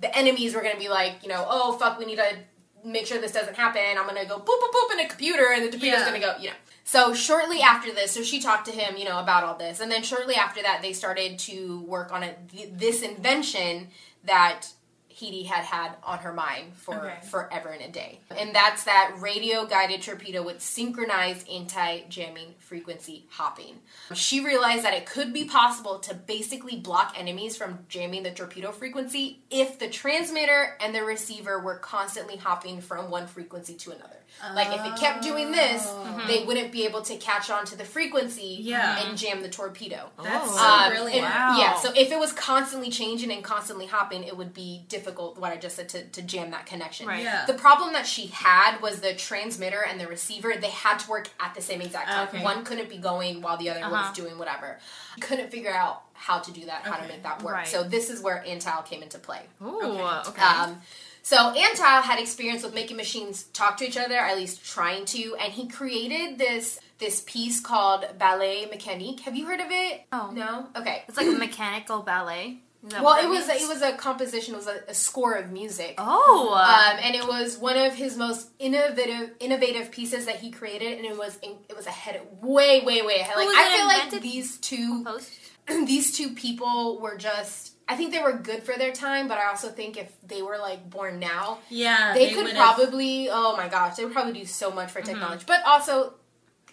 the 0.00 0.16
enemies 0.16 0.54
were 0.54 0.62
going 0.62 0.74
to 0.74 0.80
be 0.80 0.88
like, 0.88 1.22
you 1.22 1.28
know, 1.28 1.46
oh 1.48 1.72
fuck, 1.78 1.98
we 1.98 2.06
need 2.06 2.16
to 2.16 2.36
make 2.84 3.06
sure 3.06 3.20
this 3.20 3.32
doesn't 3.32 3.54
happen. 3.56 3.82
I'm 3.98 4.06
going 4.08 4.20
to 4.20 4.26
go 4.28 4.38
boop 4.38 4.46
boop 4.46 4.72
boop 4.72 4.92
in 4.92 5.00
a 5.00 5.08
computer, 5.08 5.46
and 5.52 5.62
the 5.64 5.70
torpedo's 5.70 6.00
Yeah. 6.00 6.08
going 6.08 6.20
to 6.20 6.26
go, 6.26 6.34
you 6.40 6.48
know. 6.48 6.54
So 6.84 7.14
shortly 7.14 7.60
after 7.62 7.92
this, 7.92 8.12
so 8.12 8.22
she 8.22 8.40
talked 8.40 8.66
to 8.66 8.72
him, 8.72 8.96
you 8.96 9.04
know, 9.04 9.18
about 9.18 9.42
all 9.42 9.56
this, 9.56 9.80
and 9.80 9.90
then 9.90 10.02
shortly 10.02 10.34
after 10.34 10.62
that, 10.62 10.80
they 10.82 10.92
started 10.92 11.38
to 11.40 11.80
work 11.82 12.12
on 12.12 12.22
it. 12.22 12.38
th- 12.52 12.68
This 12.74 13.00
invention 13.02 13.88
that 14.24 14.66
Hedy 15.10 15.46
had 15.46 15.64
had 15.64 15.92
on 16.02 16.18
her 16.18 16.32
mind 16.32 16.74
for 16.76 16.96
Okay. 16.96 17.26
forever 17.30 17.68
and 17.68 17.82
a 17.82 17.88
day, 17.88 18.18
and 18.36 18.52
that's 18.54 18.82
that 18.84 19.14
radio 19.18 19.64
guided 19.64 20.02
torpedo 20.02 20.42
with 20.42 20.60
synchronized 20.60 21.48
anti 21.48 22.00
jamming 22.08 22.54
frequency 22.58 23.24
hopping. 23.30 23.80
She 24.12 24.44
realized 24.44 24.84
that 24.84 24.92
it 24.92 25.06
could 25.06 25.32
be 25.32 25.44
possible 25.44 26.00
to 26.00 26.14
basically 26.14 26.76
block 26.76 27.14
enemies 27.16 27.56
from 27.56 27.86
jamming 27.88 28.24
the 28.24 28.32
torpedo 28.32 28.72
frequency 28.72 29.38
if 29.50 29.78
the 29.78 29.88
transmitter 29.88 30.76
and 30.80 30.92
the 30.94 31.04
receiver 31.04 31.60
were 31.60 31.78
constantly 31.78 32.36
hopping 32.36 32.80
from 32.80 33.08
one 33.08 33.28
frequency 33.28 33.74
to 33.76 33.92
another. 33.92 34.16
Like 34.54 34.68
if 34.78 34.84
it 34.84 35.00
kept 35.00 35.22
doing 35.22 35.52
this, 35.52 35.90
they 36.26 36.44
wouldn't 36.44 36.70
be 36.70 36.84
able 36.84 37.00
to 37.02 37.16
catch 37.16 37.48
on 37.48 37.64
to 37.66 37.76
the 37.76 37.84
frequency 37.84 38.58
Yeah. 38.60 39.02
and 39.02 39.16
jam 39.16 39.40
the 39.42 39.48
torpedo. 39.48 40.10
That's 40.22 40.48
Oh. 40.50 40.56
so 40.56 40.62
Um, 40.62 40.90
brilliant. 40.90 41.24
and- 41.24 41.34
Wow. 41.34 41.56
Yeah, 41.58 41.78
so 41.78 41.90
if 41.96 42.12
it 42.12 42.18
was 42.18 42.32
constantly 42.32 42.90
changing 42.90 43.32
and 43.32 43.42
constantly 43.42 43.86
hopping, 43.86 44.22
it 44.22 44.36
would 44.36 44.52
be 44.52 44.84
difficult, 44.88 45.38
what 45.38 45.50
I 45.52 45.56
just 45.56 45.76
said, 45.76 45.88
to, 45.90 46.04
to 46.04 46.20
jam 46.22 46.50
that 46.50 46.66
connection. 46.66 47.06
Right. 47.06 47.22
Yeah. 47.22 47.46
The 47.46 47.54
problem 47.54 47.94
that 47.94 48.06
she 48.06 48.26
had 48.26 48.80
was 48.82 49.00
the 49.00 49.14
transmitter 49.14 49.80
and 49.82 49.98
the 49.98 50.06
receiver, 50.06 50.54
they 50.60 50.68
had 50.70 50.98
to 50.98 51.08
work 51.10 51.30
at 51.40 51.54
the 51.54 51.62
same 51.62 51.80
exact 51.80 52.10
time. 52.10 52.28
Okay. 52.28 52.42
One 52.42 52.64
couldn't 52.64 52.90
be 52.90 52.98
going 52.98 53.40
while 53.40 53.56
the 53.56 53.70
other 53.70 53.80
Uh-huh. 53.80 53.90
was 54.08 54.12
doing 54.16 54.36
whatever. 54.36 54.78
Couldn't 55.20 55.50
figure 55.50 55.72
out 55.74 56.02
how 56.12 56.38
to 56.38 56.50
do 56.52 56.66
that, 56.66 56.82
how 56.82 56.96
to 56.96 57.06
make 57.08 57.22
that 57.22 57.42
work. 57.42 57.54
Right. 57.54 57.68
So 57.68 57.82
this 57.82 58.10
is 58.10 58.20
where 58.20 58.44
Antheil 58.46 58.84
came 58.84 59.02
into 59.02 59.18
play. 59.18 59.42
Ooh, 59.62 59.80
Okay. 59.82 60.28
okay. 60.30 60.42
Um, 60.42 60.82
so 61.24 61.36
Antheil 61.54 62.02
had 62.02 62.20
experience 62.20 62.62
with 62.62 62.74
making 62.74 62.98
machines 62.98 63.44
talk 63.54 63.78
to 63.78 63.86
each 63.88 63.96
other, 63.96 64.14
at 64.14 64.36
least 64.36 64.62
trying 64.62 65.06
to, 65.06 65.34
and 65.40 65.54
he 65.54 65.66
created 65.66 66.38
this 66.38 66.78
this 66.98 67.22
piece 67.26 67.60
called 67.60 68.04
Ballet 68.18 68.66
Mécanique. 68.66 69.20
Have 69.20 69.34
you 69.34 69.46
heard 69.46 69.60
of 69.60 69.66
it? 69.70 70.02
Oh. 70.12 70.30
No. 70.34 70.68
Okay. 70.76 71.02
it's 71.08 71.16
like 71.16 71.26
a 71.26 71.32
mechanical 71.32 72.02
ballet. 72.02 72.58
Well, 72.82 73.24
it 73.24 73.28
was 73.28 73.48
it 73.48 73.66
was 73.66 73.80
a 73.80 73.96
composition. 73.96 74.52
It 74.52 74.58
was 74.58 74.66
a, 74.66 74.82
a 74.88 74.94
score 74.94 75.32
of 75.32 75.50
music. 75.50 75.94
Oh. 75.96 76.52
Um, 76.52 76.98
and 77.02 77.14
it 77.14 77.26
was 77.26 77.56
one 77.56 77.78
of 77.78 77.94
his 77.94 78.18
most 78.18 78.50
innovative 78.58 79.30
innovative 79.40 79.90
pieces 79.90 80.26
that 80.26 80.36
he 80.36 80.50
created, 80.50 80.98
and 80.98 81.06
it 81.06 81.16
was 81.16 81.38
in, 81.42 81.52
it 81.70 81.76
was 81.76 81.86
ahead, 81.86 82.20
way 82.42 82.82
way 82.82 83.00
way 83.00 83.20
ahead. 83.20 83.36
Like 83.36 83.48
I 83.48 83.76
feel 83.76 83.86
like 83.86 84.22
these 84.22 84.58
two 84.58 85.06
these 85.86 86.14
two 86.14 86.34
people 86.34 87.00
were 87.00 87.16
just. 87.16 87.70
I 87.86 87.96
think 87.96 88.12
they 88.12 88.20
were 88.22 88.32
good 88.32 88.62
for 88.62 88.74
their 88.78 88.92
time, 88.92 89.28
but 89.28 89.36
I 89.38 89.46
also 89.48 89.68
think 89.68 89.96
if 89.98 90.10
they 90.26 90.40
were 90.42 90.56
like 90.58 90.88
born 90.88 91.18
now, 91.18 91.58
yeah, 91.68 92.14
they, 92.14 92.32
could 92.32 92.54
probably. 92.54 93.28
Oh 93.30 93.56
my 93.56 93.68
gosh, 93.68 93.96
they 93.96 94.04
would 94.04 94.14
probably 94.14 94.32
do 94.32 94.46
so 94.46 94.70
much 94.70 94.90
for 94.90 95.00
Mm-hmm. 95.00 95.10
technology. 95.12 95.44
But 95.46 95.60
also, 95.66 96.14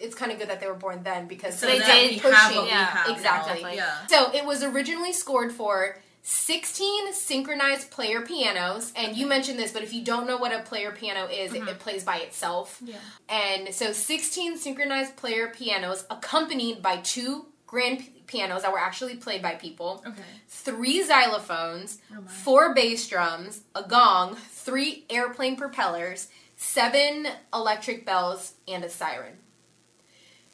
it's 0.00 0.14
kind 0.14 0.32
of 0.32 0.38
good 0.38 0.48
that 0.48 0.58
they 0.60 0.66
were 0.66 0.74
born 0.74 1.02
then 1.02 1.28
because 1.28 1.58
So 1.58 1.66
They 1.66 1.78
did 1.80 2.20
pushing. 2.22 2.32
have 2.32 2.66
yeah, 2.66 2.84
have 2.86 3.06
now. 3.08 3.14
exactly. 3.14 3.74
Yeah. 3.76 4.06
So 4.06 4.32
it 4.34 4.44
was 4.44 4.62
originally 4.62 5.12
scored 5.12 5.52
for 5.52 5.98
16 6.22 7.12
synchronized 7.12 7.90
player 7.90 8.22
pianos. 8.22 8.92
And 8.96 9.16
you 9.16 9.26
mentioned 9.26 9.58
this, 9.58 9.70
but 9.72 9.82
if 9.82 9.92
you 9.92 10.02
don't 10.04 10.26
know 10.26 10.38
what 10.38 10.52
a 10.52 10.60
player 10.62 10.92
piano 10.92 11.26
is, 11.26 11.52
it, 11.52 11.62
it 11.68 11.78
plays 11.78 12.04
by 12.04 12.18
itself. 12.18 12.80
Yeah. 12.84 12.96
And 13.28 13.74
so 13.74 13.92
16 13.92 14.56
synchronized 14.56 15.16
player 15.16 15.48
pianos 15.54 16.04
accompanied 16.10 16.80
by 16.80 16.96
two 16.98 17.46
grand 17.66 18.02
pianos 18.32 18.62
that 18.62 18.72
were 18.72 18.78
actually 18.78 19.14
played 19.16 19.42
by 19.42 19.54
people, 19.54 20.02
Okay. 20.06 20.22
three 20.48 21.02
xylophones, 21.04 21.98
Oh 22.10 22.22
my. 22.22 22.26
four 22.30 22.74
bass 22.74 23.06
drums, 23.06 23.60
a 23.74 23.82
gong, 23.82 24.36
three 24.50 25.04
airplane 25.10 25.56
propellers, 25.56 26.28
seven 26.56 27.28
electric 27.52 28.06
bells, 28.06 28.54
and 28.66 28.82
a 28.84 28.88
siren. 28.90 29.38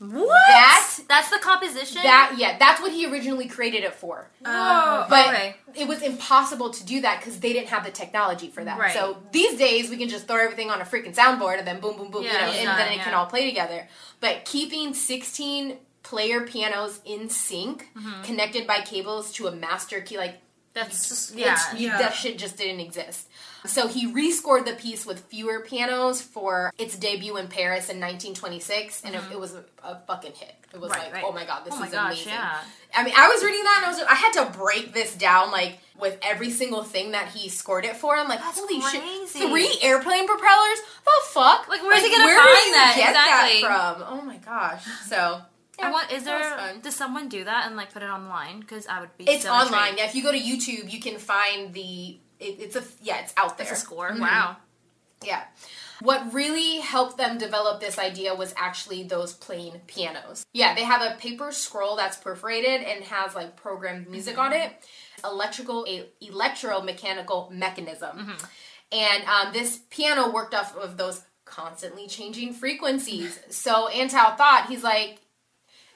What? 0.01 0.29
That- 0.29 0.99
That's 1.09 1.29
the 1.31 1.39
composition. 1.39 2.03
That 2.05 2.35
yeah, 2.39 2.57
that's 2.57 2.81
what 2.81 2.93
he 2.93 3.05
originally 3.07 3.49
created 3.49 3.83
it 3.83 3.95
for. 3.97 4.29
Oh, 4.45 4.49
Whoa. 4.49 5.07
But 5.11 5.29
okay. 5.35 5.57
it 5.74 5.89
was 5.89 6.03
impossible 6.03 6.70
to 6.70 6.85
do 6.85 7.01
that 7.01 7.18
because 7.18 7.41
they 7.41 7.53
didn't 7.53 7.68
have 7.70 7.85
the 7.85 7.91
technology 7.91 8.49
for 8.49 8.62
that. 8.62 8.79
Right. 8.79 8.93
So 8.93 9.16
these 9.33 9.59
days 9.59 9.91
we 9.91 9.97
can 9.97 10.09
just 10.09 10.29
throw 10.29 10.37
everything 10.37 10.70
on 10.70 10.81
a 10.81 10.85
freaking 10.85 11.14
soundboard 11.16 11.59
and 11.59 11.66
then 11.66 11.81
boom, 11.81 11.97
boom, 11.97 12.12
boom, 12.12 12.22
you 12.22 12.33
know, 12.33 12.39
and 12.39 12.64
done, 12.66 12.79
then 12.79 12.93
it 12.93 13.01
can 13.01 13.12
all 13.14 13.26
play 13.26 13.45
together. 13.47 13.89
But 14.20 14.45
keeping 14.45 14.95
16 14.95 15.79
player 16.09 16.41
pianos 16.47 17.01
in 17.05 17.29
sync, 17.29 17.89
Mm-hmm. 17.97 18.23
connected 18.23 18.67
by 18.67 18.81
cables 18.81 19.33
to 19.35 19.47
a 19.47 19.53
master 19.53 20.01
key, 20.01 20.17
like 20.19 20.37
That's 20.75 21.09
just 21.09 21.35
yeah. 21.35 21.57
Yeah. 21.77 21.99
that 21.99 22.15
shit 22.15 22.39
just 22.39 22.57
didn't 22.57 22.81
exist. 22.81 23.27
So 23.67 23.89
he 23.89 24.07
rescored 24.13 24.65
the 24.67 24.75
piece 24.75 25.05
with 25.05 25.19
fewer 25.25 25.61
pianos 25.61 26.23
for 26.23 26.73
its 26.79 26.97
debut 26.97 27.37
in 27.37 27.49
Paris 27.49 27.91
in 27.91 27.99
1926, 27.99 29.03
and 29.05 29.15
it, 29.17 29.23
it 29.33 29.39
was 29.41 29.55
a, 29.55 29.65
a 29.83 29.99
fucking 30.07 30.33
hit. 30.33 30.55
It 30.73 30.81
was 30.81 30.93
Mm-hmm. 30.93 31.01
Right, 31.01 31.13
like, 31.13 31.15
right. 31.15 31.25
oh 31.27 31.33
my 31.33 31.45
god, 31.45 31.65
this 31.65 31.75
Oh 31.77 31.83
is 31.83 31.91
gosh, 31.91 32.13
amazing. 32.25 32.33
yeah. 32.33 32.61
I 32.95 33.05
mean, 33.05 33.15
I 33.17 33.29
was 33.29 33.43
reading 33.43 33.65
that 33.65 33.77
and 33.83 33.87
I 33.87 33.89
was 33.91 34.01
I 34.09 34.15
had 34.15 34.33
to 34.53 34.59
break 34.59 34.93
this 34.95 35.15
down 35.17 35.51
like 35.51 35.79
with 35.99 36.17
every 36.23 36.51
single 36.51 36.85
thing 36.85 37.11
that 37.13 37.29
he 37.35 37.49
scored 37.49 37.85
it 37.85 37.97
for. 37.97 38.15
I'm 38.17 38.29
like, 38.29 38.39
That's 38.41 38.61
holy 38.61 38.81
crazy. 38.81 39.39
shit, 39.41 39.49
three 39.51 39.71
airplane 39.83 40.27
propellers? 40.29 40.81
The 41.05 41.17
fuck? 41.35 41.69
Like, 41.69 41.83
where's 41.83 42.03
he 42.05 42.11
gonna 42.11 42.25
where 42.25 42.39
find 42.39 42.75
that? 42.79 42.93
Get 42.97 43.09
Exactly. 43.11 43.63
that 43.63 43.97
from? 43.99 44.19
Oh 44.19 44.23
my 44.23 44.37
gosh. 44.39 44.83
So 45.09 45.41
I 45.81 45.91
want. 45.91 46.11
Is 46.12 46.24
there? 46.24 46.74
Does 46.83 46.95
someone 46.97 47.29
do 47.29 47.45
that 47.45 47.66
and 47.66 47.76
like 47.76 47.93
put 47.93 48.03
it 48.03 48.11
online? 48.11 48.61
Because 48.61 48.87
I 48.87 49.01
would 49.01 49.16
be. 49.16 49.24
it's 49.24 49.45
so 49.45 49.51
online. 49.53 49.66
intrigued. 49.91 49.99
Yeah, 49.99 50.05
if 50.07 50.14
you 50.14 50.22
go 50.22 50.33
to 50.33 50.39
YouTube, 50.39 50.93
you 50.93 51.01
can 51.01 51.18
find 51.18 51.72
the. 51.74 52.18
It, 52.41 52.57
it's 52.61 52.76
a 52.76 52.85
yeah, 53.03 53.18
it's 53.20 53.33
out 53.37 53.59
there. 53.59 53.66
It's 53.70 53.79
a 53.79 53.81
score. 53.81 54.11
Mhm. 54.12 54.20
Wow. 54.20 54.57
Yeah. 55.24 55.43
What 56.01 56.33
really 56.33 56.79
helped 56.79 57.16
them 57.18 57.39
develop 57.39 57.81
this 57.81 57.99
idea 57.99 58.33
was 58.33 58.55
actually 58.57 59.03
those 59.03 59.33
plain 59.33 59.81
pianos. 59.89 60.47
Yeah, 60.53 60.74
they 60.76 60.85
have 60.85 61.03
a 61.03 61.16
paper 61.18 61.51
scroll 61.51 61.97
that's 61.97 62.16
perforated 62.16 62.83
and 62.83 63.03
has 63.05 63.35
like 63.35 63.57
programmed 63.57 64.09
music 64.09 64.39
on 64.39 64.53
it, 64.53 64.70
electrical, 65.24 65.85
a 65.89 66.07
electromechanical 66.22 67.51
mechanism. 67.51 68.37
And 68.93 69.24
um, 69.24 69.53
this 69.53 69.81
piano 69.91 70.31
worked 70.31 70.55
off 70.55 70.76
of 70.76 70.97
those 70.97 71.22
constantly 71.45 72.07
changing 72.07 72.53
frequencies. 72.53 73.39
So 73.51 73.89
Antheil 73.93 74.37
thought, 74.37 74.66
he's 74.68 74.83
like, 74.85 75.18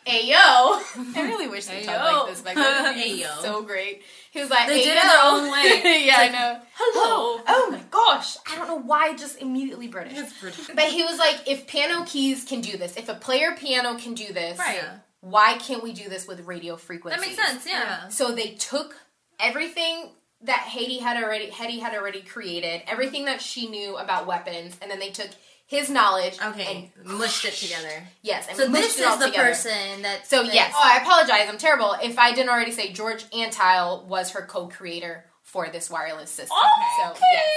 Hey 0.04 0.26
yo! 0.28 0.34
I 0.36 1.22
really 1.28 1.48
wish 1.48 1.66
they 1.66 1.76
Hey, 1.80 1.84
talked 1.84 2.26
like 2.26 2.34
this 2.34 2.42
back 2.42 2.54
then. 2.56 2.94
Hey, 2.94 3.14
yo. 3.16 3.28
So 3.40 3.62
great. 3.62 4.02
He 4.32 4.40
was 4.40 4.50
like, 4.50 4.68
They 4.68 4.78
hey, 4.78 4.84
did 4.84 4.96
it 4.96 5.02
their 5.02 5.20
own 5.22 5.50
way. 5.52 6.04
yeah, 6.06 6.16
I 6.18 6.28
know. 6.28 6.60
Hello. 6.74 7.04
Oh. 7.04 7.42
oh 7.46 7.68
my 7.70 7.82
gosh. 7.90 8.36
I 8.50 8.56
don't 8.56 8.66
know 8.68 8.80
why 8.80 9.14
just 9.14 9.40
immediately 9.40 9.86
British. 9.88 10.18
It's 10.18 10.32
pretty. 10.38 10.60
But 10.74 10.86
he 10.86 11.02
was 11.04 11.18
like, 11.18 11.40
if 11.46 11.66
piano 11.66 12.04
keys 12.04 12.44
can 12.44 12.60
do 12.60 12.76
this, 12.76 12.96
if 12.96 13.08
a 13.08 13.14
player 13.14 13.54
piano 13.56 13.96
can 13.96 14.14
do 14.14 14.32
this, 14.32 14.58
Right. 14.58 14.82
Why 15.20 15.54
can't 15.58 15.84
we 15.84 15.92
do 15.92 16.08
this 16.08 16.26
with 16.26 16.40
radio 16.46 16.76
frequencies? 16.76 17.20
That 17.20 17.28
makes 17.28 17.40
sense. 17.40 17.64
Yeah. 17.64 17.84
Yeah. 17.84 18.08
So 18.08 18.32
they 18.34 18.54
took 18.54 18.96
everything 19.38 20.10
that 20.42 20.66
Hedy 20.68 20.98
had 21.00 21.22
already 21.22 21.48
Hedy 21.48 21.78
had 21.80 21.94
already 21.94 22.22
created, 22.22 22.82
everything 22.88 23.26
that 23.26 23.40
she 23.40 23.68
knew 23.68 23.96
about 23.96 24.26
weapons, 24.26 24.76
and 24.82 24.90
then 24.90 24.98
they 24.98 25.10
took 25.10 25.28
his 25.66 25.88
knowledge 25.88 26.38
Okay. 26.42 26.90
and 26.96 27.06
Mushed 27.18 27.44
it 27.44 27.54
together. 27.54 28.06
yes, 28.22 28.46
and 28.48 28.56
So 28.56 28.68
this 28.68 28.98
is 28.98 29.18
the 29.18 29.26
together. 29.26 29.48
person 29.48 30.02
that. 30.02 30.26
So 30.26 30.42
that- 30.42 30.54
yes, 30.54 30.72
oh, 30.76 30.80
I 30.82 30.98
apologize. 30.98 31.48
I'm 31.48 31.58
terrible. 31.58 31.92
If 32.02 32.18
I 32.18 32.32
didn't 32.32 32.50
already 32.50 32.72
say, 32.72 32.92
George 32.92 33.24
Antheil 33.30 34.04
was 34.06 34.30
her 34.32 34.42
co-creator 34.42 35.24
for 35.42 35.68
this 35.68 35.88
wireless 35.90 36.30
system. 36.30 36.56
So 37.04 37.10
Okay. 37.10 37.18
yes, 37.22 37.50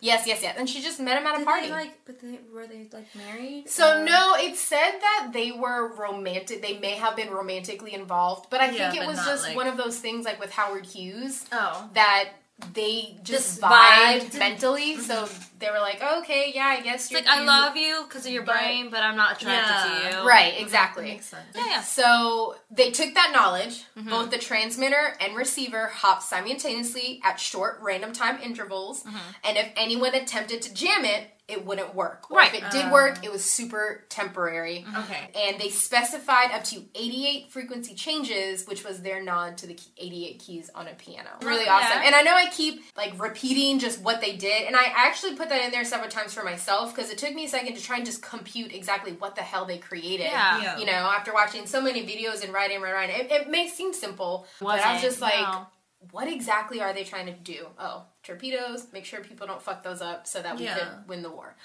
yes, 0.00 0.26
yes, 0.26 0.42
yes. 0.42 0.54
And 0.58 0.68
she 0.68 0.82
just 0.82 0.98
met 1.00 1.16
him 1.20 1.26
at 1.26 1.34
a 1.34 1.38
Did 1.38 1.46
party. 1.46 1.66
they 1.66 1.72
like? 1.72 2.04
But 2.04 2.20
they 2.20 2.38
were 2.52 2.66
they 2.66 2.86
like 2.92 3.14
married? 3.14 3.68
So 3.70 4.00
or- 4.00 4.04
no, 4.04 4.34
it 4.34 4.56
said 4.56 4.92
that 5.00 5.30
they 5.32 5.52
were 5.52 5.94
romantic. 5.94 6.62
They 6.62 6.78
may 6.78 6.92
have 6.92 7.16
been 7.16 7.30
romantically 7.30 7.94
involved, 7.94 8.48
but 8.50 8.60
I 8.60 8.70
Yeah, 8.70 8.90
think 8.90 9.02
it 9.02 9.06
was 9.06 9.18
just 9.24 9.44
like- 9.44 9.56
one 9.56 9.66
of 9.66 9.76
those 9.76 9.98
things 9.98 10.24
like 10.26 10.40
with 10.40 10.52
Howard 10.52 10.84
Hughes 10.86 11.44
Oh. 11.52 11.88
that 11.94 12.30
they 12.74 13.16
just 13.22 13.60
Just 13.60 13.60
vibed 13.60 14.20
vibed. 14.32 14.38
mentally. 14.38 14.96
So 14.98 15.28
they 15.60 15.70
were 15.70 15.78
like, 15.78 16.02
okay, 16.02 16.52
yeah, 16.54 16.66
I 16.66 16.80
guess 16.80 17.04
It's 17.04 17.10
you're 17.12 17.20
like 17.20 17.28
I 17.30 17.44
love 17.44 17.76
you 17.76 18.04
because 18.08 18.26
of 18.26 18.32
your 18.32 18.42
but- 18.42 18.56
brain, 18.56 18.90
but 18.90 19.02
I'm 19.02 19.16
not 19.16 19.40
attracted 19.40 19.74
Yeah. 19.74 20.10
to 20.10 20.16
you. 20.22 20.28
Right, 20.28 20.54
That 20.54 20.62
exactly. 20.62 21.04
makes 21.04 21.26
sense. 21.26 21.44
Yeah. 21.54 21.66
yeah. 21.66 21.80
So 21.82 22.56
they 22.70 22.90
took 22.90 23.14
that 23.14 23.30
knowledge, 23.32 23.84
Mm-hmm. 23.96 24.10
both 24.10 24.30
the 24.30 24.38
transmitter 24.38 25.16
and 25.20 25.36
receiver 25.36 25.86
hopped 25.86 26.22
simultaneously 26.24 27.20
at 27.24 27.38
short 27.40 27.78
random 27.80 28.12
time 28.12 28.38
intervals, 28.42 29.02
Mm-hmm. 29.04 29.16
and 29.44 29.56
if 29.56 29.72
anyone 29.76 30.14
attempted 30.14 30.62
to 30.62 30.74
jam 30.74 31.04
it, 31.04 31.30
it 31.48 31.64
wouldn't 31.64 31.94
work. 31.94 32.30
Or 32.30 32.36
Right. 32.38 32.52
if 32.54 32.62
it 32.62 32.70
did 32.70 32.84
Oh. 32.86 32.92
work, 32.92 33.14
ah. 33.18 33.20
it 33.24 33.32
was 33.32 33.42
super 33.42 34.04
temporary. 34.10 34.84
Okay. 34.98 35.30
And 35.34 35.58
they 35.58 35.70
specified 35.70 36.52
up 36.52 36.62
to 36.64 36.84
88 36.94 37.50
frequency 37.50 37.94
changes, 37.94 38.66
which 38.66 38.84
was 38.84 39.00
their 39.02 39.22
nod 39.22 39.56
to 39.58 39.66
the 39.66 39.78
88 39.96 40.38
keys 40.40 40.70
on 40.74 40.86
a 40.88 40.92
piano. 40.94 41.30
Really 41.42 41.64
Yeah. 41.64 41.74
awesome. 41.76 42.02
And 42.04 42.14
I 42.14 42.20
know 42.22 42.34
I 42.34 42.46
keep 42.50 42.84
like 42.96 43.14
repeating 43.18 43.78
just 43.78 44.00
what 44.00 44.20
they 44.20 44.36
did, 44.36 44.64
and 44.66 44.76
I 44.76 44.84
actually 44.94 45.36
put 45.36 45.48
that 45.48 45.62
in 45.64 45.70
there 45.70 45.84
several 45.84 46.10
times 46.10 46.34
for 46.34 46.44
myself 46.44 46.94
because 46.94 47.10
it 47.10 47.16
took 47.18 47.34
me 47.34 47.46
a 47.46 47.48
second 47.48 47.74
to 47.76 47.82
try 47.82 47.96
and 47.96 48.04
just 48.06 48.22
compute 48.22 48.72
exactly 48.74 49.12
what 49.12 49.34
the 49.34 49.42
hell 49.42 49.64
they 49.64 49.78
created. 49.78 50.24
Yeah. 50.26 50.60
Yeah. 50.62 50.78
You 50.78 50.84
know, 50.86 50.92
after 50.92 51.32
watching 51.32 51.66
so 51.66 51.80
many 51.80 52.02
videos 52.06 52.44
and 52.44 52.52
writing, 52.52 52.80
writing, 52.82 52.94
writing, 52.94 53.16
it, 53.26 53.32
it 53.32 53.48
may 53.48 53.68
seem 53.68 53.94
simple, 53.94 54.46
but 54.60 54.80
I 54.80 54.92
was 54.94 55.02
just 55.02 55.20
like, 55.22 55.38
no. 55.40 55.66
What 56.12 56.28
exactly 56.28 56.80
are 56.80 56.92
they 56.92 57.04
trying 57.04 57.26
to 57.26 57.32
do? 57.32 57.66
Oh, 57.78 58.04
torpedoes, 58.22 58.86
make 58.92 59.04
sure 59.04 59.20
people 59.20 59.46
don't 59.46 59.62
fuck 59.62 59.82
those 59.82 60.00
up 60.00 60.26
so 60.26 60.40
that 60.42 60.56
we 60.56 60.64
Yeah. 60.64 60.78
could 60.78 61.08
win 61.08 61.22
the 61.22 61.30
war. 61.30 61.56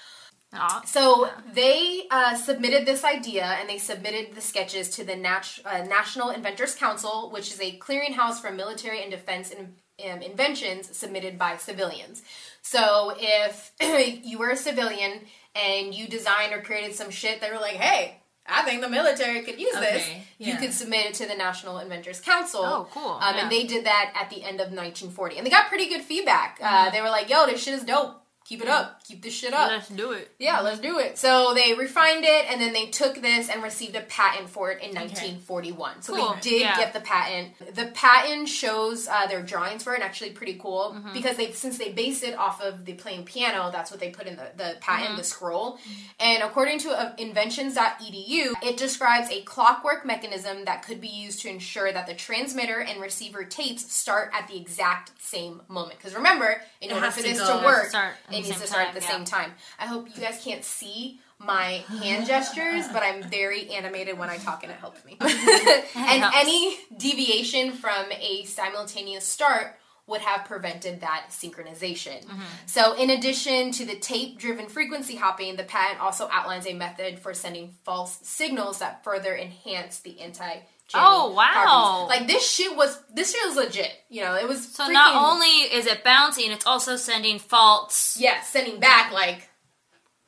So 0.86 1.28
they 1.52 2.02
uh, 2.12 2.36
submitted 2.36 2.86
this 2.86 3.02
idea 3.02 3.44
and 3.44 3.68
they 3.68 3.78
submitted 3.78 4.36
the 4.36 4.40
sketches 4.40 4.88
to 4.90 5.04
the 5.04 5.16
Nat- 5.16 5.58
uh, 5.64 5.78
National 5.82 6.30
Inventors 6.30 6.76
Council, 6.76 7.30
which 7.32 7.50
is 7.52 7.60
a 7.60 7.76
clearinghouse 7.78 8.40
for 8.40 8.52
military 8.52 9.02
and 9.02 9.10
defense 9.10 9.50
in- 9.50 9.74
um, 10.08 10.22
inventions 10.22 10.96
submitted 10.96 11.38
by 11.38 11.56
civilians. 11.56 12.22
So 12.62 13.14
if 13.18 13.72
you 14.24 14.38
were 14.38 14.50
a 14.50 14.56
civilian 14.56 15.22
and 15.56 15.92
you 15.92 16.06
designed 16.06 16.52
or 16.52 16.62
created 16.62 16.94
some 16.94 17.10
shit, 17.10 17.40
they 17.40 17.50
were 17.50 17.58
like, 17.58 17.74
hey, 17.76 18.20
I 18.46 18.62
think 18.62 18.82
the 18.82 18.88
military 18.88 19.40
could 19.42 19.58
use 19.58 19.74
this. 19.74 20.02
Okay, 20.02 20.22
You 20.38 20.56
could 20.56 20.72
submit 20.72 21.06
it 21.06 21.14
to 21.14 21.26
the 21.26 21.34
National 21.34 21.78
Inventors 21.78 22.20
Council. 22.20 22.60
Oh, 22.62 22.88
cool. 22.90 23.12
Um, 23.12 23.34
Yeah. 23.36 23.42
And 23.42 23.50
they 23.50 23.64
did 23.66 23.86
that 23.86 24.12
at 24.14 24.28
the 24.30 24.42
end 24.44 24.60
of 24.60 24.68
1940. 24.72 25.38
And 25.38 25.46
they 25.46 25.50
got 25.50 25.68
pretty 25.68 25.88
good 25.88 26.02
feedback. 26.02 26.58
Uh, 26.60 26.66
Mm-hmm. 26.66 26.94
they 26.94 27.00
were 27.02 27.08
like, 27.08 27.30
yo, 27.30 27.46
this 27.46 27.62
shit 27.62 27.74
is 27.74 27.84
dope. 27.84 28.20
Keep 28.44 28.60
it 28.60 28.68
up. 28.68 29.02
Keep 29.04 29.22
this 29.22 29.32
shit 29.32 29.54
up. 29.54 29.70
Let's 29.70 29.88
do 29.88 30.12
it. 30.12 30.30
Yeah, 30.38 30.60
let's 30.60 30.78
do 30.78 30.98
it. 30.98 31.16
So 31.16 31.54
they 31.54 31.72
refined 31.72 32.24
it 32.26 32.44
and 32.50 32.60
then 32.60 32.74
they 32.74 32.86
took 32.86 33.14
this 33.22 33.48
and 33.48 33.62
received 33.62 33.96
a 33.96 34.02
patent 34.02 34.50
for 34.50 34.70
it 34.70 34.82
in 34.82 34.94
1941. 34.94 36.02
So 36.02 36.14
Cool. 36.14 36.34
they 36.34 36.40
did 36.40 36.60
Yeah. 36.60 36.76
get 36.76 36.92
the 36.92 37.00
patent. 37.00 37.54
The 37.74 37.86
patent 37.86 38.50
shows 38.50 39.08
uh, 39.08 39.26
their 39.28 39.40
drawings 39.40 39.82
for 39.82 39.94
it, 39.94 40.02
actually 40.02 40.30
pretty 40.30 40.54
cool 40.60 40.92
Mm-hmm. 40.94 41.14
because 41.14 41.38
they 41.38 41.52
since 41.52 41.78
they 41.78 41.90
based 41.92 42.22
it 42.22 42.36
off 42.36 42.60
of 42.60 42.84
the 42.84 42.92
playing 42.92 43.24
piano, 43.24 43.70
that's 43.72 43.90
what 43.90 43.98
they 43.98 44.10
put 44.10 44.26
in 44.26 44.36
the, 44.36 44.48
the 44.56 44.76
patent, 44.80 45.08
Mm-hmm. 45.08 45.16
the 45.16 45.24
scroll. 45.24 45.78
And 46.20 46.42
according 46.42 46.80
to 46.80 46.90
uh, 46.90 47.12
inventions.edu, 47.16 48.52
it 48.62 48.76
describes 48.76 49.30
a 49.30 49.40
clockwork 49.42 50.04
mechanism 50.04 50.64
that 50.66 50.84
could 50.84 51.00
be 51.00 51.08
used 51.08 51.40
to 51.42 51.48
ensure 51.48 51.92
that 51.92 52.06
the 52.06 52.14
transmitter 52.14 52.80
and 52.80 53.00
receiver 53.00 53.44
tapes 53.44 53.90
start 53.92 54.30
at 54.34 54.48
the 54.48 54.56
exact 54.56 55.12
same 55.22 55.62
moment. 55.68 55.98
Because 55.98 56.14
remember, 56.14 56.60
in 56.80 56.90
It 56.90 56.94
order 56.94 57.10
for 57.10 57.22
to 57.22 57.22
this 57.28 57.38
go- 57.40 57.58
to 57.60 57.64
work, 57.64 57.90
it 58.38 58.44
needs 58.44 58.60
to 58.60 58.66
start 58.66 58.86
time, 58.86 58.88
at 58.88 58.94
the 58.94 59.06
yeah. 59.06 59.16
same 59.16 59.24
time. 59.24 59.52
I 59.78 59.86
hope 59.86 60.08
you 60.14 60.20
guys 60.20 60.40
can't 60.42 60.64
see 60.64 61.20
my 61.38 61.84
hand 62.00 62.26
gestures, 62.28 62.86
but 62.88 63.02
I'm 63.02 63.22
very 63.22 63.70
animated 63.70 64.18
when 64.18 64.30
I 64.30 64.38
talk 64.38 64.62
and 64.62 64.72
it 64.72 64.78
helps 64.78 65.04
me. 65.04 65.16
and 65.20 66.22
helps. 66.22 66.36
any 66.36 66.76
deviation 66.96 67.72
from 67.72 68.06
a 68.12 68.44
simultaneous 68.44 69.26
start 69.26 69.76
would 70.06 70.20
have 70.20 70.44
prevented 70.44 71.00
that 71.00 71.26
synchronization. 71.30 72.24
Mm-hmm. 72.24 72.42
So, 72.66 72.94
in 72.94 73.10
addition 73.10 73.70
to 73.72 73.86
the 73.86 73.96
tape 73.96 74.38
driven 74.38 74.68
frequency 74.68 75.16
hopping, 75.16 75.56
the 75.56 75.64
patent 75.64 76.00
also 76.00 76.28
outlines 76.30 76.66
a 76.66 76.74
method 76.74 77.18
for 77.18 77.32
sending 77.32 77.70
false 77.84 78.18
signals 78.22 78.80
that 78.80 79.02
further 79.02 79.34
enhance 79.34 80.00
the 80.00 80.20
anti 80.20 80.58
Oh, 80.92 81.32
wow. 81.32 82.06
Like 82.08 82.26
this 82.26 82.48
shit 82.48 82.76
was 82.76 83.00
this 83.12 83.32
shit 83.32 83.40
was 83.46 83.56
legit. 83.56 83.90
You 84.10 84.22
know, 84.22 84.34
it 84.36 84.46
was 84.46 84.68
So 84.74 84.84
freaking- 84.84 84.92
not 84.92 85.14
only 85.32 85.46
is 85.48 85.86
it 85.86 86.04
bouncing, 86.04 86.50
it's 86.50 86.66
also 86.66 86.96
sending 86.96 87.38
faults. 87.38 88.16
yeah, 88.20 88.42
sending 88.42 88.78
back 88.80 89.12
like 89.12 89.48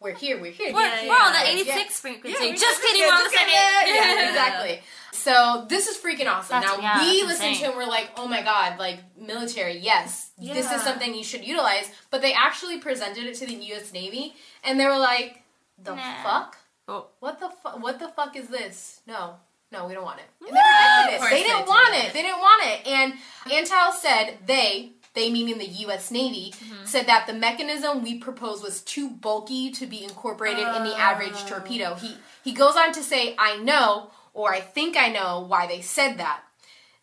we're 0.01 0.15
here, 0.15 0.41
we're 0.41 0.53
here. 0.53 0.73
We're, 0.75 0.81
yeah, 0.83 1.09
we're 1.09 1.15
on 1.15 1.33
the 1.33 1.47
86 1.49 1.69
yeah. 1.77 1.85
frequency. 1.89 2.45
Yeah, 2.47 2.55
just 2.55 2.83
kidding, 2.83 3.01
yeah, 3.01 3.07
we're 3.09 3.13
on 3.15 3.19
the 3.25 3.31
just 3.31 3.35
second. 3.35 3.85
kidding. 3.87 3.95
Yeah, 3.95 4.29
exactly. 4.29 4.81
So 5.13 5.67
this 5.69 5.89
is 5.89 5.97
freaking 5.97 6.27
awesome. 6.31 6.61
That's- 6.61 6.79
now 6.79 6.83
yeah, 6.83 7.01
we 7.01 7.23
listened 7.23 7.57
to 7.57 7.65
him, 7.65 7.77
we're 7.77 7.87
like, 7.87 8.11
oh 8.17 8.29
my 8.29 8.43
god, 8.43 8.79
like 8.79 9.01
military, 9.19 9.79
yes, 9.79 10.31
this 10.39 10.71
is 10.71 10.83
something 10.83 11.15
you 11.15 11.25
should 11.25 11.45
utilize. 11.47 11.91
But 12.11 12.21
they 12.23 12.33
actually 12.35 12.79
presented 12.79 13.25
it 13.25 13.35
to 13.37 13.47
the 13.47 13.55
U.S. 13.55 13.93
Navy, 13.93 14.35
and 14.65 14.79
they 14.79 14.85
were 14.87 14.99
like, 14.99 15.43
the 15.83 15.95
Nah. 15.95 16.23
fuck. 16.23 16.57
Oh. 16.89 17.07
What 17.21 17.41
the 17.41 17.49
fu- 17.49 17.79
What 17.81 17.99
the 17.99 18.09
fuck 18.09 18.37
is 18.37 18.49
this? 18.49 19.01
No, 19.07 19.37
no, 19.73 19.87
we 19.87 19.95
don't 19.95 20.05
want 20.05 20.21
it. 20.21 20.27
And 20.47 20.57
they 20.57 20.61
rejected 20.61 21.15
it. 21.15 21.21
They 21.21 21.37
they 21.37 21.43
didn't 21.43 21.59
did. 21.61 21.69
want 21.69 21.95
it. 21.95 22.13
They 22.13 22.23
didn't 22.23 22.41
want 22.41 22.63
it. 22.67 22.87
And 22.87 23.13
Antheil 23.47 23.93
said 23.93 24.39
they, 24.47 24.93
they 25.15 25.31
meaning 25.31 25.59
the 25.59 25.67
U.S. 25.67 26.11
Navy, 26.11 26.55
said 26.85 27.07
that 27.07 27.27
the 27.27 27.33
mechanism 27.33 28.03
we 28.03 28.19
proposed 28.19 28.63
was 28.63 28.83
too 28.83 29.11
bulky 29.11 29.71
to 29.73 29.87
be 29.87 30.05
incorporated 30.05 30.67
in 30.67 30.85
the 30.85 30.97
average 30.97 31.45
torpedo. 31.47 31.95
He 31.95 32.17
he 32.45 32.53
goes 32.53 32.77
on 32.77 32.93
to 32.93 33.03
say, 33.03 33.35
"I 33.39 33.57
know, 33.57 34.11
or 34.35 34.53
I 34.53 34.61
think 34.61 34.97
I 34.97 35.09
know, 35.09 35.45
why 35.47 35.67
they 35.67 35.81
said 35.81 36.19
that." 36.19 36.43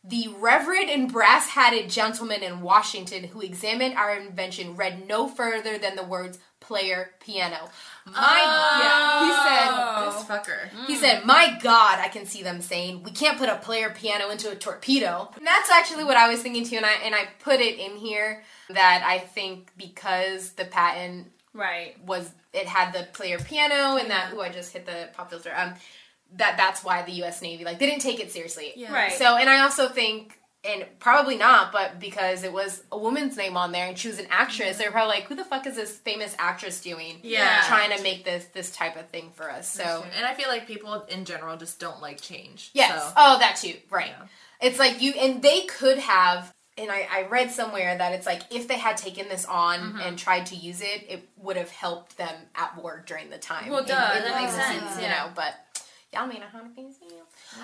The 0.05 0.28
reverend 0.38 0.89
and 0.89 1.11
brass 1.11 1.49
hatted 1.49 1.89
gentleman 1.89 2.43
in 2.43 2.61
Washington 2.61 3.24
who 3.24 3.39
examined 3.41 3.95
our 3.95 4.16
invention 4.16 4.76
read 4.76 5.07
no 5.07 5.30
further 5.30 5.78
than 5.78 5.95
the 5.95 6.03
words 6.03 6.39
player 6.59 7.11
piano. 7.20 7.70
My 8.06 8.82
yeah, 8.84 9.26
he 9.26 9.32
said 9.47 10.06
This 10.06 10.24
fucker. 10.26 10.88
he 10.88 10.95
said, 10.95 11.26
My 11.26 11.58
God, 11.62 11.99
I 11.99 12.10
can 12.10 12.26
see 12.26 12.43
them 12.43 12.62
saying, 12.62 13.04
we 13.04 13.12
can't 13.12 13.38
put 13.38 13.49
a 13.49 13.56
player 13.56 13.89
piano 13.91 14.30
into 14.30 14.51
a 14.51 14.56
torpedo. 14.56 15.30
And 15.38 15.47
that's 15.47 15.70
actually 15.72 16.04
what 16.04 16.18
I 16.18 16.28
was 16.30 16.41
thinking 16.41 16.66
too, 16.66 16.76
and 16.78 16.86
I 16.86 16.93
and 17.04 17.16
I 17.16 17.28
put 17.39 17.60
it 17.62 17.80
in 17.80 17.95
here 17.95 18.43
that 18.70 19.04
I 19.06 19.20
think 19.20 19.72
because 19.78 20.51
the 20.54 20.66
patent 20.66 21.28
Right. 21.54 21.95
was 22.06 22.32
it 22.51 22.66
had 22.68 22.93
the 22.93 23.04
player 23.14 23.38
piano 23.39 23.97
and 23.97 24.10
that 24.12 24.34
ooh, 24.34 24.41
I 24.41 24.49
just 24.49 24.74
hit 24.74 24.86
the 24.86 25.10
pop 25.14 25.30
filter. 25.30 25.54
Um 25.56 25.74
that 26.36 26.58
that's 26.58 26.84
why 26.84 27.04
the 27.04 27.12
US 27.24 27.41
Navy 27.41 27.64
like 27.64 27.78
they 27.80 27.86
didn't 27.86 28.01
take 28.01 28.20
it 28.20 28.32
seriously. 28.32 28.74
Yeah. 28.76 28.91
Right. 28.93 29.12
So 29.14 29.38
and 29.38 29.49
I 29.49 29.60
also 29.62 29.88
think 29.88 30.39
and 30.66 30.86
probably 30.99 31.36
not, 31.36 31.72
but 31.72 31.99
because 31.99 32.43
it 32.43 32.53
was 32.53 32.84
a 32.91 32.97
woman's 32.97 33.36
name 33.36 33.57
on 33.57 33.72
there 33.72 33.88
and 33.88 33.97
she 33.97 34.07
was 34.07 34.18
an 34.20 34.28
actress, 34.30 34.78
they 34.78 34.86
were 34.86 34.91
probably 34.91 35.16
like, 35.16 35.26
Who 35.26 35.36
the 35.36 35.43
fuck 35.43 35.68
is 35.68 35.76
this 35.76 35.91
famous 35.97 36.36
actress 36.39 36.80
doing? 36.82 37.20
Yeah. 37.22 37.64
Trying 37.68 37.95
to 37.97 38.01
make 38.03 38.24
this 38.24 38.45
this 38.45 38.72
type 38.72 38.95
of 38.95 39.09
thing 39.09 39.32
for 39.34 39.49
us. 39.51 39.70
So 39.70 40.05
And 40.16 40.26
I 40.26 40.34
feel 40.34 40.47
like 40.47 40.66
people 40.68 41.01
in 41.09 41.26
general 41.26 41.57
just 41.57 41.80
don't 41.80 42.01
like 42.01 42.22
change. 42.22 42.72
Yes. 42.74 43.03
So. 43.03 43.14
Oh, 43.18 43.39
that 43.39 43.57
too. 43.57 43.76
Right. 43.89 44.11
Yeah. 44.18 44.28
It's 44.61 44.80
like 44.80 45.01
you, 45.01 45.11
and 45.20 45.41
they 45.41 45.64
could 45.64 45.97
have, 45.97 46.53
and 46.78 46.89
I, 46.89 47.05
I 47.11 47.28
read 47.28 47.51
somewhere 47.51 47.97
that 47.97 48.14
it's 48.14 48.26
like 48.26 48.43
if 48.49 48.70
they 48.70 48.78
had 48.78 48.95
taken 48.95 49.28
this 49.28 49.43
on 49.45 49.80
Mm-hmm. 49.80 49.99
and 49.99 50.18
tried 50.18 50.45
to 50.47 50.55
use 50.55 50.80
it, 50.80 51.05
it 51.09 51.28
would 51.36 51.57
have 51.57 51.70
helped 51.72 52.18
them 52.18 52.34
at 52.55 52.82
work 52.82 53.05
during 53.05 53.30
the 53.30 53.38
time. 53.38 53.70
Well, 53.70 53.84
duh, 53.84 53.95
that 53.95 54.41
makes 54.41 54.53
the 54.55 54.61
sense, 54.61 54.84
seasons, 54.86 55.01
You 55.01 55.09
know, 55.09 55.30
but 55.36 55.55
y'all 56.14 56.26
may 56.28 56.39
not 56.39 56.51
have 56.51 56.74
things. 56.74 56.95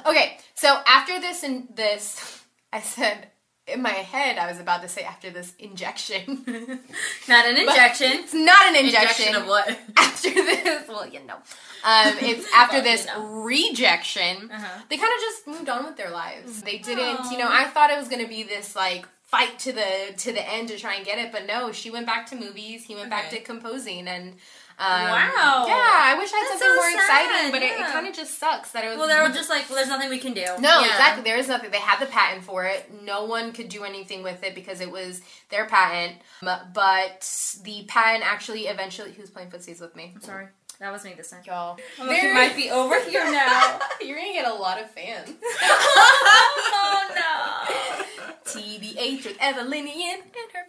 Okay, 0.05 0.37
so 0.55 0.79
after 0.85 1.19
this 1.21 1.43
and 1.43 1.69
this, 1.73 2.43
I 2.71 2.81
said 2.81 3.29
in 3.67 3.81
my 3.81 3.89
head 3.89 4.37
I 4.37 4.47
was 4.49 4.59
about 4.59 4.81
to 4.81 4.87
say 4.89 5.03
after 5.03 5.29
this 5.29 5.53
injection. 5.59 6.43
Not 7.27 7.45
an 7.45 7.57
injection. 7.57 8.11
it's 8.13 8.33
not 8.33 8.67
an 8.69 8.75
injection. 8.75 9.27
Injection 9.27 9.35
of 9.35 9.47
what? 9.47 9.69
after 9.97 10.29
this, 10.33 10.87
well, 10.87 11.07
you 11.07 11.19
know, 11.25 11.35
um, 11.35 12.13
it's 12.21 12.51
after 12.55 12.77
Well, 12.77 12.85
you 12.85 12.91
this 12.91 13.05
know. 13.05 13.25
rejection, 13.43 14.49
Uh-huh. 14.51 14.81
they 14.89 14.97
kind 14.97 15.11
of 15.15 15.21
just 15.21 15.47
moved 15.47 15.69
on 15.69 15.85
with 15.85 15.97
their 15.97 16.09
lives. 16.09 16.61
They 16.63 16.77
didn't, 16.79 17.31
you 17.31 17.37
know, 17.37 17.47
I 17.49 17.65
thought 17.65 17.89
it 17.91 17.97
was 17.97 18.07
going 18.07 18.21
to 18.23 18.27
be 18.29 18.43
this 18.43 18.75
like 18.75 19.05
fight 19.23 19.59
to 19.59 19.71
the 19.71 20.13
to 20.17 20.31
the 20.33 20.47
end 20.51 20.69
to 20.69 20.77
try 20.79 20.95
and 20.95 21.05
get 21.05 21.19
it, 21.19 21.31
but 21.31 21.45
no, 21.45 21.71
she 21.71 21.91
went 21.91 22.05
back 22.07 22.25
to 22.31 22.35
movies. 22.35 22.83
He 22.85 22.95
went 22.95 23.09
back 23.11 23.29
to 23.29 23.39
composing, 23.39 24.07
and 24.07 24.35
um, 24.79 25.11
Wow. 25.11 25.65
yeah, 25.67 25.75
I 25.75 26.15
wish 26.17 26.31
I 26.33 26.37
had 26.37 26.47
That's 26.47 26.59
something 26.59 26.67
so 26.69 26.75
more 26.75 26.89
exciting, 26.89 27.29
sad, 27.31 27.51
but 27.51 27.61
it, 27.61 27.71
it 27.79 27.85
kind 27.91 28.07
of 28.07 28.13
just 28.15 28.39
sucks 28.39 28.71
that 28.71 28.85
it 28.85 28.89
was. 28.89 28.97
Well, 28.97 29.07
they 29.09 29.19
were 29.27 29.33
just 29.35 29.49
like, 29.49 29.67
well, 29.69 29.75
there's 29.75 29.89
nothing 29.89 30.09
we 30.09 30.19
can 30.19 30.33
do. 30.33 30.45
No, 30.59 30.79
Yeah. 30.79 30.85
exactly. 30.87 31.23
There 31.23 31.37
is 31.37 31.47
nothing. 31.49 31.69
They 31.71 31.79
had 31.79 31.99
the 31.99 32.05
patent 32.05 32.45
for 32.45 32.65
it. 32.65 32.89
No 33.03 33.25
one 33.25 33.51
could 33.51 33.67
do 33.69 33.83
anything 33.83 34.23
with 34.23 34.41
it 34.43 34.55
because 34.55 34.79
it 34.79 34.89
was 34.89 35.21
their 35.49 35.65
patent. 35.65 36.17
Um, 36.41 36.59
But 36.73 37.27
the 37.63 37.83
patent 37.87 38.23
actually 38.25 38.67
eventually. 38.67 39.11
Who's 39.11 39.29
playing 39.29 39.49
footsies 39.49 39.81
with 39.81 39.95
me? 39.97 40.13
I'm 40.15 40.21
Sorry, 40.21 40.47
that 40.79 40.91
was 40.93 41.03
me 41.03 41.13
this 41.13 41.29
time. 41.31 41.41
Y'all. 41.45 41.77
Oh, 41.99 42.05
might 42.05 42.55
be 42.55 42.69
over 42.71 42.99
here 43.03 43.25
now. 43.31 43.79
You're 44.01 44.17
gonna 44.17 44.31
get 44.33 44.47
a 44.47 44.53
lot 44.53 44.81
of 44.81 44.89
fans. 44.91 45.29
oh 45.61 47.03
no. 47.15 48.05
TBH 48.45 49.25
with 49.25 49.37
Evelinian 49.39 50.15
and 50.21 50.51
her 50.53 50.63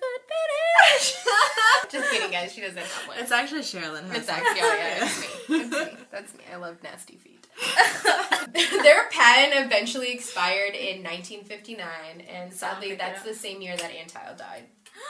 foot. 0.99 1.91
Just 1.91 2.11
kidding, 2.11 2.30
guys. 2.30 2.53
She 2.53 2.61
doesn't 2.61 2.78
have 2.78 3.09
one. 3.09 3.18
It's 3.18 3.32
actually 3.32 3.61
Sherilyn. 3.62 4.14
It's 4.14 4.28
actually, 4.28 4.61
oh 4.62 4.74
yeah, 4.78 5.05
it's 5.05 5.20
me. 5.20 5.26
It's 5.61 5.70
me. 5.70 5.99
That's 6.11 6.34
me. 6.34 6.45
I 6.53 6.57
love 6.57 6.76
nasty 6.82 7.16
feet. 7.16 7.47
Their 8.82 9.09
patent 9.11 9.66
eventually 9.66 10.12
expired 10.12 10.74
in 10.74 11.03
1959, 11.03 11.86
and 12.32 12.53
sadly, 12.53 12.95
that's 12.95 13.22
the 13.22 13.34
same 13.34 13.61
year 13.61 13.76
that 13.76 13.91
Antheil 13.91 14.36
died. 14.38 14.64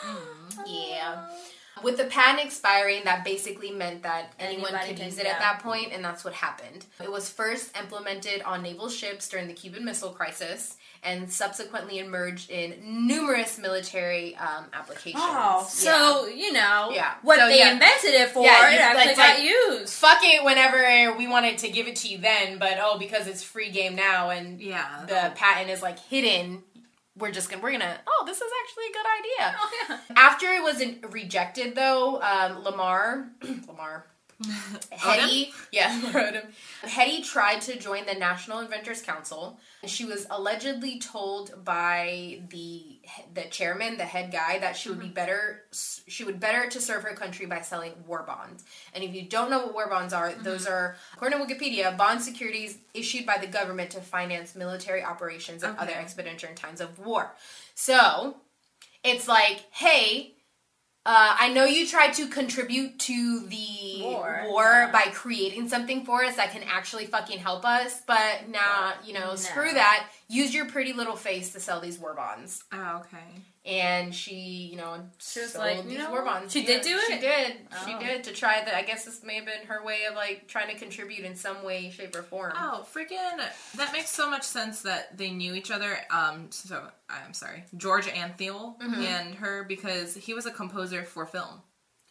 Mm. 0.04 0.62
Yeah. 0.66 1.26
With 1.82 1.96
the 1.96 2.04
patent 2.04 2.44
expiring, 2.44 3.02
that 3.04 3.24
basically 3.24 3.70
meant 3.70 4.02
that 4.02 4.32
anyone 4.38 4.70
Anybody 4.74 4.88
could 4.88 4.96
can- 4.96 5.06
use 5.06 5.18
it 5.18 5.26
yeah. 5.26 5.32
at 5.32 5.38
that 5.38 5.60
point, 5.62 5.92
and 5.92 6.04
that's 6.04 6.24
what 6.24 6.34
happened. 6.34 6.84
It 7.02 7.10
was 7.10 7.30
first 7.30 7.76
implemented 7.78 8.42
on 8.42 8.62
naval 8.62 8.88
ships 8.88 9.28
during 9.28 9.46
the 9.46 9.54
Cuban 9.54 9.84
Missile 9.84 10.10
Crisis, 10.10 10.76
and 11.02 11.32
subsequently 11.32 11.98
emerged 11.98 12.50
in 12.50 13.06
numerous 13.06 13.58
military 13.58 14.36
um, 14.36 14.66
applications. 14.72 15.22
Oh, 15.24 15.66
so 15.68 16.26
you 16.26 16.52
know, 16.52 16.90
Yeah. 16.92 17.14
what 17.22 17.38
So, 17.38 17.46
they 17.48 17.58
yeah. 17.58 17.72
invented 17.72 18.10
it 18.14 18.28
for, 18.30 18.44
Yeah, 18.44 18.70
it 18.70 18.80
actually 18.80 19.06
like- 19.06 19.16
got 19.16 19.38
like- 19.38 19.48
used. 19.48 19.92
fuck 19.94 20.18
it 20.22 20.44
whenever 20.44 21.16
we 21.16 21.26
wanted 21.26 21.58
to 21.58 21.68
give 21.70 21.86
it 21.88 21.96
to 21.96 22.08
you 22.08 22.18
then, 22.18 22.58
but 22.58 22.78
oh, 22.80 22.98
because 22.98 23.26
it's 23.26 23.42
free 23.42 23.70
game 23.70 23.94
now 23.94 24.30
and 24.30 24.60
Yeah. 24.60 25.04
the 25.06 25.32
patent 25.36 25.70
is 25.70 25.80
like 25.82 25.98
hidden, 25.98 26.62
we're 27.16 27.30
just 27.32 27.50
gonna 27.50 27.62
we're 27.62 27.72
gonna 27.72 27.98
oh, 28.06 28.24
this 28.26 28.36
is 28.38 28.50
actually 28.62 28.84
a 28.84 28.92
good 28.92 29.06
idea. 29.18 29.58
Oh 29.60 29.70
yeah. 29.88 29.98
After 30.16 30.46
it 30.52 30.62
was 30.62 30.80
in, 30.80 31.00
rejected 31.10 31.74
though, 31.74 32.16
um, 32.20 32.62
Lamarr, 32.64 33.30
Lamarr, 33.42 34.02
Hedy, 34.42 35.52
yeah, 35.70 36.00
Odom. 36.12 36.46
Hedy 36.82 37.24
tried 37.24 37.60
to 37.62 37.78
join 37.78 38.06
the 38.06 38.14
National 38.14 38.60
Inventors 38.60 39.02
Council. 39.02 39.58
She 39.84 40.04
was 40.04 40.26
allegedly 40.30 40.98
told 40.98 41.64
by 41.64 42.40
the 42.48 42.98
the 43.34 43.42
chairman, 43.50 43.98
the 43.98 44.04
head 44.04 44.32
guy, 44.32 44.58
that 44.58 44.76
she 44.76 44.88
would 44.88 44.98
be 44.98 45.06
mm-hmm. 45.06 45.14
better. 45.14 45.62
She 45.72 46.24
would 46.24 46.40
better 46.40 46.68
to 46.70 46.80
serve 46.80 47.02
her 47.02 47.14
country 47.14 47.46
by 47.46 47.60
selling 47.60 47.92
war 48.06 48.24
bonds. 48.26 48.64
And 48.94 49.04
if 49.04 49.14
you 49.14 49.22
don't 49.22 49.50
know 49.50 49.58
what 49.58 49.74
war 49.74 49.88
bonds 49.88 50.14
are, 50.14 50.30
mm-hmm. 50.30 50.42
those 50.42 50.66
are, 50.66 50.96
according 51.14 51.38
to 51.38 51.44
Wikipedia, 51.44 51.96
bond 51.96 52.22
securities 52.22 52.78
issued 52.94 53.26
by 53.26 53.38
the 53.38 53.46
government 53.46 53.90
to 53.90 54.00
finance 54.00 54.54
military 54.54 55.04
operations 55.04 55.62
and 55.62 55.76
other 55.76 55.92
Okay. 55.92 56.00
expenditure 56.02 56.46
in 56.46 56.54
times 56.54 56.80
of 56.80 56.98
war. 56.98 57.34
So 57.74 58.36
it's 59.02 59.28
like, 59.28 59.64
hey, 59.70 60.34
uh, 61.06 61.36
I 61.40 61.52
know 61.52 61.64
you 61.64 61.86
tried 61.86 62.12
to 62.14 62.28
contribute 62.28 62.98
to 63.00 63.46
the 63.46 64.02
War, 64.02 64.44
war, 64.48 64.90
by 64.92 65.04
creating 65.12 65.68
something 65.68 66.04
for 66.04 66.24
us 66.24 66.36
that 66.36 66.52
can 66.52 66.62
actually 66.64 67.06
fucking 67.06 67.38
help 67.38 67.64
us, 67.64 68.02
but 68.06 68.48
now, 68.48 68.92
you 69.04 69.14
know, 69.14 69.30
No. 69.30 69.36
screw 69.36 69.72
that. 69.72 70.08
Use 70.30 70.54
your 70.54 70.66
pretty 70.66 70.92
little 70.92 71.16
face 71.16 71.52
to 71.54 71.60
sell 71.60 71.80
these 71.80 71.98
war 71.98 72.14
bonds. 72.14 72.62
Oh, 72.72 73.00
okay. 73.00 73.18
And 73.66 74.14
she, 74.14 74.34
you 74.70 74.76
know, 74.76 74.96
She 75.18 75.40
was 75.40 75.52
sold 75.52 75.64
like, 75.66 75.82
these 75.84 75.92
you 75.92 75.98
know 75.98 76.10
war 76.10 76.24
bonds. 76.24 76.52
She 76.52 76.64
did 76.64 76.82
do 76.82 76.96
it. 76.96 77.04
She 77.06 77.12
it? 77.14 77.20
did. 77.20 77.56
She 77.84 77.94
Oh. 77.94 78.00
did 78.00 78.24
to 78.24 78.32
try 78.32 78.64
the. 78.64 78.74
I 78.74 78.82
guess 78.82 79.04
this 79.04 79.22
may 79.22 79.34
have 79.34 79.44
been 79.44 79.66
her 79.66 79.84
way 79.84 80.04
of 80.08 80.14
like 80.14 80.48
trying 80.48 80.68
to 80.68 80.76
contribute 80.78 81.24
in 81.26 81.34
some 81.36 81.62
way, 81.64 81.90
shape, 81.90 82.14
or 82.16 82.22
form. 82.22 82.52
Oh, 82.56 82.86
freaking! 82.94 83.38
That 83.76 83.92
makes 83.92 84.10
so 84.10 84.30
much 84.30 84.44
sense 84.44 84.82
that 84.82 85.18
they 85.18 85.30
knew 85.30 85.54
each 85.54 85.70
other. 85.70 85.98
Um, 86.10 86.46
so 86.50 86.80
I'm 87.10 87.34
sorry, 87.34 87.64
George 87.76 88.06
Antheil 88.06 88.78
Mm-hmm. 88.80 88.94
and 89.02 89.34
her 89.34 89.64
because 89.64 90.14
he 90.14 90.32
was 90.32 90.46
a 90.46 90.50
composer 90.52 91.02
for 91.04 91.26
film. 91.26 91.60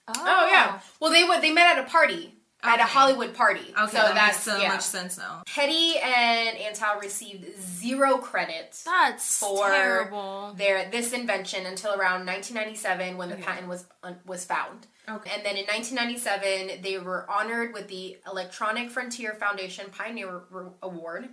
Oh, 0.10 0.48
yeah. 0.52 0.80
Well, 1.00 1.12
they 1.12 1.24
would. 1.24 1.42
They 1.42 1.52
met 1.52 1.78
at 1.78 1.86
a 1.86 1.90
party. 1.90 2.34
At 2.62 2.80
a 2.80 2.84
Hollywood 2.84 3.34
party. 3.34 3.62
Okay, 3.62 3.88
so 3.92 3.98
that 3.98 4.16
that's 4.16 4.46
makes 4.46 4.58
so 4.58 4.62
yeah. 4.62 4.68
much 4.68 4.82
sense 4.82 5.18
now. 5.18 5.44
Hedy 5.48 5.96
and 6.04 6.58
Antheil 6.58 7.00
received 7.00 7.46
zero 7.58 8.18
credit 8.18 8.82
That's 8.84 9.40
for 9.40 9.70
terrible. 9.70 10.54
their 10.58 10.90
this 10.90 11.14
invention 11.14 11.66
until 11.66 11.92
around 11.92 12.26
1997 12.26 13.16
when 13.16 13.30
the 13.30 13.38
patent 13.38 13.70
was 13.70 13.86
un, 14.04 14.18
was 14.26 14.44
found. 14.44 14.88
Okay. 15.08 15.32
And 15.34 15.46
then 15.46 15.56
in 15.56 15.66
1997 15.66 16.82
they 16.82 16.98
were 16.98 17.26
honored 17.32 17.74
with 17.74 17.88
the 17.88 18.18
Electronic 18.30 18.92
Frontier 18.92 19.36
Foundation 19.36 19.86
Pioneer 19.92 20.42
Award. 20.84 21.30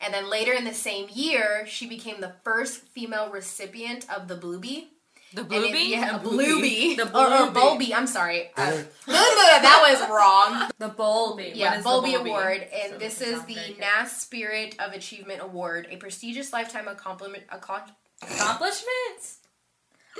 And 0.00 0.14
then 0.14 0.30
later 0.30 0.52
in 0.52 0.64
the 0.64 0.72
same 0.72 1.08
year, 1.12 1.66
she 1.66 1.86
became 1.86 2.22
the 2.22 2.34
first 2.42 2.88
female 2.88 3.30
recipient 3.30 4.06
of 4.10 4.28
the 4.28 4.34
Bluebee. 4.34 4.84
The 5.32 5.42
And 5.42 5.52
it- 5.52 5.60
bluebee? 5.60 5.78
yeah, 5.90 6.12
The 6.18 6.28
Bluebee. 6.28 6.96
The 6.96 7.16
Or, 7.16 7.26
or 7.32 7.50
Bluebee. 7.52 7.92
Bulby, 7.92 7.96
I'm 7.96 8.06
sorry. 8.06 8.50
Uh, 8.56 8.82
that 9.06 9.80
was 9.88 10.08
wrong. 10.10 10.70
The 10.78 10.88
bulby. 10.88 11.52
Yeah, 11.54 11.78
is 11.78 11.84
the 11.84 11.90
Bulby 11.90 12.14
Bulby? 12.14 12.26
Award, 12.26 12.66
and 12.72 12.92
So 12.92 12.98
this 12.98 13.18
this 13.18 13.28
is 13.28 13.44
the 13.44 13.54
very. 13.54 13.76
Gnass 13.78 14.20
Spirit 14.20 14.74
of 14.80 14.92
Achievement 14.92 15.40
Award, 15.42 15.86
a 15.90 15.96
prestigious 15.96 16.52
lifetime 16.52 16.88
accomplishment. 16.88 17.44
Accom- 17.48 17.90
Accomplishments? 18.22 19.38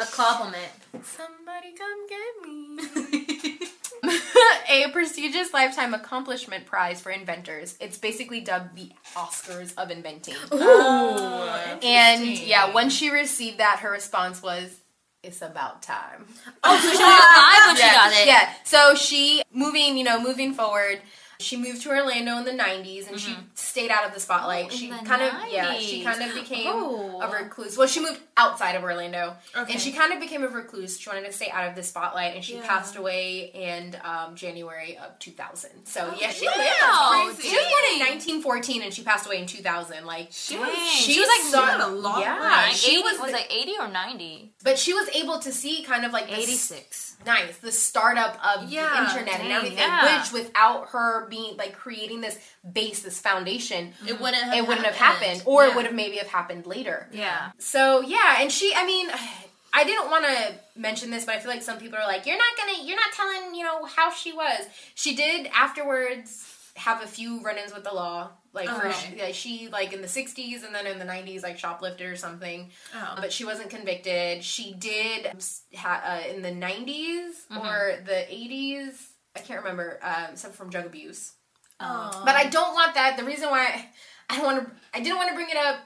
A 0.00 0.04
compliment. 0.06 0.70
Somebody 1.02 1.74
come 1.76 2.06
get 2.08 2.48
me. 2.48 3.58
a 4.86 4.90
prestigious 4.92 5.52
lifetime 5.52 5.92
accomplishment 5.94 6.64
prize 6.66 7.00
for 7.00 7.10
inventors. 7.10 7.76
It's 7.80 7.98
basically 7.98 8.40
dubbed 8.40 8.76
the 8.76 8.92
Oscars 9.14 9.74
of 9.76 9.90
inventing. 9.90 10.36
Oh, 10.52 11.78
And 11.82 12.26
yeah, 12.26 12.72
when 12.72 12.88
she 12.90 13.10
received 13.10 13.58
that, 13.58 13.80
her 13.80 13.90
response 13.90 14.40
was, 14.42 14.79
"It's 15.22 15.42
about 15.42 15.82
time." 15.82 16.26
Oh, 16.64 16.76
so 16.76 16.90
she 16.90 17.02
was 17.02 17.66
when 17.66 17.76
she 17.76 17.82
got 17.94 18.12
it. 18.12 18.26
Yeah. 18.26 18.52
So 18.64 18.94
she 18.94 19.42
moving, 19.52 19.96
you 19.98 20.04
know, 20.04 20.20
moving 20.20 20.54
forward. 20.54 21.00
She 21.40 21.56
moved 21.56 21.82
to 21.82 21.90
Orlando 21.90 22.36
in 22.38 22.44
the 22.44 22.62
90s 22.62 23.08
and 23.08 23.18
she 23.18 23.36
stayed 23.54 23.90
out 23.90 24.06
of 24.06 24.14
the 24.14 24.20
spotlight. 24.20 24.66
Mm-hmm. 24.70 24.74
Oh, 24.74 24.76
she 24.76 24.90
in 24.90 24.96
the 24.96 25.04
kind 25.04 25.22
of 25.22 25.32
yeah, 25.50 25.78
she 25.78 26.02
kind 26.04 26.22
of 26.22 26.34
became 26.34 26.66
Oh. 26.66 27.20
a 27.22 27.30
recluse. 27.30 27.76
Well, 27.76 27.86
she 27.88 28.00
moved 28.00 28.20
outside 28.36 28.74
of 28.76 28.82
Orlando 28.82 29.34
Okay. 29.56 29.72
and 29.72 29.80
she 29.80 29.92
kind 29.92 30.12
of 30.12 30.20
became 30.20 30.42
a 30.44 30.48
recluse. 30.48 30.98
She 30.98 31.08
wanted 31.08 31.26
to 31.26 31.32
stay 31.32 31.50
out 31.50 31.68
of 31.68 31.74
the 31.74 31.82
spotlight 31.82 32.34
and 32.34 32.44
she 32.44 32.56
Yeah. 32.56 32.66
passed 32.66 32.96
away 32.96 33.50
in 33.54 33.96
um, 34.04 34.36
January 34.36 34.96
of 34.98 35.18
2000. 35.18 35.70
So, 35.84 36.12
yeah, 36.20 36.30
she 36.30 36.46
wow. 36.46 37.24
lived. 37.26 37.36
Crazy. 37.38 37.48
She 37.50 37.56
was 37.56 37.64
born 37.66 37.84
in 37.94 37.98
1914 38.06 38.82
and 38.82 38.92
she 38.94 39.02
passed 39.02 39.26
away 39.26 39.38
in 39.40 39.46
2000. 39.46 40.04
Like 40.06 40.28
She 40.30 40.54
Dang. 40.54 40.66
was, 40.66 40.76
She 40.76 41.12
she 41.14 41.20
was, 41.20 41.28
like, 41.28 41.40
saw- 41.52 41.64
she 41.66 41.70
had 41.72 41.80
a 41.80 41.88
long 41.88 42.20
yeah, 42.20 42.34
life. 42.38 42.66
Like 42.68 42.72
she 42.76 42.92
80, 42.98 43.02
was, 43.02 43.20
was 43.20 43.32
like 43.32 43.52
80 43.52 43.72
or 43.80 43.88
90? 43.88 44.52
but 44.62 44.78
she 44.78 44.92
was 44.92 45.08
able 45.14 45.38
to 45.38 45.52
see 45.52 45.82
kind 45.82 46.04
of 46.04 46.12
like 46.12 46.26
the 46.28 46.36
86. 46.36 47.16
nice 47.26 47.56
the 47.58 47.72
startup 47.72 48.38
of 48.44 48.70
Yeah, 48.70 48.88
the 49.06 49.10
internet 49.18 49.40
and 49.40 49.50
everything 49.52 49.78
yeah. 49.78 50.20
which 50.20 50.32
without 50.32 50.88
her 50.90 51.26
being 51.30 51.56
like 51.56 51.72
creating 51.74 52.20
this 52.20 52.38
base 52.72 53.02
this 53.02 53.18
foundation 53.20 53.92
It 54.06 54.20
wouldn't 54.20 54.42
have 54.42 54.54
it 54.54 54.66
wouldn't 54.68 54.86
have 54.86 54.96
happened. 54.96 55.24
happened 55.38 55.42
or 55.46 55.64
Yeah. 55.64 55.70
it 55.70 55.76
would 55.76 55.86
have 55.86 55.94
maybe 55.94 56.16
have 56.16 56.26
happened 56.28 56.66
later 56.66 57.08
Yeah. 57.12 57.52
so 57.58 58.00
yeah 58.02 58.36
and 58.40 58.50
she 58.52 58.74
i 58.76 58.84
mean 58.84 59.08
i 59.72 59.84
didn't 59.84 60.10
want 60.10 60.24
to 60.26 60.54
mention 60.76 61.10
this 61.10 61.24
but 61.24 61.36
i 61.36 61.38
feel 61.38 61.50
like 61.50 61.62
some 61.62 61.78
people 61.78 61.96
are 61.98 62.06
like 62.06 62.26
you're 62.26 62.36
not 62.36 62.52
gonna 62.58 62.84
you're 62.86 62.96
not 62.96 63.12
telling 63.14 63.54
you 63.54 63.62
know 63.64 63.84
how 63.84 64.10
she 64.10 64.32
was 64.32 64.60
she 64.94 65.14
did 65.14 65.46
afterwards 65.54 66.46
have 66.76 67.02
a 67.02 67.06
few 67.06 67.40
run-ins 67.42 67.72
with 67.74 67.84
the 67.84 67.92
law 67.92 68.30
like 68.52 68.68
for 68.68 68.86
Okay. 68.88 69.14
yeah, 69.16 69.32
she 69.32 69.68
like 69.68 69.92
in 69.92 70.00
the 70.02 70.08
60s 70.08 70.64
and 70.64 70.74
then 70.74 70.86
in 70.86 70.98
the 70.98 71.04
90s 71.04 71.42
like 71.42 71.56
shoplifted 71.58 72.10
or 72.10 72.16
something 72.16 72.70
Oh. 72.94 73.14
but 73.20 73.32
she 73.32 73.44
wasn't 73.44 73.70
convicted. 73.70 74.42
She 74.42 74.72
did 74.74 75.30
ha- 75.76 76.02
uh, 76.04 76.28
in 76.34 76.42
the 76.42 76.50
90s 76.50 77.30
Mm-hmm. 77.52 77.58
or 77.58 77.96
the 78.04 78.26
80s. 78.32 78.94
I 79.36 79.40
can't 79.40 79.60
remember. 79.60 79.98
Um, 80.02 80.36
some 80.36 80.52
from 80.52 80.70
drug 80.70 80.86
abuse. 80.86 81.32
But 81.78 82.36
I 82.36 82.48
don't 82.50 82.74
want 82.74 82.94
that. 82.94 83.16
The 83.16 83.24
reason 83.24 83.48
why 83.50 83.86
I 84.28 84.36
don't 84.36 84.44
want 84.44 84.64
to, 84.66 84.70
I 84.94 85.00
didn't 85.00 85.16
want 85.16 85.28
to 85.30 85.34
bring 85.34 85.48
it 85.50 85.56
up 85.56 85.80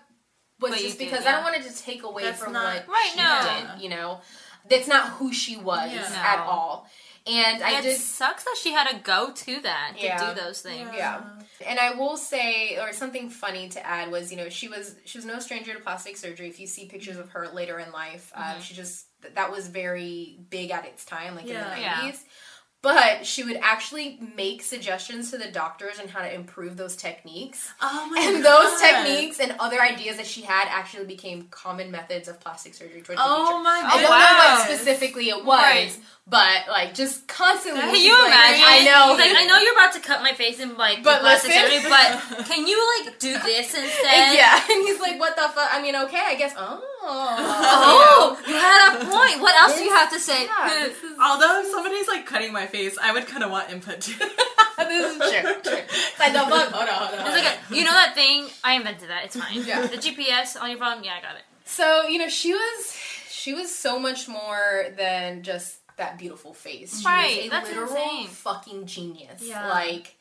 was 0.61 0.71
But 0.73 0.81
you 0.81 0.87
just 0.87 0.99
did, 0.99 1.11
because 1.11 1.25
yeah. 1.25 1.31
I 1.31 1.33
don't 1.35 1.45
want 1.45 1.57
it 1.57 1.71
to 1.71 1.83
take 1.83 2.03
away 2.03 2.23
That's 2.25 2.43
from 2.43 2.53
not- 2.53 2.87
what 2.87 2.89
Right, 2.89 3.11
she 3.13 3.19
no. 3.19 3.75
did. 3.75 3.83
You 3.83 3.91
know, 3.91 4.21
that's 4.69 4.89
not 4.89 5.09
who 5.11 5.33
she 5.33 5.57
was 5.57 5.93
Yeah. 5.93 6.11
at 6.35 6.39
all. 6.41 6.89
And 7.27 7.63
I 7.63 7.79
it 7.79 7.83
did 7.83 7.97
sucks 7.99 8.45
that 8.45 8.57
she 8.61 8.73
had 8.73 8.89
to 8.91 8.97
go 8.99 9.31
to 9.33 9.61
that 9.61 9.95
to 9.99 10.05
Yeah. 10.05 10.35
do 10.35 10.41
those 10.41 10.61
things. 10.61 10.91
Yeah. 10.95 11.23
And 11.65 11.79
I 11.79 11.93
will 11.95 12.17
say, 12.19 12.77
or 12.79 12.93
something 12.93 13.31
funny 13.31 13.69
to 13.71 13.87
add 13.87 14.11
was, 14.11 14.31
you 14.31 14.37
know, 14.37 14.49
she 14.51 14.69
was 14.69 14.95
she 15.07 15.17
was 15.17 15.25
no 15.25 15.39
stranger 15.39 15.73
to 15.73 15.81
plastic 15.81 16.17
surgery. 16.19 16.49
If 16.49 16.61
you 16.61 16.67
see 16.67 16.87
pictures 16.87 17.17
of 17.17 17.31
her 17.31 17.49
later 17.49 17.79
in 17.79 17.93
life, 17.93 18.31
um, 18.35 18.61
she 18.61 18.75
just 18.75 19.07
that 19.35 19.51
was 19.51 19.69
very 19.69 20.39
big 20.51 20.71
at 20.71 20.85
its 20.85 21.05
time, 21.07 21.35
like 21.35 21.47
Yeah. 21.47 21.65
in 21.65 21.71
the 21.77 21.81
Yeah. 21.81 21.95
nineties. 22.01 22.25
But 22.85 23.25
she 23.27 23.43
would 23.45 23.57
actually 23.63 24.19
make 24.37 24.63
suggestions 24.63 25.31
to 25.33 25.39
the 25.39 25.51
doctors 25.51 25.99
on 25.99 26.07
how 26.09 26.21
to 26.21 26.33
improve 26.33 26.77
those 26.77 26.95
techniques. 26.97 27.73
Oh 27.81 28.07
my 28.11 28.19
god. 28.21 28.35
And 28.35 28.43
God. 28.45 28.53
those 28.63 28.81
techniques 28.81 29.41
and 29.41 29.57
other 29.59 29.81
ideas 29.81 30.19
that 30.19 30.27
she 30.27 30.43
had 30.43 30.69
actually 30.69 31.07
became 31.07 31.49
common 31.51 31.91
methods 31.91 32.29
of 32.29 32.39
plastic 32.41 32.75
surgery 32.75 33.01
towards 33.01 33.19
the 33.21 33.27
Oh 33.27 33.47
future. 33.47 33.63
my 33.65 33.81
God. 33.81 33.91
I 33.91 34.01
don't 34.03 34.11
know 34.11 34.39
what 34.39 34.69
specifically 34.69 35.31
it 35.31 35.45
was, 35.45 35.59
Right. 35.59 35.99
but 36.29 36.69
like 36.69 36.93
just 36.95 37.27
constantly. 37.27 37.81
Can 37.81 37.97
you 37.97 38.13
like- 38.13 38.27
imagine? 38.29 38.65
I 38.69 38.79
know. 38.85 39.15
Like, 39.19 39.33
I 39.35 39.45
know 39.47 39.59
you're 39.59 39.73
about 39.81 39.95
to 39.95 40.01
cut 40.01 40.21
my 40.23 40.35
face 40.35 40.61
in 40.61 40.77
like 40.77 41.03
But 41.03 41.21
plastic 41.23 41.51
listen. 41.57 41.71
surgery, 41.81 41.91
but 41.91 42.45
can 42.53 42.67
you 42.67 42.77
like 43.01 43.19
do 43.19 43.33
this 43.33 43.73
instead? 43.83 44.35
yeah, 44.37 44.61
and 44.71 44.87
he's 44.87 45.01
like, 45.01 45.19
"What 45.19 45.37
the 45.37 45.49
fuck?" 45.57 45.71
I 45.73 45.81
mean, 45.81 45.97
okay, 46.05 46.21
I 46.23 46.35
guess. 46.35 46.53
Oh, 46.57 46.83
Oh, 47.07 48.39
you 48.49 48.55
had 48.55 48.97
a 48.97 49.05
point. 49.05 49.41
What 49.43 49.55
else 49.61 49.77
do 49.79 49.85
you 49.85 49.91
have 49.91 50.11
to 50.13 50.19
say? 50.19 50.47
Yeah, 50.47 50.85
is 50.87 50.97
Although 51.23 51.63
somebody's 51.71 52.09
like 52.09 52.25
cutting 52.27 52.51
my 52.53 52.67
face, 52.67 52.74
I 53.01 53.13
would 53.13 53.27
kind 53.27 53.43
of 53.45 53.51
want 53.51 53.71
input 53.71 54.01
too. 54.01 54.15
this 54.79 55.13
is 55.13 55.19
true. 55.19 55.55
true. 55.63 55.73
It's 55.89 56.19
like 56.19 56.33
the 56.33 56.41
fuck. 56.41 56.73
Hold 56.73 56.89
on, 56.89 56.95
hold 57.09 57.21
on. 57.21 57.27
It's 57.27 57.45
like 57.45 57.59
a, 57.71 57.75
you 57.77 57.85
know 57.85 57.93
that 57.93 58.15
thing? 58.15 58.47
I 58.63 58.75
invented 58.75 59.09
that. 59.11 59.25
It's 59.27 59.37
fine. 59.37 59.65
Yeah. 59.65 59.87
The 59.87 59.97
GPS 59.97 60.61
on 60.61 60.71
your 60.71 60.79
phone. 60.79 61.03
Yeah, 61.05 61.15
I 61.19 61.23
got 61.23 61.37
it. 61.37 61.43
So 61.65 62.07
you 62.09 62.19
know, 62.19 62.29
she 62.29 62.53
was 62.53 62.97
she 63.31 63.55
was 63.55 63.75
so 63.75 63.99
much 63.99 64.29
more 64.29 64.87
than 64.97 65.43
just 65.43 65.79
that 65.97 66.19
beautiful 66.19 66.53
face. 66.55 67.01
She 67.01 67.07
Right, 67.07 67.37
was 67.37 67.47
a 67.47 67.49
that's 67.51 67.69
literal 67.69 67.89
insane. 67.93 68.27
fucking 68.29 68.87
genius. 68.87 69.43
Yeah. 69.43 69.69
Like 69.69 70.17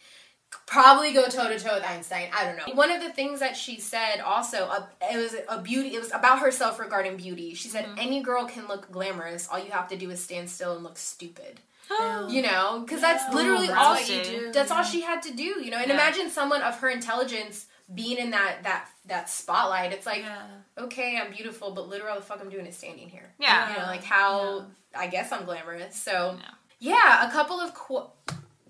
probably 0.68 1.14
go 1.14 1.26
toe 1.28 1.49
to 1.49 1.58
toe 1.60 1.76
with 1.76 1.84
Einstein. 1.84 2.30
I 2.36 2.45
don't 2.45 2.58
know. 2.58 2.76
One 2.76 2.91
of 2.91 3.01
the 3.01 3.10
things 3.12 3.39
that 3.39 3.58
she 3.58 3.80
said 3.80 4.20
also, 4.24 4.66
uh, 4.66 4.86
it 5.12 5.18
was 5.18 5.36
a 5.49 5.62
beauty. 5.62 5.95
It 5.95 5.99
was 5.99 6.12
about 6.12 6.39
herself 6.39 6.80
regarding 6.80 7.18
beauty. 7.18 7.54
She 7.56 7.70
Mm-hmm. 7.70 7.78
said, 7.78 7.89
"Any 7.97 8.22
girl 8.22 8.45
can 8.45 8.68
look 8.68 8.91
glamorous. 8.91 9.47
All 9.49 9.58
you 9.60 9.72
have 9.72 9.88
to 9.89 9.97
do 9.97 10.10
is 10.12 10.22
stand 10.24 10.49
still 10.49 10.74
and 10.76 10.84
look 10.84 10.97
stupid." 10.97 11.60
Oh, 11.89 12.27
You 12.29 12.41
know, 12.49 12.81
because 12.86 13.01
that's 13.01 13.23
Yeah. 13.29 13.36
literally 13.36 13.67
oh, 13.69 13.73
That's 13.73 13.79
all 13.86 13.93
what 13.93 14.09
you 14.09 14.23
do. 14.23 14.51
That's 14.51 14.71
all 14.71 14.84
she 14.84 15.01
had 15.01 15.21
to 15.23 15.34
do. 15.34 15.43
You 15.43 15.71
know, 15.71 15.77
and 15.77 15.88
Yeah. 15.88 15.93
imagine 15.95 16.29
someone 16.29 16.61
of 16.61 16.79
her 16.79 16.89
intelligence 16.89 17.65
being 17.93 18.17
in 18.17 18.31
that 18.31 18.63
that 18.63 18.88
that 19.07 19.29
spotlight. 19.29 19.91
It's 19.91 20.05
like 20.05 20.21
yeah. 20.21 20.43
okay, 20.77 21.17
I'm 21.17 21.31
beautiful, 21.31 21.71
but 21.71 21.88
literally 21.89 22.11
all 22.13 22.19
the 22.19 22.25
fuck 22.25 22.39
I'm 22.41 22.49
doing 22.49 22.65
is 22.65 22.77
standing 22.77 23.09
here. 23.09 23.34
Yeah. 23.39 23.69
You 23.73 23.79
know, 23.79 23.86
like 23.86 24.03
how 24.03 24.65
I 24.95 25.07
guess 25.07 25.31
I'm 25.31 25.45
glamorous. 25.45 25.95
So 26.01 26.38
Yeah. 26.39 26.95
yeah, 26.95 27.27
a 27.27 27.31
couple 27.31 27.59
of 27.59 27.73
qu- 27.73 28.07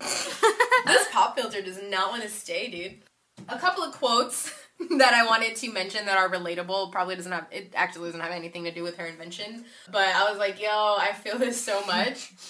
this 0.86 1.08
pop 1.12 1.36
filter 1.38 1.62
does 1.62 1.80
not 1.88 2.10
want 2.10 2.22
to 2.22 2.28
stay, 2.28 2.68
dude. 2.70 2.98
A 3.48 3.58
couple 3.58 3.84
of 3.84 3.92
quotes 3.94 4.52
that 4.98 5.14
I 5.14 5.24
wanted 5.26 5.54
to 5.56 5.72
mention 5.72 6.06
that 6.06 6.18
are 6.18 6.28
relatable. 6.28 6.90
Probably 6.92 7.14
doesn't 7.16 7.30
have 7.32 7.46
it 7.50 7.72
actually 7.76 8.08
doesn't 8.08 8.20
have 8.20 8.32
anything 8.32 8.64
to 8.64 8.72
do 8.72 8.82
with 8.82 8.96
her 8.96 9.06
invention, 9.06 9.64
but 9.90 10.08
I 10.08 10.28
was 10.28 10.38
like, 10.38 10.60
yo, 10.60 10.68
I 10.98 11.12
feel 11.12 11.38
this 11.38 11.60
so 11.64 11.84
much. 11.86 12.32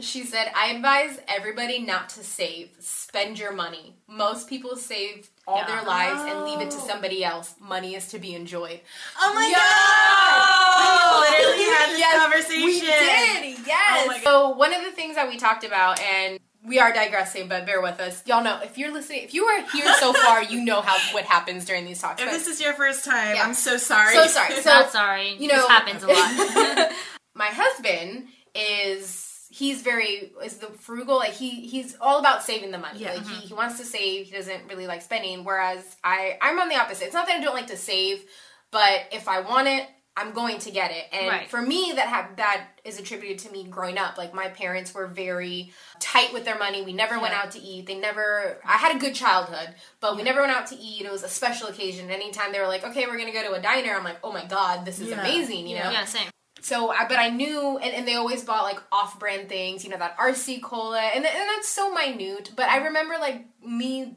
She 0.00 0.24
said, 0.24 0.50
I 0.54 0.68
advise 0.68 1.18
everybody 1.28 1.80
not 1.80 2.08
to 2.10 2.22
save. 2.22 2.70
Spend 2.78 3.38
your 3.38 3.52
money. 3.52 3.96
Most 4.06 4.48
people 4.48 4.76
save 4.76 5.28
all 5.46 5.56
Yeah. 5.58 5.66
their 5.66 5.82
lives 5.82 6.20
and 6.22 6.44
leave 6.44 6.60
it 6.60 6.70
to 6.70 6.76
Oh. 6.76 6.86
somebody 6.86 7.24
else. 7.24 7.54
Money 7.60 7.94
is 7.94 8.06
to 8.08 8.18
be 8.18 8.34
enjoyed. 8.34 8.80
Oh 9.20 9.34
my 9.34 9.46
Yeah! 9.48 9.58
god! 9.58 11.20
We 11.20 11.44
literally 11.46 11.74
had 11.74 11.90
this 11.90 11.98
Yes, 11.98 12.18
conversation. 12.20 12.64
We 12.64 12.80
did, 12.80 13.58
oh 13.58 13.62
yes. 13.66 14.08
Oh 14.08 14.20
so 14.24 14.48
one 14.50 14.72
of 14.72 14.82
the 14.84 14.92
things 14.92 15.14
that 15.16 15.28
we 15.28 15.36
talked 15.36 15.64
about, 15.64 16.00
and 16.00 16.38
we 16.64 16.78
are 16.78 16.92
digressing, 16.92 17.48
but 17.48 17.66
bear 17.66 17.80
with 17.80 17.98
us. 17.98 18.22
Y'all 18.26 18.42
know 18.44 18.60
if 18.62 18.76
you're 18.78 18.92
listening, 18.92 19.22
if 19.24 19.32
you 19.34 19.44
are 19.46 19.62
here 19.70 19.92
so 19.98 20.12
far, 20.24 20.42
you 20.42 20.64
know 20.64 20.80
how 20.80 20.96
what 21.14 21.24
happens 21.24 21.64
during 21.64 21.84
these 21.86 22.00
talks. 22.00 22.20
If 22.22 22.28
But- 22.28 22.32
this 22.34 22.46
is 22.46 22.60
your 22.60 22.74
first 22.74 23.04
time, 23.04 23.34
Yeah. 23.36 23.44
I'm 23.44 23.54
so 23.54 23.76
sorry. 23.78 24.14
so 24.14 24.26
sorry. 24.26 24.54
So 24.62 24.70
Not 24.70 24.90
sorry. 24.92 25.34
you 25.38 25.48
know, 25.48 25.56
this 25.56 25.66
happens 25.68 26.02
a 26.02 26.06
lot. 26.08 26.92
my 27.34 27.46
husband 27.48 28.28
is 28.54 29.24
he's 29.50 29.82
very 29.82 30.32
is 30.44 30.58
the 30.58 30.66
frugal 30.66 31.16
like 31.16 31.32
he 31.32 31.66
he's 31.66 31.96
all 32.00 32.18
about 32.20 32.42
saving 32.42 32.70
the 32.70 32.78
money. 32.78 33.00
Yeah. 33.00 33.14
like 33.14 33.26
he, 33.26 33.32
uh-huh. 33.34 33.46
he 33.48 33.54
wants 33.54 33.78
to 33.78 33.84
save 33.84 34.26
he 34.26 34.32
doesn't 34.32 34.68
really 34.68 34.86
like 34.86 35.02
spending 35.02 35.44
whereas 35.44 35.96
i 36.04 36.36
i'm 36.42 36.58
on 36.58 36.68
the 36.68 36.76
opposite. 36.76 37.06
It's 37.06 37.14
not 37.14 37.26
that 37.26 37.40
i 37.40 37.42
don't 37.42 37.54
like 37.54 37.68
to 37.68 37.76
save 37.76 38.24
but 38.70 39.02
if 39.12 39.26
i 39.28 39.40
want 39.40 39.68
it 39.68 39.88
i'm 40.18 40.32
going 40.32 40.58
to 40.58 40.70
get 40.72 40.90
it. 40.90 41.04
And 41.12 41.28
Right. 41.28 41.48
for 41.48 41.62
me 41.62 41.92
that 41.94 42.08
have 42.08 42.36
that 42.36 42.66
is 42.84 42.98
attributed 42.98 43.38
to 43.46 43.52
me 43.52 43.62
growing 43.64 43.98
up. 43.98 44.18
Like 44.18 44.34
my 44.34 44.48
parents 44.48 44.92
were 44.92 45.06
very 45.06 45.72
tight 46.00 46.32
with 46.32 46.44
their 46.44 46.58
money. 46.58 46.82
We 46.82 46.92
never 46.92 47.20
went 47.20 47.34
out 47.34 47.52
to 47.52 47.60
eat. 47.60 47.86
They 47.86 47.94
never 47.94 48.58
i 48.64 48.76
had 48.78 48.96
a 48.96 48.98
good 48.98 49.14
childhood 49.14 49.74
but 50.00 50.16
we 50.16 50.22
never 50.24 50.40
went 50.40 50.52
out 50.52 50.66
to 50.68 50.76
eat. 50.76 51.06
It 51.06 51.12
was 51.12 51.22
a 51.22 51.28
special 51.28 51.68
occasion. 51.68 52.10
Anytime 52.10 52.50
they 52.52 52.58
were 52.60 52.66
like 52.66 52.84
okay 52.84 53.06
we're 53.06 53.16
gonna 53.16 53.32
go 53.32 53.42
to 53.48 53.52
a 53.52 53.62
diner 53.62 53.92
i'm 53.94 54.04
like 54.04 54.18
oh 54.24 54.32
my 54.32 54.44
god 54.44 54.84
this 54.84 54.98
is 55.00 55.08
Yeah. 55.08 55.20
amazing 55.20 55.66
you 55.68 55.76
Yeah. 55.76 55.84
know? 55.84 55.90
Yeah, 55.92 56.04
same. 56.04 56.28
So, 56.60 56.90
I, 56.90 57.06
but 57.08 57.18
I 57.18 57.28
knew, 57.30 57.78
and, 57.78 57.94
and 57.94 58.06
they 58.06 58.14
always 58.14 58.44
bought 58.44 58.64
like 58.64 58.80
off-brand 58.92 59.48
things, 59.48 59.84
you 59.84 59.90
know, 59.90 59.98
that 59.98 60.16
RC 60.18 60.60
cola, 60.62 60.98
and, 61.00 61.24
and 61.24 61.48
that's 61.56 61.68
so 61.68 61.92
minute. 61.92 62.50
But 62.56 62.68
I 62.68 62.78
remember 62.86 63.14
like 63.20 63.46
me 63.64 64.16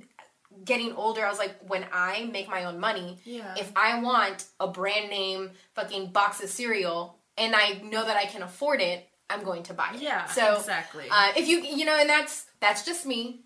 getting 0.65 0.93
older. 0.93 1.25
I 1.25 1.29
was 1.29 1.39
like, 1.39 1.55
when 1.67 1.85
I 1.91 2.25
make 2.31 2.47
my 2.49 2.65
own 2.65 2.79
money, 2.79 3.17
Yeah. 3.25 3.55
if 3.57 3.71
I 3.75 3.99
want 4.01 4.45
a 4.59 4.67
brand 4.67 5.09
name 5.09 5.51
fucking 5.75 6.07
box 6.11 6.41
of 6.43 6.49
cereal, 6.49 7.17
and 7.37 7.55
I 7.55 7.81
know 7.83 8.03
that 8.05 8.17
I 8.17 8.25
can 8.25 8.41
afford 8.43 8.81
it, 8.81 9.07
I'm 9.29 9.43
going 9.43 9.63
to 9.63 9.73
buy 9.73 9.91
it. 9.95 10.01
Yeah, 10.01 10.25
So, 10.25 10.57
exactly. 10.57 11.05
uh, 11.09 11.31
if 11.37 11.47
you, 11.47 11.61
you 11.61 11.85
know, 11.85 11.97
and 11.97 12.09
that's 12.09 12.45
that's 12.59 12.83
just 12.85 13.05
me. 13.05 13.41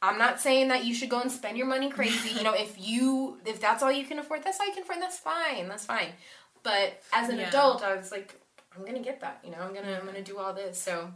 I'm 0.00 0.16
not 0.16 0.40
saying 0.40 0.68
that 0.68 0.84
you 0.84 0.94
should 0.94 1.08
go 1.10 1.20
and 1.20 1.30
spend 1.30 1.58
your 1.58 1.66
money 1.66 1.90
crazy. 1.90 2.28
you 2.36 2.44
know, 2.44 2.54
if 2.54 2.76
you 2.78 3.38
if 3.44 3.60
that's 3.60 3.82
all 3.82 3.90
you 3.90 4.04
can 4.04 4.20
afford, 4.20 4.44
that's 4.44 4.60
all 4.60 4.66
you 4.66 4.72
can 4.72 4.84
afford. 4.84 5.02
That's 5.02 5.18
fine. 5.18 5.68
That's 5.68 5.84
fine. 5.86 6.10
But 6.68 7.00
as 7.14 7.28
an 7.30 7.38
Yeah. 7.38 7.48
adult, 7.48 7.82
I 7.82 7.94
was 7.96 8.12
like, 8.12 8.34
I'm 8.76 8.84
gonna 8.84 8.98
get 9.00 9.20
that. 9.20 9.40
You 9.42 9.50
know, 9.52 9.58
I'm 9.62 9.72
gonna 9.74 9.98
I'm 9.98 10.04
gonna 10.06 10.22
do 10.22 10.38
all 10.38 10.52
this. 10.52 10.78
So 10.78 11.10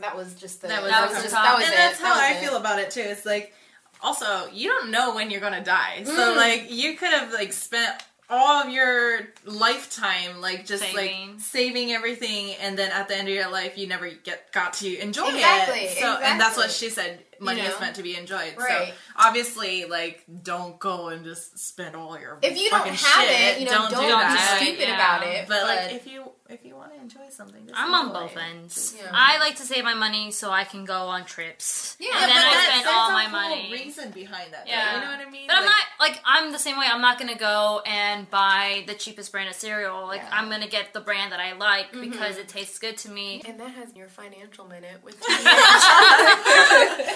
that 0.00 0.16
was 0.16 0.34
just 0.34 0.62
the 0.62 0.68
That 0.68 0.82
was 0.82 0.90
That 0.90 1.08
was 1.10 1.22
just 1.22 1.30
that 1.32 1.54
was 1.54 1.64
and 1.64 1.72
it. 1.72 1.76
that's 1.76 1.98
That 2.00 2.06
how 2.06 2.12
was 2.14 2.20
I 2.20 2.32
it. 2.34 2.40
feel 2.44 2.56
about 2.56 2.78
it 2.80 2.90
too. 2.90 3.00
It's 3.02 3.24
like 3.24 3.54
also 4.02 4.48
you 4.52 4.68
don't 4.68 4.90
know 4.90 5.14
when 5.14 5.30
you're 5.30 5.40
gonna 5.40 5.62
die, 5.64 6.02
so 6.04 6.12
Mm. 6.12 6.36
like 6.36 6.66
you 6.70 6.96
could 6.96 7.10
have 7.12 7.32
like 7.32 7.52
spent 7.52 7.94
all 8.28 8.62
of 8.62 8.70
your 8.70 9.20
lifetime 9.44 10.40
like 10.40 10.66
just 10.66 10.82
Saving. 10.82 11.32
like 11.32 11.40
saving 11.40 11.92
everything, 11.92 12.54
and 12.60 12.76
then 12.76 12.90
at 12.90 13.06
the 13.08 13.16
end 13.16 13.28
of 13.28 13.34
your 13.34 13.50
life 13.50 13.78
you 13.78 13.86
never 13.86 14.08
get 14.10 14.50
got 14.52 14.72
to 14.74 14.98
enjoy 14.98 15.28
Exactly, 15.28 15.80
it. 15.80 15.98
So 15.98 16.16
and 16.20 16.40
that's 16.40 16.56
what 16.56 16.70
she 16.70 16.90
said. 16.90 17.20
Money 17.40 17.60
You 17.60 17.68
know? 17.68 17.74
is 17.74 17.80
meant 17.80 17.96
to 17.96 18.02
be 18.02 18.16
enjoyed. 18.16 18.54
Right. 18.56 18.88
So 18.88 18.94
obviously, 19.16 19.84
like, 19.86 20.24
don't 20.42 20.78
go 20.78 21.08
and 21.08 21.24
just 21.24 21.58
spend 21.58 21.96
all 21.96 22.18
your 22.18 22.34
money. 22.34 22.46
If 22.48 22.58
you 22.58 22.70
don't 22.70 22.86
have 22.88 22.98
shit. 23.28 23.56
it, 23.56 23.60
you 23.60 23.66
know, 23.66 23.88
don't, 23.88 23.92
Don't 23.92 24.02
be 24.02 24.08
that. 24.08 24.58
stupid 24.60 24.80
Yeah. 24.88 24.94
about 24.94 25.26
it. 25.26 25.48
But, 25.48 25.62
like, 25.64 25.92
if 25.92 26.06
you 26.06 26.30
if 26.50 26.62
you 26.62 26.76
want 26.76 26.92
to 26.94 27.00
enjoy 27.00 27.26
something, 27.30 27.66
just 27.66 27.78
I'm 27.80 27.94
on 27.94 28.12
both 28.12 28.36
it. 28.36 28.38
ends. 28.38 28.94
Yeah. 29.00 29.08
I 29.12 29.38
like 29.38 29.56
to 29.56 29.62
save 29.62 29.82
my 29.82 29.94
money 29.94 30.30
so 30.30 30.50
I 30.50 30.64
can 30.64 30.84
go 30.84 30.94
on 31.08 31.24
trips. 31.24 31.96
Yeah, 31.98 32.08
and 32.12 32.20
but 32.20 32.26
then 32.26 32.36
I 32.36 32.40
that's- 32.44 32.80
spend 32.82 32.86
all 32.94 33.08
a 33.08 33.12
my 33.14 33.22
whole 33.24 33.48
money. 33.48 33.72
reason 33.72 34.10
behind 34.10 34.52
that. 34.52 34.66
though, 34.66 34.70
Yeah. 34.70 34.94
you 34.96 35.00
know 35.00 35.10
what 35.16 35.26
I 35.26 35.30
mean. 35.30 35.46
But 35.46 35.56
I'm 35.56 35.64
not 35.64 35.74
like 35.98 36.20
I'm 36.26 36.52
the 36.52 36.58
same 36.58 36.76
way. 36.78 36.84
I'm 36.86 37.00
not 37.00 37.18
gonna 37.18 37.38
go 37.38 37.80
and 37.86 38.28
buy 38.30 38.84
the 38.86 38.92
cheapest 38.94 39.32
brand 39.32 39.48
of 39.48 39.54
cereal. 39.54 40.06
Like 40.06 40.20
Yeah. 40.20 40.28
I'm 40.38 40.50
gonna 40.50 40.68
get 40.68 40.92
the 40.92 41.00
brand 41.00 41.32
that 41.32 41.40
I 41.40 41.54
like 41.54 41.92
mm-hmm. 41.92 42.10
because 42.10 42.36
it 42.36 42.46
tastes 42.46 42.78
good 42.78 42.98
to 42.98 43.08
me. 43.10 43.40
and 43.46 43.58
that 43.58 43.70
has 43.70 43.94
your 43.96 44.08
financial 44.08 44.66
minute 44.66 45.02
with 45.02 45.14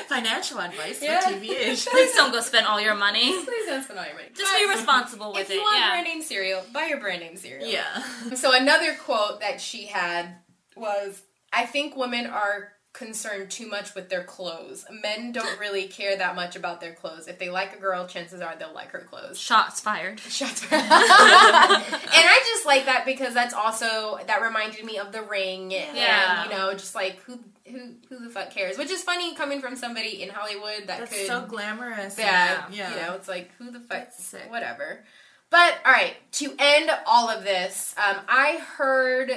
financial 0.08 0.58
advice 0.60 1.02
Yeah. 1.02 1.20
for 1.20 1.30
TBH. 1.34 1.86
Please 1.88 2.14
don't 2.14 2.32
go 2.32 2.40
spend 2.40 2.66
all 2.66 2.80
your 2.80 2.94
money. 2.94 3.32
Please 3.44 3.66
don't 3.66 3.82
spend 3.84 3.98
all 3.98 4.06
your 4.06 4.14
money. 4.14 4.28
Just 4.34 4.52
be 4.58 4.66
responsible 4.68 5.32
with 5.32 5.42
If 5.42 5.50
you 5.50 5.60
it. 5.60 5.62
want 5.62 5.78
yeah. 5.78 5.90
brand 5.90 6.04
name 6.06 6.22
cereal, 6.22 6.62
buy 6.72 6.86
your 6.86 6.98
brand 7.00 7.20
name 7.20 7.36
cereal. 7.36 7.68
yeah. 7.68 8.02
So 8.36 8.54
another 8.54 8.94
quote 8.94 9.40
that 9.40 9.60
she 9.60 9.86
had 9.86 10.36
was, 10.76 11.22
"I 11.52 11.66
think 11.66 11.96
women 11.96 12.26
are 12.26 12.72
concerned 12.94 13.48
too 13.50 13.68
much 13.68 13.94
with 13.94 14.08
their 14.08 14.24
clothes. 14.24 14.84
Men 14.90 15.30
don't 15.32 15.58
really 15.60 15.86
care 15.88 16.16
that 16.16 16.34
much 16.34 16.56
about 16.56 16.80
their 16.80 16.94
clothes. 16.94 17.28
If 17.28 17.38
they 17.38 17.48
like 17.50 17.76
a 17.76 17.78
girl, 17.80 18.06
chances 18.08 18.40
are 18.40 18.54
they'll 18.58 18.72
like 18.74 18.90
her 18.92 19.00
clothes." 19.00 19.38
Shots 19.38 19.80
fired. 19.80 20.18
Shots 20.28 20.64
fired. 20.64 20.82
and 20.82 20.90
I 20.90 22.42
just 22.54 22.66
like 22.66 22.86
that 22.86 23.04
because 23.06 23.34
that's 23.34 23.54
also 23.54 24.18
that 24.26 24.42
reminded 24.42 24.84
me 24.84 24.98
of 24.98 25.12
the 25.12 25.22
ring 25.22 25.70
Yeah. 25.70 26.42
and 26.42 26.50
you 26.50 26.56
know 26.56 26.72
just 26.72 26.94
like 26.94 27.18
who 27.22 27.38
who 27.70 27.92
who 28.08 28.24
the 28.24 28.30
fuck 28.30 28.50
cares 28.50 28.76
which 28.78 28.90
is 28.90 29.02
funny 29.02 29.34
coming 29.34 29.60
from 29.60 29.76
somebody 29.76 30.22
in 30.22 30.28
Hollywood 30.30 30.86
that 30.86 30.98
That's 31.00 31.12
could 31.12 31.26
so 31.26 31.46
glamorous. 31.46 32.18
yeah, 32.18 32.64
Yeah. 32.70 32.90
you 32.90 32.96
know 33.02 33.14
it's 33.14 33.28
like 33.28 33.50
who 33.58 33.70
the 33.70 33.80
fuck 33.80 34.08
whatever 34.48 35.04
but 35.50 35.74
all 35.84 35.92
right 35.92 36.14
to 36.32 36.54
end 36.58 36.90
all 37.06 37.28
of 37.28 37.44
this 37.44 37.94
um, 37.96 38.16
I 38.28 38.58
heard 38.76 39.30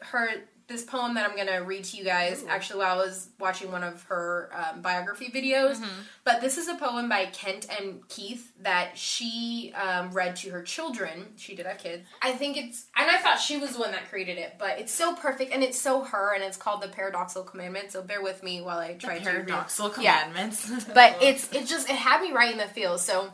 her 0.00 0.28
this 0.68 0.84
poem 0.84 1.14
that 1.14 1.28
I'm 1.28 1.36
gonna 1.36 1.62
read 1.62 1.84
to 1.84 1.96
you 1.96 2.04
guys 2.04 2.44
actually 2.48 2.78
while 2.80 2.94
I 3.00 3.04
was 3.04 3.28
watching 3.38 3.70
one 3.72 3.82
of 3.82 4.02
her 4.04 4.50
um, 4.54 4.80
biography 4.82 5.30
videos. 5.34 5.84
But 6.24 6.40
this 6.40 6.56
is 6.58 6.68
a 6.68 6.76
poem 6.76 7.08
by 7.08 7.26
Kent 7.26 7.66
M. 7.80 8.00
Keith 8.08 8.52
that 8.62 8.96
she 8.96 9.72
um, 9.74 10.10
read 10.12 10.36
to 10.36 10.50
her 10.50 10.62
children. 10.62 11.26
She 11.36 11.54
did 11.54 11.66
have 11.66 11.78
kids. 11.78 12.06
I 12.22 12.32
think 12.32 12.56
it's, 12.56 12.86
and 12.96 13.10
I 13.10 13.18
thought 13.18 13.40
she 13.40 13.58
was 13.58 13.72
the 13.72 13.80
one 13.80 13.90
that 13.92 14.08
created 14.08 14.38
it, 14.38 14.54
but 14.58 14.78
it's 14.78 14.92
so 14.92 15.14
perfect 15.14 15.52
and 15.52 15.62
it's 15.62 15.78
so 15.80 16.02
her, 16.02 16.34
and 16.34 16.42
it's 16.44 16.56
called 16.56 16.82
the 16.82 16.88
Paradoxical 16.88 17.42
Commandment. 17.44 17.90
So 17.92 18.02
bear 18.02 18.22
with 18.22 18.42
me 18.42 18.60
while 18.62 18.78
I 18.78 18.94
try 18.94 19.18
to 19.18 19.24
read. 19.24 19.46
Paradoxical 19.48 20.02
Yeah. 20.02 20.22
commandments. 20.24 20.70
But 20.94 21.16
it's 21.22 21.52
it 21.52 21.66
just 21.66 21.88
it 21.90 21.96
had 21.96 22.22
me 22.22 22.32
right 22.32 22.52
in 22.52 22.58
the 22.58 22.66
feels. 22.68 23.04
So 23.04 23.32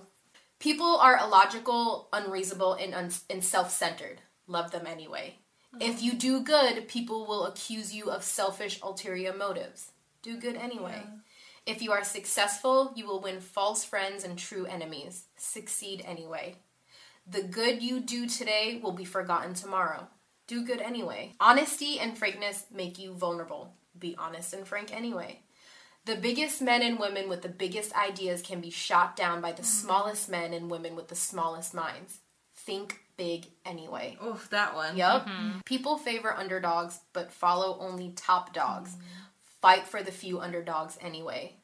people 0.59 0.97
are 0.99 1.19
illogical, 1.19 2.09
unreasonable, 2.13 2.75
and 2.75 2.95
un- 2.95 3.11
and 3.31 3.45
self-centered. 3.45 4.21
Love 4.47 4.71
them 4.71 4.87
anyway. 4.87 5.37
If 5.81 6.03
you 6.03 6.15
do 6.15 6.41
good, 6.41 6.89
people 6.89 7.27
will 7.27 7.47
accuse 7.47 7.95
you 7.95 8.11
of 8.11 8.25
selfish 8.25 8.81
ulterior 8.83 9.35
motives. 9.35 9.93
Do 10.23 10.37
good 10.37 10.57
anyway. 10.57 11.03
If 11.67 11.83
you 11.83 11.93
are 11.93 12.05
successful, 12.05 12.93
you 12.97 13.07
will 13.07 13.21
win 13.21 13.41
false 13.41 13.85
friends 13.85 14.25
and 14.25 14.39
true 14.39 14.65
enemies. 14.65 15.27
Succeed 15.37 16.03
anyway. 16.07 16.57
The 17.31 17.43
good 17.43 17.83
you 17.83 18.01
do 18.01 18.27
today 18.27 18.81
will 18.83 18.93
be 18.93 19.05
forgotten 19.05 19.53
tomorrow. 19.53 20.09
Do 20.47 20.65
good 20.65 20.81
anyway. 20.81 21.35
Honesty 21.39 22.01
and 22.01 22.17
frankness 22.17 22.65
make 22.73 22.99
you 22.99 23.13
vulnerable. 23.13 23.75
Be 23.99 24.17
honest 24.19 24.55
and 24.55 24.67
frank 24.67 24.97
anyway. 24.97 25.41
The 26.07 26.17
biggest 26.17 26.63
men 26.63 26.81
and 26.81 26.99
women 26.99 27.29
with 27.29 27.43
the 27.43 27.51
biggest 27.51 27.95
ideas 27.95 28.41
can 28.41 28.63
be 28.63 28.71
shot 28.71 29.15
down 29.15 29.43
by 29.43 29.53
the 29.53 29.63
mm. 29.63 29.67
smallest 29.67 30.31
men 30.31 30.55
and 30.55 30.71
women 30.71 30.97
with 30.97 31.09
the 31.09 31.15
smallest 31.15 31.75
minds. 31.75 32.21
Think 32.57 33.01
big 33.19 33.47
anyway. 33.67 34.17
Oof, 34.25 34.49
that 34.49 34.75
one. 34.75 34.97
Yup. 34.97 35.27
Mm-hmm. 35.27 35.59
People 35.67 35.99
favor 35.99 36.33
underdogs, 36.33 37.01
but 37.13 37.31
follow 37.31 37.77
only 37.81 38.13
top 38.17 38.55
dogs. 38.55 38.97
Fight 39.61 39.87
for 39.87 40.03
the 40.03 40.13
few 40.13 40.41
underdogs 40.41 40.97
anyway. 41.03 41.57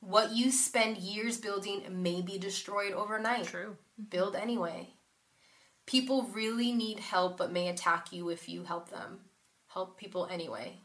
What 0.00 0.32
you 0.32 0.50
spend 0.50 0.98
years 0.98 1.38
building 1.38 1.82
may 2.02 2.20
be 2.20 2.36
destroyed 2.38 2.92
overnight. 2.92 3.46
True. 3.46 3.76
Build 4.10 4.36
anyway. 4.36 4.90
People 5.86 6.24
really 6.34 6.72
need 6.72 7.00
help, 7.00 7.38
but 7.38 7.50
may 7.52 7.68
attack 7.68 8.12
you 8.12 8.28
if 8.28 8.48
you 8.48 8.64
help 8.64 8.90
them. 8.90 9.20
Help 9.68 9.96
people 9.98 10.28
anyway. 10.30 10.80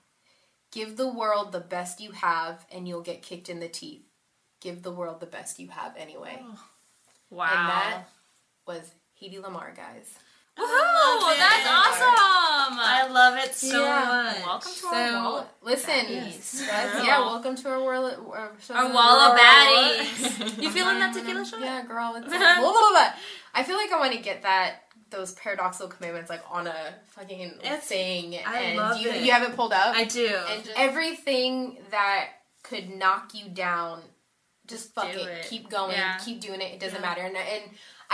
Give 0.72 0.96
the 0.96 1.12
world 1.12 1.52
the 1.52 1.60
best 1.60 2.00
you 2.00 2.12
have, 2.12 2.66
and 2.72 2.88
you'll 2.88 3.02
get 3.02 3.22
kicked 3.22 3.50
in 3.50 3.60
the 3.60 3.68
teeth. 3.68 4.04
Give 4.62 4.82
the 4.82 4.92
world 4.92 5.20
the 5.20 5.26
best 5.26 5.60
you 5.60 5.68
have 5.68 5.96
anyway. 5.98 6.40
Wow. 7.30 7.50
And 7.50 7.70
that 7.70 8.04
was 8.66 8.92
Hedy 9.22 9.40
Lamarr, 9.42 9.76
guys. 9.76 10.14
Woohoo! 10.58 11.38
That's 11.38 11.68
awesome. 11.68 12.78
I 12.80 13.08
love 13.12 13.38
it 13.44 13.56
so 13.56 13.84
Yeah. 13.84 14.06
much. 14.06 14.46
Welcome 14.46 14.72
to 14.74 14.86
our 14.88 15.10
So 15.10 15.24
wall. 15.24 15.50
listen, 15.64 15.90
baddies. 16.06 16.68
that's- 16.68 17.06
yeah, 17.06 17.20
welcome 17.22 17.56
to 17.56 17.70
our 17.70 17.84
world. 17.84 18.14
Uh, 18.14 18.34
our, 18.34 18.52
Our 18.86 18.94
wall 18.94 19.20
of 19.20 19.40
baddies. 19.40 20.62
you 20.62 20.70
feeling 20.70 21.00
that 21.00 21.14
tequila 21.14 21.42
uh-huh. 21.42 21.50
shot? 21.50 21.60
Yeah, 21.62 21.82
girl. 21.84 22.16
It's 22.18 22.28
like, 22.30 22.40
blah, 22.40 22.60
blah, 22.60 22.72
blah, 22.72 22.90
blah. 22.92 23.14
I 23.56 23.64
feel 23.64 23.78
like 23.78 23.92
I 23.92 24.00
want 24.00 24.14
to 24.14 24.20
get 24.20 24.44
that 24.44 24.76
those 25.10 25.34
paradoxical 25.34 25.90
commandments 25.90 26.28
like 26.30 26.42
on 26.50 26.66
a 26.68 26.96
fucking 27.10 27.60
It's- 27.62 27.86
thing. 27.88 28.36
I 28.46 28.60
and 28.62 28.78
love 28.78 28.98
you, 29.00 29.10
it. 29.10 29.22
you 29.24 29.32
have 29.32 29.44
it 29.44 29.56
pulled 29.56 29.74
up. 29.74 29.96
I 29.96 30.06
do. 30.06 30.26
and 30.50 30.64
just, 30.64 30.78
everything 30.78 31.78
that 31.92 32.30
could 32.64 32.90
knock 32.90 33.32
you 33.36 33.50
down, 33.50 34.02
just 34.68 34.94
fuck 34.96 35.12
do 35.12 35.20
it. 35.20 35.28
it. 35.28 35.46
Keep 35.50 35.70
going. 35.70 35.92
Yeah. 35.92 36.18
Keep 36.18 36.42
doing 36.42 36.62
it. 36.62 36.74
It 36.74 36.80
doesn't 36.80 36.96
Yeah. 37.02 37.02
matter. 37.08 37.22
And, 37.22 37.38
and 37.38 37.64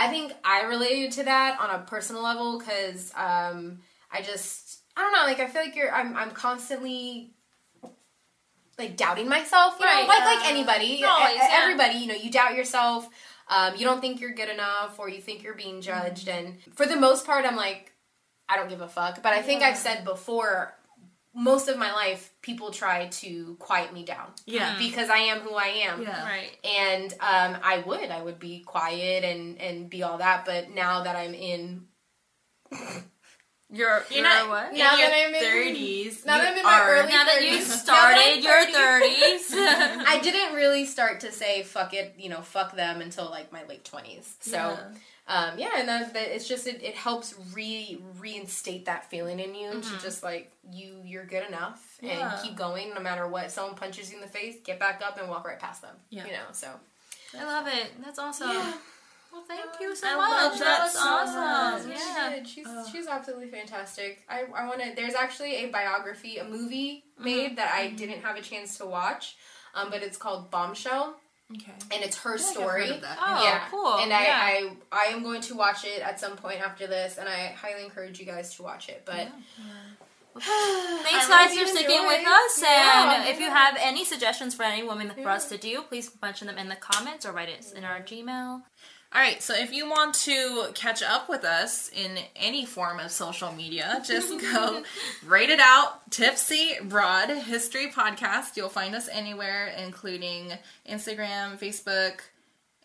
I 0.00 0.08
think 0.08 0.32
I 0.44 0.62
related 0.62 1.12
to 1.12 1.22
that 1.24 1.60
on 1.60 1.70
a 1.70 1.84
personal 1.84 2.22
level 2.22 2.58
because 2.58 3.12
um, 3.14 3.80
I 4.10 4.22
just 4.22 4.80
I 4.96 5.02
don't 5.02 5.12
know. 5.12 5.22
Like 5.24 5.40
I 5.40 5.46
feel 5.46 5.62
like 5.62 5.76
you're. 5.76 5.92
I'm. 5.92 6.16
I'm 6.16 6.30
constantly 6.32 7.30
like 8.78 8.96
doubting 8.96 9.28
myself. 9.28 9.76
You 9.78 9.86
Right, 9.86 10.02
know, 10.02 10.08
like 10.08 10.22
uh, 10.22 10.36
like 10.36 10.46
anybody, 10.50 11.04
always, 11.04 11.34
e- 11.34 11.36
yeah. 11.36 11.48
everybody. 11.62 11.98
You 11.98 12.06
know, 12.08 12.14
you 12.14 12.30
doubt 12.30 12.56
yourself. 12.56 13.08
Um, 13.48 13.74
you 13.76 13.84
don't 13.84 14.00
think 14.00 14.20
you're 14.20 14.32
good 14.34 14.48
enough, 14.48 14.98
or 14.98 15.08
you 15.08 15.20
think 15.20 15.42
you're 15.42 15.54
being 15.54 15.80
judged. 15.80 16.28
And 16.28 16.58
for 16.74 16.86
the 16.86 16.96
most 16.96 17.26
part, 17.26 17.44
I'm 17.44 17.56
like, 17.56 17.92
I 18.48 18.56
don't 18.56 18.68
give 18.68 18.80
a 18.80 18.88
fuck. 18.88 19.22
But 19.22 19.32
I 19.32 19.42
think 19.42 19.62
I've 19.62 19.76
said 19.76 20.04
before, 20.04 20.74
most 21.34 21.68
of 21.68 21.78
my 21.78 21.92
life, 21.92 22.32
people 22.42 22.70
try 22.72 23.06
to 23.06 23.56
quiet 23.60 23.92
me 23.92 24.04
down 24.04 24.26
yeah. 24.46 24.76
because 24.78 25.08
I 25.08 25.18
am 25.18 25.40
who 25.40 25.54
I 25.54 25.66
am. 25.88 26.02
Yeah. 26.02 26.24
Right. 26.26 26.56
And 26.64 27.12
um, 27.20 27.60
I 27.62 27.82
would, 27.86 28.10
I 28.10 28.20
would 28.22 28.38
be 28.40 28.60
quiet 28.60 29.22
and 29.24 29.60
and 29.60 29.88
be 29.88 30.02
all 30.02 30.18
that. 30.18 30.44
But 30.44 30.70
now 30.70 31.04
that 31.04 31.14
I'm 31.16 31.34
in, 31.34 31.82
You're, 33.72 33.88
You're 33.88 34.04
you're 34.10 34.22
not 34.24 34.48
what? 34.48 34.72
in 34.72 34.78
Now 34.78 34.96
your 34.96 35.08
that 35.08 35.26
I'm 35.28 35.34
in- 35.34 35.40
thirties. 35.40 36.26
now 36.26 36.38
that 36.38 36.52
I'm 36.52 36.58
in 36.58 36.64
my 36.64 36.72
are. 36.80 36.90
early- 36.96 37.12
Now 37.12 37.24
that 37.24 37.40
you 37.42 37.58
30s. 37.58 37.62
started 37.62 38.42
your 38.42 38.72
Now 38.72 39.00
30s. 39.00 40.04
I 40.08 40.18
didn't 40.20 40.56
really 40.56 40.84
start 40.86 41.20
to 41.20 41.30
say 41.30 41.62
fuck 41.62 41.94
it, 41.94 42.14
you 42.18 42.28
know, 42.30 42.40
fuck 42.40 42.74
them 42.74 43.00
until 43.00 43.30
like 43.30 43.52
my 43.52 43.62
late 43.66 43.84
twenties. 43.84 44.34
So. 44.40 44.56
Yeah. 44.56 44.78
Um, 45.30 45.58
yeah, 45.58 45.78
and 45.78 45.88
that, 45.88 46.12
that 46.14 46.34
it's 46.34 46.48
just 46.48 46.66
it, 46.66 46.82
it 46.82 46.94
helps 46.96 47.34
re 47.54 48.00
reinstate 48.18 48.86
that 48.86 49.08
feeling 49.10 49.38
in 49.38 49.54
you 49.54 49.80
to 49.80 49.98
just 50.02 50.22
like 50.24 50.50
you 50.72 50.96
you're 51.04 51.24
good 51.24 51.46
enough 51.46 51.86
Mm-hmm. 52.02 52.06
Yeah. 52.06 52.32
and 52.34 52.42
keep 52.42 52.56
going 52.56 52.94
no 52.94 53.00
matter 53.00 53.28
what. 53.28 53.44
If 53.44 53.50
someone 53.52 53.74
punches 53.76 54.10
you 54.10 54.16
in 54.16 54.22
the 54.22 54.28
face, 54.28 54.56
get 54.64 54.80
back 54.80 55.02
up 55.06 55.18
and 55.20 55.28
walk 55.28 55.46
right 55.46 55.58
past 55.58 55.82
them. 55.82 55.94
Yeah. 56.08 56.24
you 56.26 56.32
know. 56.32 56.46
So 56.52 56.68
I 57.38 57.44
love 57.44 57.66
it. 57.68 57.92
That's 58.04 58.18
awesome. 58.18 58.48
Yeah. 58.50 58.72
Well, 59.32 59.44
thank 59.46 59.60
you 59.80 59.94
so 59.94 60.08
I 60.08 60.16
much. 60.16 60.30
love 60.30 60.58
that 60.58 60.64
that 60.78 60.82
was 60.82 60.92
so 60.92 61.00
awesome. 61.00 61.90
much. 61.90 61.98
Yeah. 61.98 62.30
She 62.32 62.34
did. 62.36 62.48
She's 62.48 62.90
she's 62.90 63.06
absolutely 63.06 63.48
fantastic. 63.48 64.24
I 64.28 64.44
I 64.56 64.66
want 64.66 64.80
to. 64.82 64.92
There's 64.96 65.14
actually 65.14 65.54
a 65.64 65.66
biography, 65.70 66.38
a 66.38 66.44
movie 66.44 67.04
made 67.22 67.56
that 67.56 67.72
I 67.72 67.90
didn't 67.90 68.22
have 68.22 68.36
a 68.36 68.40
chance 68.42 68.78
to 68.78 68.86
watch, 68.86 69.36
um, 69.74 69.90
but 69.90 70.02
it's 70.02 70.16
called 70.16 70.50
Bombshell, 70.50 71.14
Okay. 71.52 71.72
and 71.92 72.02
it's 72.04 72.16
her 72.18 72.34
I 72.34 72.38
feel 72.38 72.46
like 72.46 72.56
I've 72.56 72.62
story. 72.62 72.86
heard 72.86 72.96
of 72.96 73.02
that. 73.02 73.18
Oh, 73.20 73.42
yeah, 73.44 73.64
cool. 73.70 73.94
And 73.98 74.10
Yeah. 74.10 74.16
I, 74.18 74.70
I 74.92 75.08
I 75.08 75.12
am 75.12 75.22
going 75.22 75.40
to 75.42 75.54
watch 75.56 75.84
it 75.84 76.00
at 76.00 76.20
some 76.20 76.36
point 76.36 76.60
after 76.60 76.86
this, 76.86 77.18
and 77.18 77.28
I 77.28 77.48
highly 77.48 77.84
encourage 77.84 78.20
you 78.20 78.26
guys 78.26 78.54
to 78.56 78.62
watch 78.62 78.88
it. 78.88 79.02
But 79.04 79.28
Thanks, 80.38 81.28
guys, 81.28 81.58
for 81.58 81.66
sticking 81.66 82.06
with 82.06 82.26
us. 82.26 82.62
Yeah. 82.62 83.20
And 83.20 83.28
if 83.28 83.40
you 83.40 83.48
have 83.50 83.76
any 83.80 84.04
suggestions 84.04 84.54
for 84.54 84.62
any 84.62 84.82
woman 84.84 85.10
for 85.22 85.28
us 85.28 85.48
to 85.48 85.58
do, 85.58 85.82
please 85.82 86.10
mention 86.22 86.46
them 86.46 86.56
in 86.56 86.68
the 86.68 86.76
comments 86.76 87.26
or 87.26 87.32
write 87.32 87.48
it 87.48 87.66
in 87.74 87.84
our 87.84 88.00
Gmail. 88.00 88.62
All 89.12 89.20
right, 89.20 89.42
so 89.42 89.54
if 89.56 89.72
you 89.72 89.90
want 89.90 90.14
to 90.14 90.68
catch 90.74 91.02
up 91.02 91.28
with 91.28 91.42
us 91.42 91.90
in 91.92 92.16
any 92.36 92.64
form 92.64 93.00
of 93.00 93.10
social 93.10 93.50
media, 93.52 94.00
just 94.06 94.40
go 94.40 94.84
rate 95.26 95.50
it 95.50 95.58
out. 95.58 96.08
Tipsy 96.12 96.74
Broad 96.84 97.28
History 97.28 97.90
Podcast. 97.90 98.56
You'll 98.56 98.68
find 98.68 98.94
us 98.94 99.08
anywhere, 99.10 99.74
including 99.76 100.52
Instagram, 100.88 101.58
Facebook, 101.58 102.20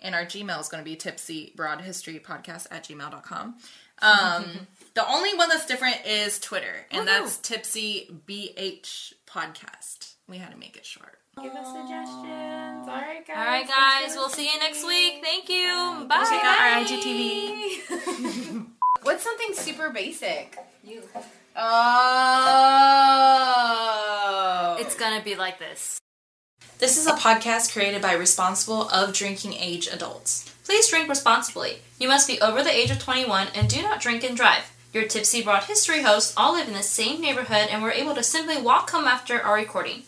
and 0.02 0.16
our 0.16 0.26
Gmail 0.26 0.60
is 0.60 0.68
going 0.68 0.84
to 0.84 0.90
be 0.90 0.96
tipsy 0.96 1.54
broad 1.56 1.82
history 1.82 2.20
podcast 2.20 2.68
at 2.72 2.86
gmail.com. 2.86 3.56
Um, 4.02 4.46
the 4.96 5.08
only 5.08 5.36
one 5.36 5.50
that's 5.50 5.68
different 5.68 5.98
is 6.08 6.40
Twitter, 6.40 6.88
and 6.90 7.04
Woohoo. 7.04 7.06
that's 7.06 7.38
tipsy 7.38 8.10
BH 8.28 9.14
podcast. 9.28 10.14
we 10.28 10.38
had 10.38 10.52
to 10.52 10.58
make 10.58 10.76
it 10.76 10.86
short. 10.88 11.20
Give 11.42 11.52
us 11.54 11.68
suggestions. 11.68 12.88
All 12.88 12.96
right, 12.96 13.28
guys. 13.28 13.36
All 13.38 13.44
right, 13.46 13.68
guys. 13.68 14.16
We'll 14.16 14.30
see 14.30 14.46
you 14.52 14.58
next 14.60 14.86
week. 14.86 15.22
Thank 15.22 15.50
you. 15.50 16.06
Bye. 16.08 16.26
Check 16.30 16.44
out 16.44 16.60
our 16.60 16.84
IGTV. 16.84 18.66
What's 19.04 19.24
something 19.24 19.54
super 19.54 19.90
basic? 19.90 20.58
You. 20.84 21.04
Oh. 21.56 21.66
It's 24.80 24.96
gonna 24.96 25.22
be 25.22 25.36
like 25.36 25.60
this. 25.60 26.00
This 26.80 26.98
is 26.98 27.06
a 27.08 27.14
podcast 27.14 27.74
created 27.74 28.02
by 28.02 28.14
responsible 28.14 28.88
of 28.90 29.14
drinking 29.14 29.54
age 29.54 29.88
adults. 29.88 30.54
Please 30.64 30.90
drink 30.90 31.10
responsibly. 31.10 31.80
You 32.00 32.08
must 32.08 32.28
be 32.28 32.40
over 32.42 32.64
the 32.64 32.74
age 32.74 32.92
of 32.92 33.00
21 33.00 33.48
and 33.56 33.70
do 33.70 33.82
not 33.82 34.00
drink 34.02 34.24
and 34.24 34.36
drive. 34.38 34.72
Your 34.94 35.06
Tipsy 35.06 35.44
Broad 35.44 35.64
History 35.66 36.02
hosts 36.02 36.34
all 36.38 36.54
live 36.54 36.68
in 36.70 36.74
the 36.74 36.82
same 36.82 37.20
neighborhood 37.22 37.68
and 37.70 37.84
were 37.84 37.92
able 37.92 38.16
to 38.16 38.24
simply 38.24 38.62
walk 38.62 38.90
home 38.92 39.06
after 39.06 39.42
our 39.42 39.56
recording. 39.56 40.04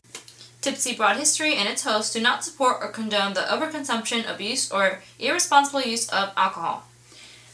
Tipsy 0.67 0.95
Broad 0.95 1.15
History 1.15 1.55
and 1.55 1.69
its 1.69 1.85
hosts 1.85 2.11
do 2.11 2.19
not 2.19 2.43
support 2.43 2.79
or 2.81 2.89
condone 2.89 3.33
the 3.33 3.39
overconsumption, 3.39 4.29
abuse, 4.29 4.69
or 4.69 5.01
irresponsible 5.17 5.81
use 5.81 6.09
of 6.09 6.33
alcohol. 6.35 6.83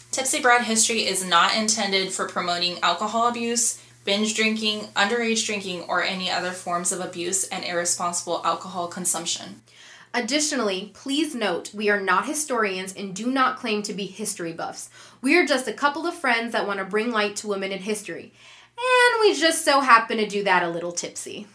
Tipsy 0.09 0.41
Broad 0.41 0.64
History 0.64 1.05
is 1.05 1.24
not 1.24 1.55
intended 1.55 2.11
for 2.11 2.28
promoting 2.28 2.80
alcohol 2.82 3.28
abuse, 3.28 3.80
binge 4.03 4.34
drinking, 4.34 4.88
underage 4.95 5.45
drinking, 5.45 5.84
or 5.84 6.01
any 6.01 6.32
other 6.32 6.49
forms 6.49 6.91
of 6.91 7.01
abuse 7.01 7.47
and 7.49 7.64
irresponsible 7.64 8.41
alcohol 8.43 8.88
consumption. 8.88 9.61
Additionally, 10.11 10.89
please 10.95 11.36
note 11.36 11.72
we 11.72 11.91
are 11.91 12.01
not 12.01 12.26
historians 12.26 12.95
and 12.95 13.16
do 13.16 13.28
not 13.28 13.59
claim 13.59 13.84
to 13.84 13.93
be 13.93 14.07
history 14.07 14.53
buffs. 14.53 14.89
We 15.22 15.38
are 15.38 15.45
just 15.45 15.68
a 15.68 15.74
couple 15.74 16.07
of 16.07 16.16
friends 16.16 16.53
that 16.53 16.66
want 16.66 16.80
to 16.80 16.86
bring 16.86 17.11
light 17.11 17.36
to 17.36 17.47
women 17.47 17.72
in 17.72 17.84
history. 17.84 18.34
And 18.76 19.22
we 19.22 19.36
just 19.36 19.64
so 19.64 19.82
happen 19.82 20.18
to 20.18 20.26
do 20.26 20.43
that 20.45 20.64
a 20.64 20.70
little 20.70 20.91
tipsy. 20.91 21.45